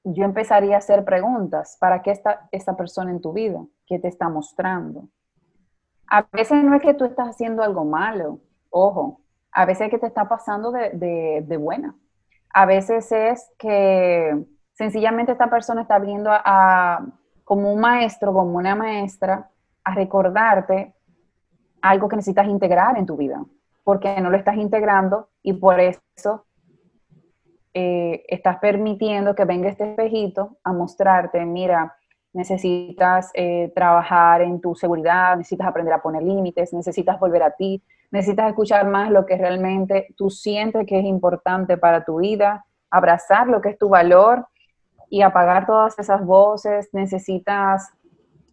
yo 0.05 0.25
empezaría 0.25 0.77
a 0.77 0.79
hacer 0.79 1.05
preguntas. 1.05 1.77
¿Para 1.81 2.01
qué 2.03 2.13
está 2.13 2.49
esta 2.53 2.77
persona 2.77 3.11
en 3.11 3.21
tu 3.21 3.33
vida? 3.33 3.65
¿Qué 3.89 3.99
te 3.99 4.07
está 4.07 4.29
mostrando? 4.29 5.09
A 6.07 6.29
veces 6.31 6.63
no 6.63 6.77
es 6.77 6.83
que 6.83 6.95
tú 6.95 7.05
estás 7.05 7.29
haciendo 7.29 7.65
algo 7.65 7.85
malo, 7.85 8.39
ojo, 8.73 9.21
a 9.53 9.67
veces 9.67 9.87
es 9.87 9.91
que 9.91 9.99
te 9.99 10.07
está 10.07 10.29
pasando 10.29 10.73
de, 10.73 11.57
buena. 11.61 11.95
A 12.53 12.67
veces 12.67 13.13
es 13.13 13.51
que 13.59 14.45
sencillamente 14.73 15.33
esta 15.33 15.49
persona 15.49 15.83
está 15.83 15.99
viendo 15.99 16.31
a, 16.33 17.07
como 17.45 17.73
un 17.73 17.81
maestro, 17.81 18.33
como 18.33 18.57
una 18.57 18.75
maestra, 18.75 19.51
a 19.85 19.95
recordarte 19.95 20.95
algo 21.83 22.09
que 22.09 22.17
necesitas 22.17 22.47
integrar 22.47 22.97
en 22.97 23.07
tu 23.07 23.17
vida, 23.17 23.45
porque 23.85 24.21
no 24.21 24.31
lo 24.31 24.37
estás 24.37 24.57
integrando 24.57 25.29
y 25.43 25.53
por 25.55 25.81
eso 25.81 26.47
eh, 27.75 28.25
estás 28.29 28.59
permitiendo 28.59 29.35
que 29.35 29.45
venga 29.45 29.69
este 29.69 29.91
espejito 29.91 30.59
a 30.63 30.73
mostrarte, 30.73 31.45
mira, 31.45 31.97
necesitas 32.33 33.31
eh, 33.35 33.71
trabajar 33.75 34.43
en 34.43 34.61
tu 34.61 34.75
seguridad, 34.75 35.37
necesitas 35.37 35.69
aprender 35.69 35.95
a 35.95 36.03
poner 36.03 36.23
límites, 36.23 36.73
necesitas 36.73 37.19
volver 37.21 37.43
a 37.43 37.51
ti, 37.51 37.83
necesitas 38.11 38.49
escuchar 38.49 38.87
más 38.87 39.11
lo 39.11 39.27
que 39.27 39.37
realmente 39.37 40.15
tú 40.17 40.31
sientes 40.31 40.87
que 40.87 40.99
es 40.99 41.05
importante 41.05 41.77
para 41.77 42.05
tu 42.05 42.21
vida, 42.21 42.65
abrazar 42.91 43.49
lo 43.49 43.61
que 43.61 43.71
es 43.71 43.79
tu 43.79 43.89
valor 43.89 44.47
y 45.11 45.23
apagar 45.23 45.67
todas 45.67 45.99
esas 45.99 46.25
voces, 46.25 46.89
necesitas 46.93 47.91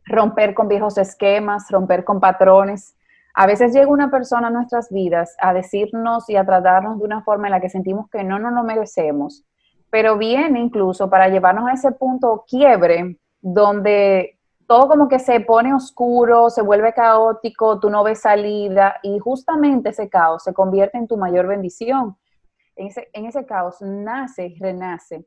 romper 0.06 0.54
con 0.54 0.68
viejos 0.68 0.98
esquemas, 0.98 1.70
romper 1.70 2.04
con 2.04 2.20
patrones. 2.20 2.96
A 3.34 3.46
veces 3.48 3.74
llega 3.74 3.88
una 3.88 4.12
persona 4.12 4.48
a 4.48 4.52
nuestras 4.52 4.90
vidas 4.90 5.38
a 5.40 5.54
decirnos 5.54 6.30
y 6.30 6.36
a 6.36 6.46
tratarnos 6.46 7.00
de 7.00 7.06
una 7.06 7.22
forma 7.22 7.48
en 7.48 7.52
la 7.52 7.62
que 7.62 7.70
sentimos 7.70 8.10
que 8.10 8.24
no 8.24 8.40
nos 8.40 8.52
lo 8.52 8.64
merecemos, 8.64 9.46
pero 9.90 10.18
viene 10.18 10.60
incluso 10.60 11.10
para 11.10 11.30
llevarnos 11.30 11.70
a 11.70 11.74
ese 11.74 11.92
punto 11.92 12.44
quiebre 12.48 13.18
donde 13.42 14.40
todo 14.68 14.88
como 14.88 15.08
que 15.08 15.20
se 15.20 15.40
pone 15.40 15.74
oscuro, 15.74 16.50
se 16.50 16.62
vuelve 16.62 16.94
caótico, 16.94 17.80
tú 17.80 17.90
no 17.90 18.04
ves 18.04 18.22
salida 18.22 19.00
y 19.02 19.18
justamente 19.18 19.90
ese 19.90 20.10
caos 20.10 20.44
se 20.44 20.54
convierte 20.54 20.98
en 20.98 21.08
tu 21.08 21.18
mayor 21.18 21.48
bendición. 21.48 22.18
En 22.76 22.88
ese, 22.88 23.10
en 23.14 23.26
ese 23.26 23.46
caos 23.46 23.82
nace 23.82 24.46
y 24.46 24.60
renace 24.60 25.26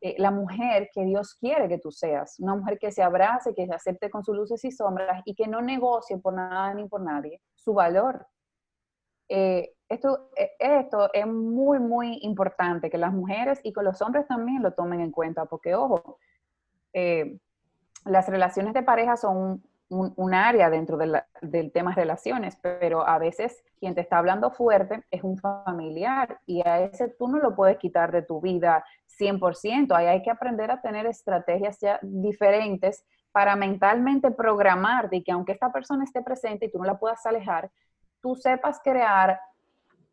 eh, 0.00 0.16
la 0.18 0.32
mujer 0.32 0.90
que 0.92 1.04
Dios 1.04 1.36
quiere 1.36 1.68
que 1.68 1.78
tú 1.78 1.92
seas, 1.92 2.40
una 2.40 2.56
mujer 2.56 2.78
que 2.78 2.90
se 2.90 3.04
abrace, 3.04 3.54
que 3.54 3.66
se 3.66 3.72
acepte 3.72 4.10
con 4.10 4.24
sus 4.24 4.34
luces 4.34 4.64
y 4.64 4.72
sombras 4.72 5.22
y 5.24 5.34
que 5.36 5.46
no 5.46 5.62
negocie 5.62 6.18
por 6.18 6.34
nada 6.34 6.74
ni 6.74 6.88
por 6.88 7.02
nadie 7.02 7.40
su 7.54 7.72
valor. 7.72 8.26
Eh, 9.28 9.74
esto, 9.88 10.30
eh, 10.36 10.52
esto 10.58 11.08
es 11.12 11.26
muy, 11.26 11.78
muy 11.78 12.18
importante 12.22 12.90
que 12.90 12.98
las 12.98 13.12
mujeres 13.12 13.60
y 13.62 13.72
con 13.72 13.84
los 13.84 14.02
hombres 14.02 14.26
también 14.26 14.60
lo 14.62 14.72
tomen 14.72 15.00
en 15.00 15.12
cuenta, 15.12 15.44
porque 15.44 15.74
ojo, 15.74 16.18
las 18.04 18.28
relaciones 18.28 18.74
de 18.74 18.82
pareja 18.82 19.16
son 19.16 19.62
un, 19.92 20.34
área 20.34 20.70
dentro 20.70 20.96
del 20.96 21.72
tema 21.72 21.94
relaciones, 21.94 22.56
pero 22.62 23.06
a 23.06 23.18
veces 23.18 23.62
quien 23.78 23.94
te 23.94 24.00
está 24.00 24.18
hablando 24.18 24.50
fuerte 24.50 25.04
es 25.10 25.22
un 25.22 25.38
familiar 25.38 26.40
y 26.46 26.66
a 26.66 26.80
ese 26.80 27.08
tú 27.08 27.28
no 27.28 27.38
lo 27.38 27.54
puedes 27.54 27.78
quitar 27.78 28.10
de 28.10 28.22
tu 28.22 28.40
vida 28.40 28.84
100%. 29.18 29.94
Ahí 29.94 30.06
hay 30.06 30.22
que 30.22 30.30
aprender 30.30 30.70
a 30.70 30.80
tener 30.80 31.06
estrategias 31.06 31.78
ya 31.80 31.98
diferentes 32.02 33.04
para 33.32 33.56
mentalmente 33.56 34.30
programarte 34.30 35.16
y 35.16 35.22
que 35.22 35.32
aunque 35.32 35.52
esta 35.52 35.72
persona 35.72 36.04
esté 36.04 36.22
presente 36.22 36.66
y 36.66 36.70
tú 36.70 36.78
no 36.78 36.84
la 36.84 36.98
puedas 36.98 37.24
alejar, 37.26 37.70
tú 38.20 38.34
sepas 38.34 38.80
crear 38.82 39.38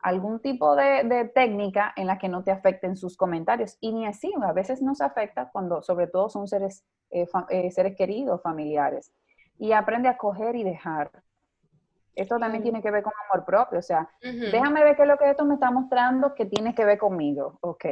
algún 0.01 0.39
tipo 0.39 0.75
de, 0.75 1.31
técnica 1.33 1.93
en 1.95 2.07
la 2.07 2.17
que 2.17 2.29
no 2.29 2.43
te 2.43 2.51
afecten 2.51 2.95
sus 2.95 3.17
comentarios. 3.17 3.77
Y 3.79 3.91
ni 3.93 4.05
así, 4.05 4.33
a 4.41 4.53
veces 4.53 4.81
nos 4.81 5.01
afecta 5.01 5.49
cuando 5.51 5.81
sobre 5.81 6.07
todo 6.07 6.29
son 6.29 6.47
seres, 6.47 6.85
eh, 7.09 7.27
eh, 7.49 7.71
seres 7.71 7.95
queridos, 7.95 8.41
familiares. 8.41 9.11
Y 9.57 9.73
aprende 9.73 10.07
a 10.07 10.17
coger 10.17 10.55
y 10.55 10.63
dejar. 10.63 11.11
Esto 12.15 12.37
también 12.37 12.63
tiene 12.63 12.81
que 12.81 12.91
ver 12.91 13.03
con 13.03 13.13
amor 13.29 13.45
propio, 13.45 13.79
o 13.79 13.81
sea, 13.81 14.09
déjame 14.21 14.83
ver 14.83 14.97
qué 14.97 15.03
es 15.03 15.07
lo 15.07 15.17
que 15.17 15.29
esto 15.29 15.45
me 15.45 15.53
está 15.53 15.71
mostrando 15.71 16.35
que 16.35 16.45
tiene 16.45 16.75
que 16.75 16.83
ver 16.83 16.97
conmigo, 16.97 17.57
ok 17.61 17.85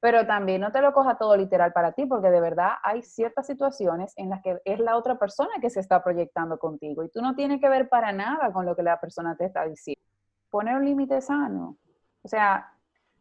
pero 0.00 0.26
también 0.26 0.62
no 0.62 0.72
te 0.72 0.80
lo 0.80 0.92
coja 0.92 1.18
todo 1.18 1.36
literal 1.36 1.72
para 1.72 1.92
ti, 1.92 2.06
porque 2.06 2.30
de 2.30 2.40
verdad 2.40 2.72
hay 2.82 3.02
ciertas 3.02 3.46
situaciones 3.46 4.14
en 4.16 4.30
las 4.30 4.42
que 4.42 4.58
es 4.64 4.80
la 4.80 4.96
otra 4.96 5.18
persona 5.18 5.50
que 5.60 5.68
se 5.68 5.80
está 5.80 6.02
proyectando 6.02 6.58
contigo 6.58 7.04
y 7.04 7.10
tú 7.10 7.20
no 7.20 7.34
tienes 7.34 7.60
que 7.60 7.68
ver 7.68 7.88
para 7.88 8.10
nada 8.10 8.50
con 8.52 8.64
lo 8.64 8.74
que 8.74 8.82
la 8.82 8.98
persona 8.98 9.36
te 9.36 9.44
está 9.44 9.66
diciendo. 9.66 10.02
Poner 10.50 10.76
un 10.76 10.84
límite 10.84 11.20
sano. 11.20 11.76
O 12.22 12.28
sea, 12.28 12.72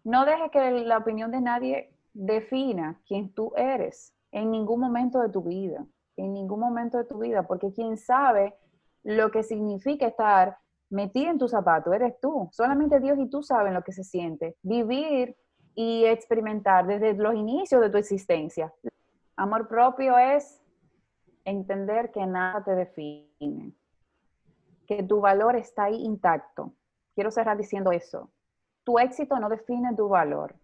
no 0.04 0.26
dejes 0.26 0.52
que 0.52 0.72
la 0.72 0.98
opinión 0.98 1.32
de 1.32 1.42
nadie 1.42 1.94
defina 2.14 3.00
quién 3.08 3.34
tú 3.34 3.54
eres 3.56 4.14
en 4.32 4.52
ningún 4.52 4.80
momento 4.80 5.20
de 5.20 5.30
tu 5.30 5.44
vida, 5.44 5.86
en 6.18 6.34
ningún 6.34 6.60
momento 6.60 6.98
de 6.98 7.06
tu 7.06 7.20
vida, 7.20 7.44
porque 7.44 7.72
quien 7.72 7.98
sabe 7.98 8.56
lo 9.04 9.32
que 9.32 9.44
significa 9.44 10.08
estar 10.08 10.58
metido 10.90 11.32
en 11.32 11.38
tu 11.38 11.48
zapato 11.48 11.94
eres 11.94 12.20
tú. 12.20 12.50
Solamente 12.52 13.00
Dios 13.00 13.18
y 13.20 13.30
tú 13.30 13.44
saben 13.44 13.74
lo 13.74 13.84
que 13.84 13.92
se 13.92 14.04
siente. 14.04 14.58
Vivir 14.62 15.38
y 15.76 16.06
experimentar 16.06 16.86
desde 16.88 17.14
los 17.14 17.36
inicios 17.36 17.82
de 17.82 17.90
tu 17.90 17.98
existencia. 17.98 18.74
Amor 19.36 19.68
propio 19.68 20.18
es 20.18 20.62
entender 21.46 22.12
que 22.12 22.26
nada 22.26 22.64
te 22.64 22.76
define, 22.76 23.74
que 24.86 25.04
tu 25.04 25.22
valor 25.22 25.56
está 25.56 25.86
ahí 25.86 26.04
intacto. 26.04 26.74
Quiero 27.20 27.32
cerrar 27.32 27.58
diciendo 27.58 27.92
eso. 27.92 28.30
Tu 28.86 28.98
éxito 28.98 29.38
no 29.42 29.50
define 29.50 29.94
tu 29.94 30.08
valor. 30.08 30.56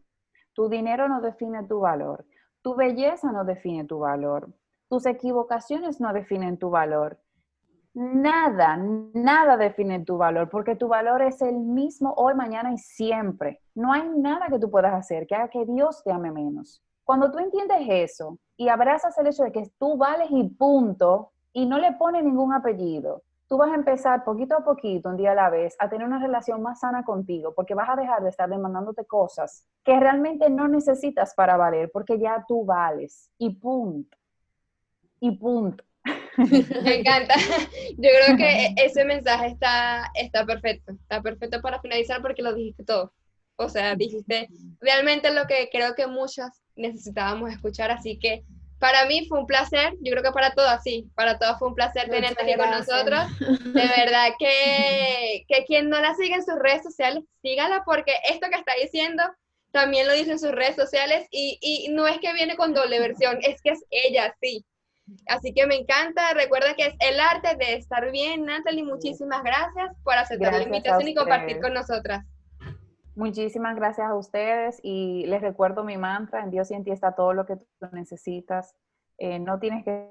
Tu 0.53 0.69
dinero 0.69 1.09
no 1.09 1.19
define 1.19 1.67
tu 1.67 1.81
valor. 1.81 2.25
Tu 2.61 2.73
belleza 2.73 3.29
no 3.33 3.43
define 3.43 3.83
tu 3.83 3.99
valor. 3.99 4.53
Tus 4.87 5.05
equivocaciones 5.05 5.99
no 5.99 6.13
definen 6.13 6.57
tu 6.57 6.69
valor. 6.69 7.19
Nada, 7.93 8.77
nada 8.77 9.57
define 9.57 10.05
tu 10.05 10.15
valor, 10.15 10.49
porque 10.49 10.77
tu 10.77 10.87
valor 10.87 11.23
es 11.23 11.41
el 11.41 11.59
mismo 11.59 12.13
hoy, 12.15 12.35
mañana 12.35 12.71
y 12.71 12.77
siempre. 12.77 13.59
No 13.73 13.91
hay 13.91 14.07
nada 14.07 14.47
que 14.47 14.57
tú 14.57 14.71
puedas 14.71 14.93
hacer 14.93 15.27
que 15.27 15.35
haga 15.35 15.49
que 15.49 15.65
Dios 15.65 16.05
te 16.05 16.13
ame 16.13 16.31
menos. 16.31 16.81
Cuando 17.03 17.29
tú 17.31 17.39
entiendes 17.39 17.79
eso 17.89 18.39
y 18.55 18.69
abrazas 18.69 19.17
el 19.17 19.27
hecho 19.27 19.43
de 19.43 19.51
que 19.51 19.69
tú 19.77 19.97
vales 19.97 20.29
y 20.31 20.47
punto, 20.47 21.33
y 21.51 21.65
no 21.65 21.79
le 21.79 21.91
pones 21.95 22.23
ningún 22.23 22.53
apellido, 22.53 23.23
tú 23.47 23.57
vas 23.57 23.71
a 23.71 23.75
empezar 23.75 24.23
poquito 24.23 24.55
a 24.55 24.63
poquito, 24.63 25.09
un 25.09 25.17
día 25.17 25.31
a 25.31 25.35
la 25.35 25.49
vez, 25.49 25.75
a 25.79 25.89
tener 25.89 26.07
una 26.07 26.19
relación 26.19 26.61
más 26.61 26.79
sana 26.79 27.03
contigo, 27.03 27.53
porque 27.53 27.75
vas 27.75 27.89
a 27.89 27.95
dejar 27.95 28.23
de 28.23 28.29
estar 28.29 28.49
demandándote 28.49 29.05
cosas 29.05 29.65
que 29.83 29.99
realmente 29.99 30.49
no 30.49 30.67
necesitas 30.67 31.33
para 31.35 31.57
valer, 31.57 31.91
porque 31.91 32.19
ya 32.19 32.43
tú 32.47 32.65
vales. 32.65 33.29
Y 33.37 33.51
punto. 33.51 34.17
Y 35.19 35.31
punto. 35.37 35.83
Me 36.83 36.99
encanta. 36.99 37.35
Yo 37.97 38.09
creo 38.25 38.37
que 38.37 38.73
ese 38.77 39.05
mensaje 39.05 39.47
está, 39.47 40.11
está 40.15 40.45
perfecto. 40.45 40.93
Está 40.93 41.21
perfecto 41.21 41.61
para 41.61 41.79
finalizar 41.79 42.21
porque 42.21 42.41
lo 42.41 42.53
dijiste 42.53 42.83
todo. 42.83 43.13
O 43.57 43.69
sea, 43.69 43.95
dijiste 43.95 44.49
realmente 44.81 45.33
lo 45.33 45.47
que 45.47 45.69
creo 45.71 45.95
que 45.95 46.07
muchas 46.07 46.61
necesitábamos 46.75 47.51
escuchar. 47.51 47.91
Así 47.91 48.19
que 48.19 48.43
para 48.79 49.05
mí 49.05 49.25
fue 49.27 49.39
un 49.39 49.47
placer, 49.47 49.93
yo 50.01 50.11
creo 50.11 50.23
que 50.23 50.31
para 50.31 50.51
todas, 50.51 50.83
sí, 50.83 51.09
para 51.15 51.37
todas 51.37 51.57
fue 51.57 51.69
un 51.69 51.75
placer 51.75 52.09
tenerte 52.09 52.43
aquí 52.43 52.55
con 52.55 52.69
nosotros. 52.69 53.23
De 53.39 53.87
verdad 53.97 54.33
que, 54.37 55.45
que 55.47 55.65
quien 55.65 55.89
no 55.89 55.99
la 55.99 56.13
siga 56.15 56.35
en 56.35 56.45
sus 56.45 56.59
redes 56.59 56.83
sociales, 56.83 57.23
sígala 57.41 57.83
porque 57.85 58.13
esto 58.29 58.47
que 58.49 58.57
está 58.57 58.73
diciendo 58.81 59.23
también 59.71 60.07
lo 60.07 60.13
dice 60.13 60.31
en 60.31 60.39
sus 60.39 60.51
redes 60.51 60.75
sociales 60.75 61.27
y, 61.31 61.59
y 61.61 61.89
no 61.89 62.07
es 62.07 62.19
que 62.19 62.33
viene 62.33 62.55
con 62.55 62.73
doble 62.73 62.99
versión, 62.99 63.39
es 63.41 63.61
que 63.61 63.71
es 63.71 63.83
ella, 63.89 64.33
sí. 64.41 64.65
Así 65.27 65.53
que 65.53 65.67
me 65.67 65.75
encanta, 65.75 66.33
recuerda 66.33 66.75
que 66.75 66.87
es 66.87 66.95
el 66.99 67.19
arte 67.19 67.55
de 67.57 67.75
estar 67.75 68.09
bien, 68.11 68.45
Natalie, 68.45 68.83
muchísimas 68.83 69.43
gracias 69.43 69.91
por 70.03 70.15
aceptar 70.15 70.53
la 70.53 70.63
invitación 70.63 71.07
y 71.07 71.15
compartir 71.15 71.59
con 71.59 71.73
nosotras. 71.73 72.25
Muchísimas 73.15 73.77
gracias 73.77 74.07
a 74.09 74.15
ustedes 74.15 74.81
y 74.83 75.25
les 75.27 75.41
recuerdo 75.41 75.85
mi 75.85 75.97
mantra, 75.97 76.43
en 76.43 76.51
Dios 76.51 76.69
y 76.69 76.73
en 76.73 76.83
ti 76.83 76.91
está 76.91 77.15
todo 77.15 77.31
lo 77.33 77.45
que 77.45 77.55
tú 77.55 77.87
necesitas. 77.93 78.75
Eh, 79.17 79.39
no 79.39 79.57
tienes 79.57 79.85
que 79.85 80.09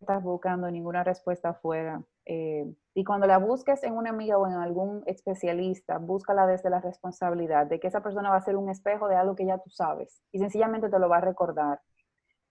estar 0.00 0.22
buscando 0.22 0.70
ninguna 0.70 1.02
respuesta 1.02 1.48
afuera. 1.50 2.04
Eh, 2.24 2.72
y 2.94 3.02
cuando 3.02 3.26
la 3.26 3.38
busques 3.38 3.82
en 3.82 3.94
una 3.94 4.10
amiga 4.10 4.38
o 4.38 4.46
en 4.46 4.52
algún 4.52 5.02
especialista, 5.06 5.98
búscala 5.98 6.46
desde 6.46 6.70
la 6.70 6.80
responsabilidad 6.80 7.66
de 7.66 7.80
que 7.80 7.88
esa 7.88 8.00
persona 8.00 8.30
va 8.30 8.36
a 8.36 8.42
ser 8.42 8.56
un 8.56 8.70
espejo 8.70 9.08
de 9.08 9.16
algo 9.16 9.34
que 9.34 9.46
ya 9.46 9.58
tú 9.58 9.70
sabes 9.70 10.22
y 10.30 10.38
sencillamente 10.38 10.88
te 10.88 11.00
lo 11.00 11.08
va 11.08 11.16
a 11.16 11.22
recordar. 11.22 11.80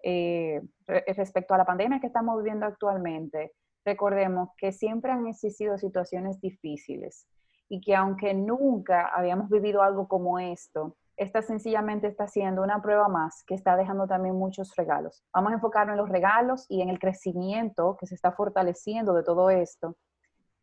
Eh, 0.04 0.62
respecto 0.88 1.54
a 1.54 1.58
la 1.58 1.66
pandemia 1.66 2.02
que 2.02 2.08
estamos 2.08 2.38
viviendo 2.38 2.66
actualmente, 2.66 3.54
recordemos 3.86 4.50
que 4.58 4.74
siempre 4.74 5.14
han 5.14 5.26
existido 5.28 5.78
situaciones 5.78 6.42
difíciles 6.42 7.28
y 7.68 7.82
que 7.82 7.96
aunque 7.96 8.34
nunca 8.34 9.08
habíamos 9.08 9.50
vivido 9.50 9.82
algo 9.82 10.08
como 10.08 10.40
esto, 10.40 10.96
esta 11.18 11.42
sencillamente 11.42 12.08
está 12.08 12.28
siendo 12.28 12.62
una 12.62 12.82
prueba 12.82 13.08
más 13.08 13.44
que 13.46 13.56
está 13.56 13.78
dejando 13.78 14.06
también 14.06 14.36
muchos 14.36 14.76
regalos. 14.76 15.24
Vamos 15.34 15.52
a 15.52 15.56
enfocarnos 15.56 15.94
en 15.94 15.98
los 15.98 16.10
regalos 16.10 16.66
y 16.70 16.82
en 16.82 16.90
el 16.90 17.00
crecimiento 17.00 17.96
que 18.00 18.06
se 18.06 18.16
está 18.16 18.34
fortaleciendo 18.34 19.14
de 19.14 19.24
todo 19.24 19.50
esto, 19.50 19.96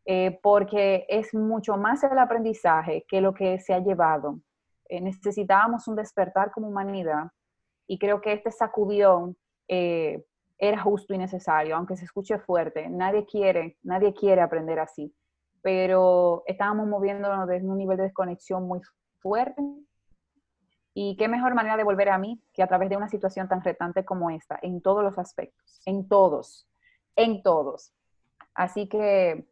eh, 0.05 0.39
porque 0.43 1.05
es 1.09 1.33
mucho 1.33 1.75
más 1.77 2.03
el 2.03 2.17
aprendizaje 2.19 3.03
que 3.07 3.19
lo 3.19 3.33
que 3.33 3.59
se 3.59 3.73
ha 3.73 3.79
llevado. 3.79 4.39
Eh, 4.87 5.01
necesitábamos 5.01 5.87
un 5.87 5.95
despertar 5.95 6.51
como 6.51 6.67
humanidad 6.67 7.31
y 7.87 7.97
creo 7.97 8.21
que 8.21 8.33
este 8.33 8.51
sacudión 8.51 9.35
eh, 9.67 10.23
era 10.59 10.81
justo 10.81 11.13
y 11.15 11.17
necesario, 11.17 11.75
aunque 11.75 11.97
se 11.97 12.05
escuche 12.05 12.37
fuerte. 12.37 12.87
Nadie 12.89 13.25
quiere, 13.25 13.77
nadie 13.81 14.13
quiere 14.13 14.41
aprender 14.41 14.79
así 14.79 15.13
pero 15.63 16.43
estábamos 16.45 16.87
moviéndonos 16.87 17.47
desde 17.47 17.67
un 17.67 17.77
nivel 17.77 17.97
de 17.97 18.03
desconexión 18.03 18.67
muy 18.67 18.81
fuerte. 19.19 19.63
Y 20.93 21.15
qué 21.15 21.27
mejor 21.27 21.55
manera 21.55 21.77
de 21.77 21.85
volver 21.85 22.09
a 22.09 22.19
mí 22.19 22.39
que 22.53 22.61
a 22.61 22.67
través 22.67 22.89
de 22.89 22.97
una 22.97 23.09
situación 23.09 23.47
tan 23.47 23.63
retante 23.63 24.05
como 24.05 24.29
esta, 24.29 24.59
en 24.61 24.81
todos 24.81 25.03
los 25.03 25.17
aspectos, 25.17 25.81
en 25.85 26.07
todos, 26.07 26.67
en 27.15 27.41
todos. 27.41 27.93
Así 28.53 28.87
que 28.87 29.47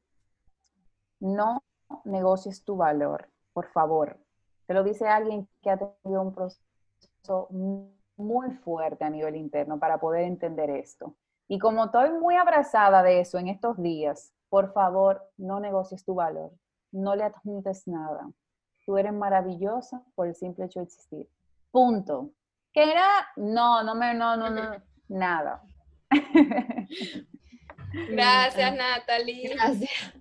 no 1.20 1.64
negocies 2.04 2.64
tu 2.64 2.76
valor, 2.76 3.30
por 3.54 3.68
favor. 3.72 4.20
Te 4.68 4.74
lo 4.74 4.84
dice 4.84 5.08
alguien 5.08 5.48
que 5.62 5.72
ha 5.72 5.78
tenido 5.78 6.22
un 6.22 6.34
proceso 6.34 7.48
muy 8.18 8.52
fuerte 8.64 9.06
a 9.06 9.10
nivel 9.10 9.38
interno 9.38 9.80
para 9.80 9.98
poder 9.98 10.26
entender 10.26 10.70
esto. 10.70 11.16
Y 11.48 11.58
como 11.58 11.86
estoy 11.86 12.12
muy 12.12 12.36
abrazada 12.36 13.02
de 13.02 13.22
eso 13.22 13.38
en 13.40 13.48
estos 13.48 13.82
días, 13.82 14.34
por 14.52 14.74
favor, 14.74 15.32
no 15.38 15.62
negocies 15.62 16.04
tu 16.04 16.14
valor, 16.14 16.52
no 16.92 17.16
le 17.16 17.24
adjuntes 17.24 17.88
nada. 17.88 18.30
Tú 18.86 18.98
eres 18.98 19.14
maravillosa 19.14 20.04
por 20.14 20.28
el 20.28 20.36
simple 20.36 20.66
hecho 20.66 20.82
de 20.82 20.88
existir. 20.88 21.30
Punto. 21.72 22.32
¿Qué 22.74 22.84
era? 22.84 23.08
No, 23.38 23.82
no 23.82 23.96
me, 23.96 24.14
no, 24.14 24.36
no, 24.36 24.50
no, 24.50 24.76
nada. 25.08 25.64
Gracias, 28.10 28.76
Natalie. 28.76 29.54
Gracias. 29.54 30.14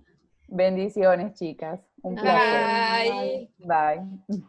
Bendiciones, 0.47 1.33
chicas. 1.33 1.81
Un 2.01 2.15
placer. 2.15 3.49
Bye. 3.59 3.59
Bye. 3.59 4.45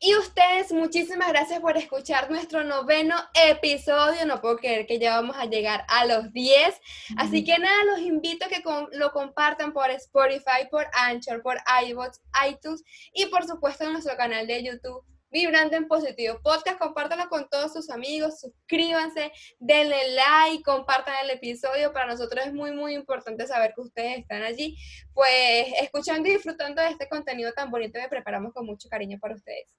Y 0.00 0.14
ustedes, 0.16 0.72
muchísimas 0.72 1.28
gracias 1.28 1.60
por 1.60 1.76
escuchar 1.76 2.30
nuestro 2.30 2.64
noveno 2.64 3.16
episodio. 3.34 4.26
No 4.26 4.40
puedo 4.40 4.56
creer 4.56 4.86
que 4.86 4.98
ya 4.98 5.16
vamos 5.16 5.36
a 5.36 5.46
llegar 5.46 5.84
a 5.88 6.04
los 6.06 6.32
10. 6.32 6.80
Así 7.16 7.44
que 7.44 7.58
nada, 7.58 7.84
los 7.84 8.00
invito 8.00 8.46
a 8.46 8.48
que 8.48 8.62
lo 8.92 9.12
compartan 9.12 9.72
por 9.72 9.90
Spotify, 9.90 10.68
por 10.70 10.86
Anchor, 10.94 11.42
por 11.42 11.58
iBots, 11.86 12.20
iTunes 12.48 12.82
y 13.12 13.26
por 13.26 13.46
supuesto 13.46 13.84
en 13.84 13.92
nuestro 13.92 14.16
canal 14.16 14.46
de 14.46 14.64
YouTube. 14.64 15.04
Vibrando 15.34 15.76
en 15.76 15.88
Positivo 15.88 16.38
Podcast, 16.44 16.78
compártanlo 16.78 17.28
con 17.28 17.48
todos 17.50 17.72
sus 17.72 17.90
amigos, 17.90 18.38
suscríbanse, 18.38 19.32
denle 19.58 20.14
like, 20.14 20.62
compartan 20.62 21.16
el 21.24 21.30
episodio. 21.30 21.92
Para 21.92 22.06
nosotros 22.06 22.46
es 22.46 22.54
muy, 22.54 22.70
muy 22.70 22.94
importante 22.94 23.44
saber 23.48 23.72
que 23.74 23.80
ustedes 23.80 24.18
están 24.20 24.44
allí, 24.44 24.76
pues 25.12 25.66
escuchando 25.82 26.28
y 26.28 26.34
disfrutando 26.34 26.80
de 26.80 26.90
este 26.90 27.08
contenido 27.08 27.50
tan 27.50 27.72
bonito 27.72 27.98
que 28.00 28.06
preparamos 28.06 28.52
con 28.52 28.64
mucho 28.64 28.88
cariño 28.88 29.18
para 29.18 29.34
ustedes. 29.34 29.74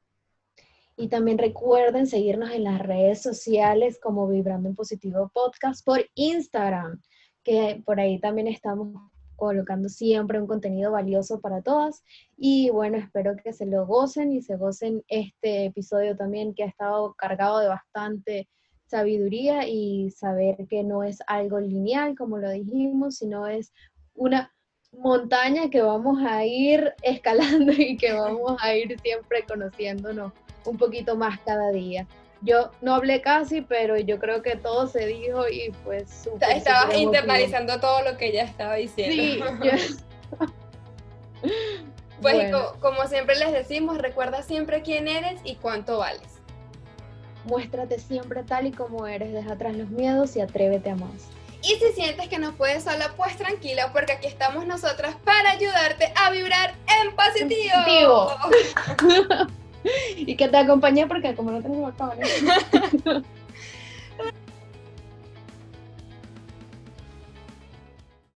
Y 0.98 1.08
también 1.08 1.38
recuerden 1.38 2.06
seguirnos 2.06 2.52
en 2.52 2.66
las 2.66 2.80
redes 2.80 3.22
sociales 3.22 3.98
como 3.98 4.28
Vibrando 4.28 4.68
en 4.68 4.76
Positivo 4.76 5.32
Podcast 5.34 5.86
por 5.86 6.06
Instagram, 6.16 7.02
que 7.46 7.82
por 7.86 8.02
ahí 8.02 8.20
también 8.20 8.50
estamos 8.50 8.90
colocando 9.36 9.90
siempre 9.90 10.40
un 10.40 10.48
contenido 10.48 10.92
valioso 10.92 11.40
para 11.40 11.62
todas. 11.62 12.04
Y 12.38 12.70
bueno, 12.70 12.98
espero 12.98 13.36
que 13.36 13.54
se 13.54 13.66
lo 13.66 13.86
gocen 13.86 14.32
y 14.32 14.42
se 14.42 14.56
gocen 14.56 15.04
este 15.08 15.66
episodio 15.66 16.16
también 16.16 16.54
que 16.54 16.64
ha 16.64 16.68
estado 16.68 17.14
cargado 17.14 17.60
de 17.60 17.68
bastante 17.68 18.48
sabiduría 18.88 19.68
y 19.68 20.12
saber 20.12 20.68
que 20.68 20.84
no 20.84 21.04
es 21.04 21.20
algo 21.28 21.60
lineal, 21.60 22.16
como 22.16 22.38
lo 22.38 22.50
dijimos, 22.52 23.16
sino 23.16 23.48
es 23.48 23.74
una 24.14 24.54
montaña 24.92 25.70
que 25.70 25.82
vamos 25.82 26.20
a 26.24 26.46
ir 26.46 26.94
escalando 27.02 27.72
y 27.72 27.98
que 27.98 28.14
vamos 28.14 28.58
a 28.62 28.76
ir 28.76 29.00
siempre 29.02 29.44
conociéndonos 29.48 30.32
un 30.66 30.78
poquito 30.78 31.16
más 31.16 31.40
cada 31.42 31.72
día. 31.72 32.08
Yo 32.42 32.72
no 32.82 32.96
hablé 32.96 33.22
casi, 33.22 33.62
pero 33.62 33.98
yo 33.98 34.20
creo 34.20 34.42
que 34.42 34.56
todo 34.56 34.88
se 34.88 35.06
dijo 35.08 35.48
y 35.48 35.72
pues... 35.84 36.30
Estabas 36.50 36.96
internalizando 36.96 37.80
todo 37.80 38.02
lo 38.04 38.18
que 38.18 38.28
ella 38.28 38.44
estaba 38.44 38.76
diciendo. 38.76 39.46
Sí, 39.62 39.98
Pues 42.22 42.52
como 42.80 43.08
siempre 43.08 43.36
les 43.36 43.52
decimos, 43.52 43.98
recuerda 43.98 44.42
siempre 44.42 44.82
quién 44.82 45.08
eres 45.08 45.40
y 45.44 45.56
cuánto 45.56 45.98
vales. 45.98 46.40
Muéstrate 47.44 48.00
siempre 48.00 48.44
tal 48.44 48.68
y 48.68 48.72
como 48.72 49.06
eres, 49.06 49.34
deja 49.34 49.54
atrás 49.54 49.76
los 49.76 49.90
miedos 49.90 50.36
y 50.36 50.42
atrévete 50.42 50.90
a 50.90 50.96
más. 50.96 51.30
Y 51.62 51.76
si 51.76 51.94
sientes 51.94 52.28
que 52.28 52.40
no 52.40 52.54
puedes 52.54 52.84
sola, 52.84 53.14
pues 53.18 53.38
tranquila, 53.38 53.92
porque 53.92 54.14
aquí 54.14 54.28
estamos 54.28 54.66
nosotras 54.66 55.16
para 55.24 55.52
ayudarte 55.52 56.14
a 56.16 56.30
vibrar 56.30 56.76
en 57.02 57.16
positivo. 57.16 58.30
y 60.18 60.36
que 60.36 60.48
te 60.48 60.58
acompañe 60.58 61.08
porque 61.08 61.36
como 61.36 61.52
no 61.52 61.62
tenemos 61.62 61.94
cámara. 61.96 62.22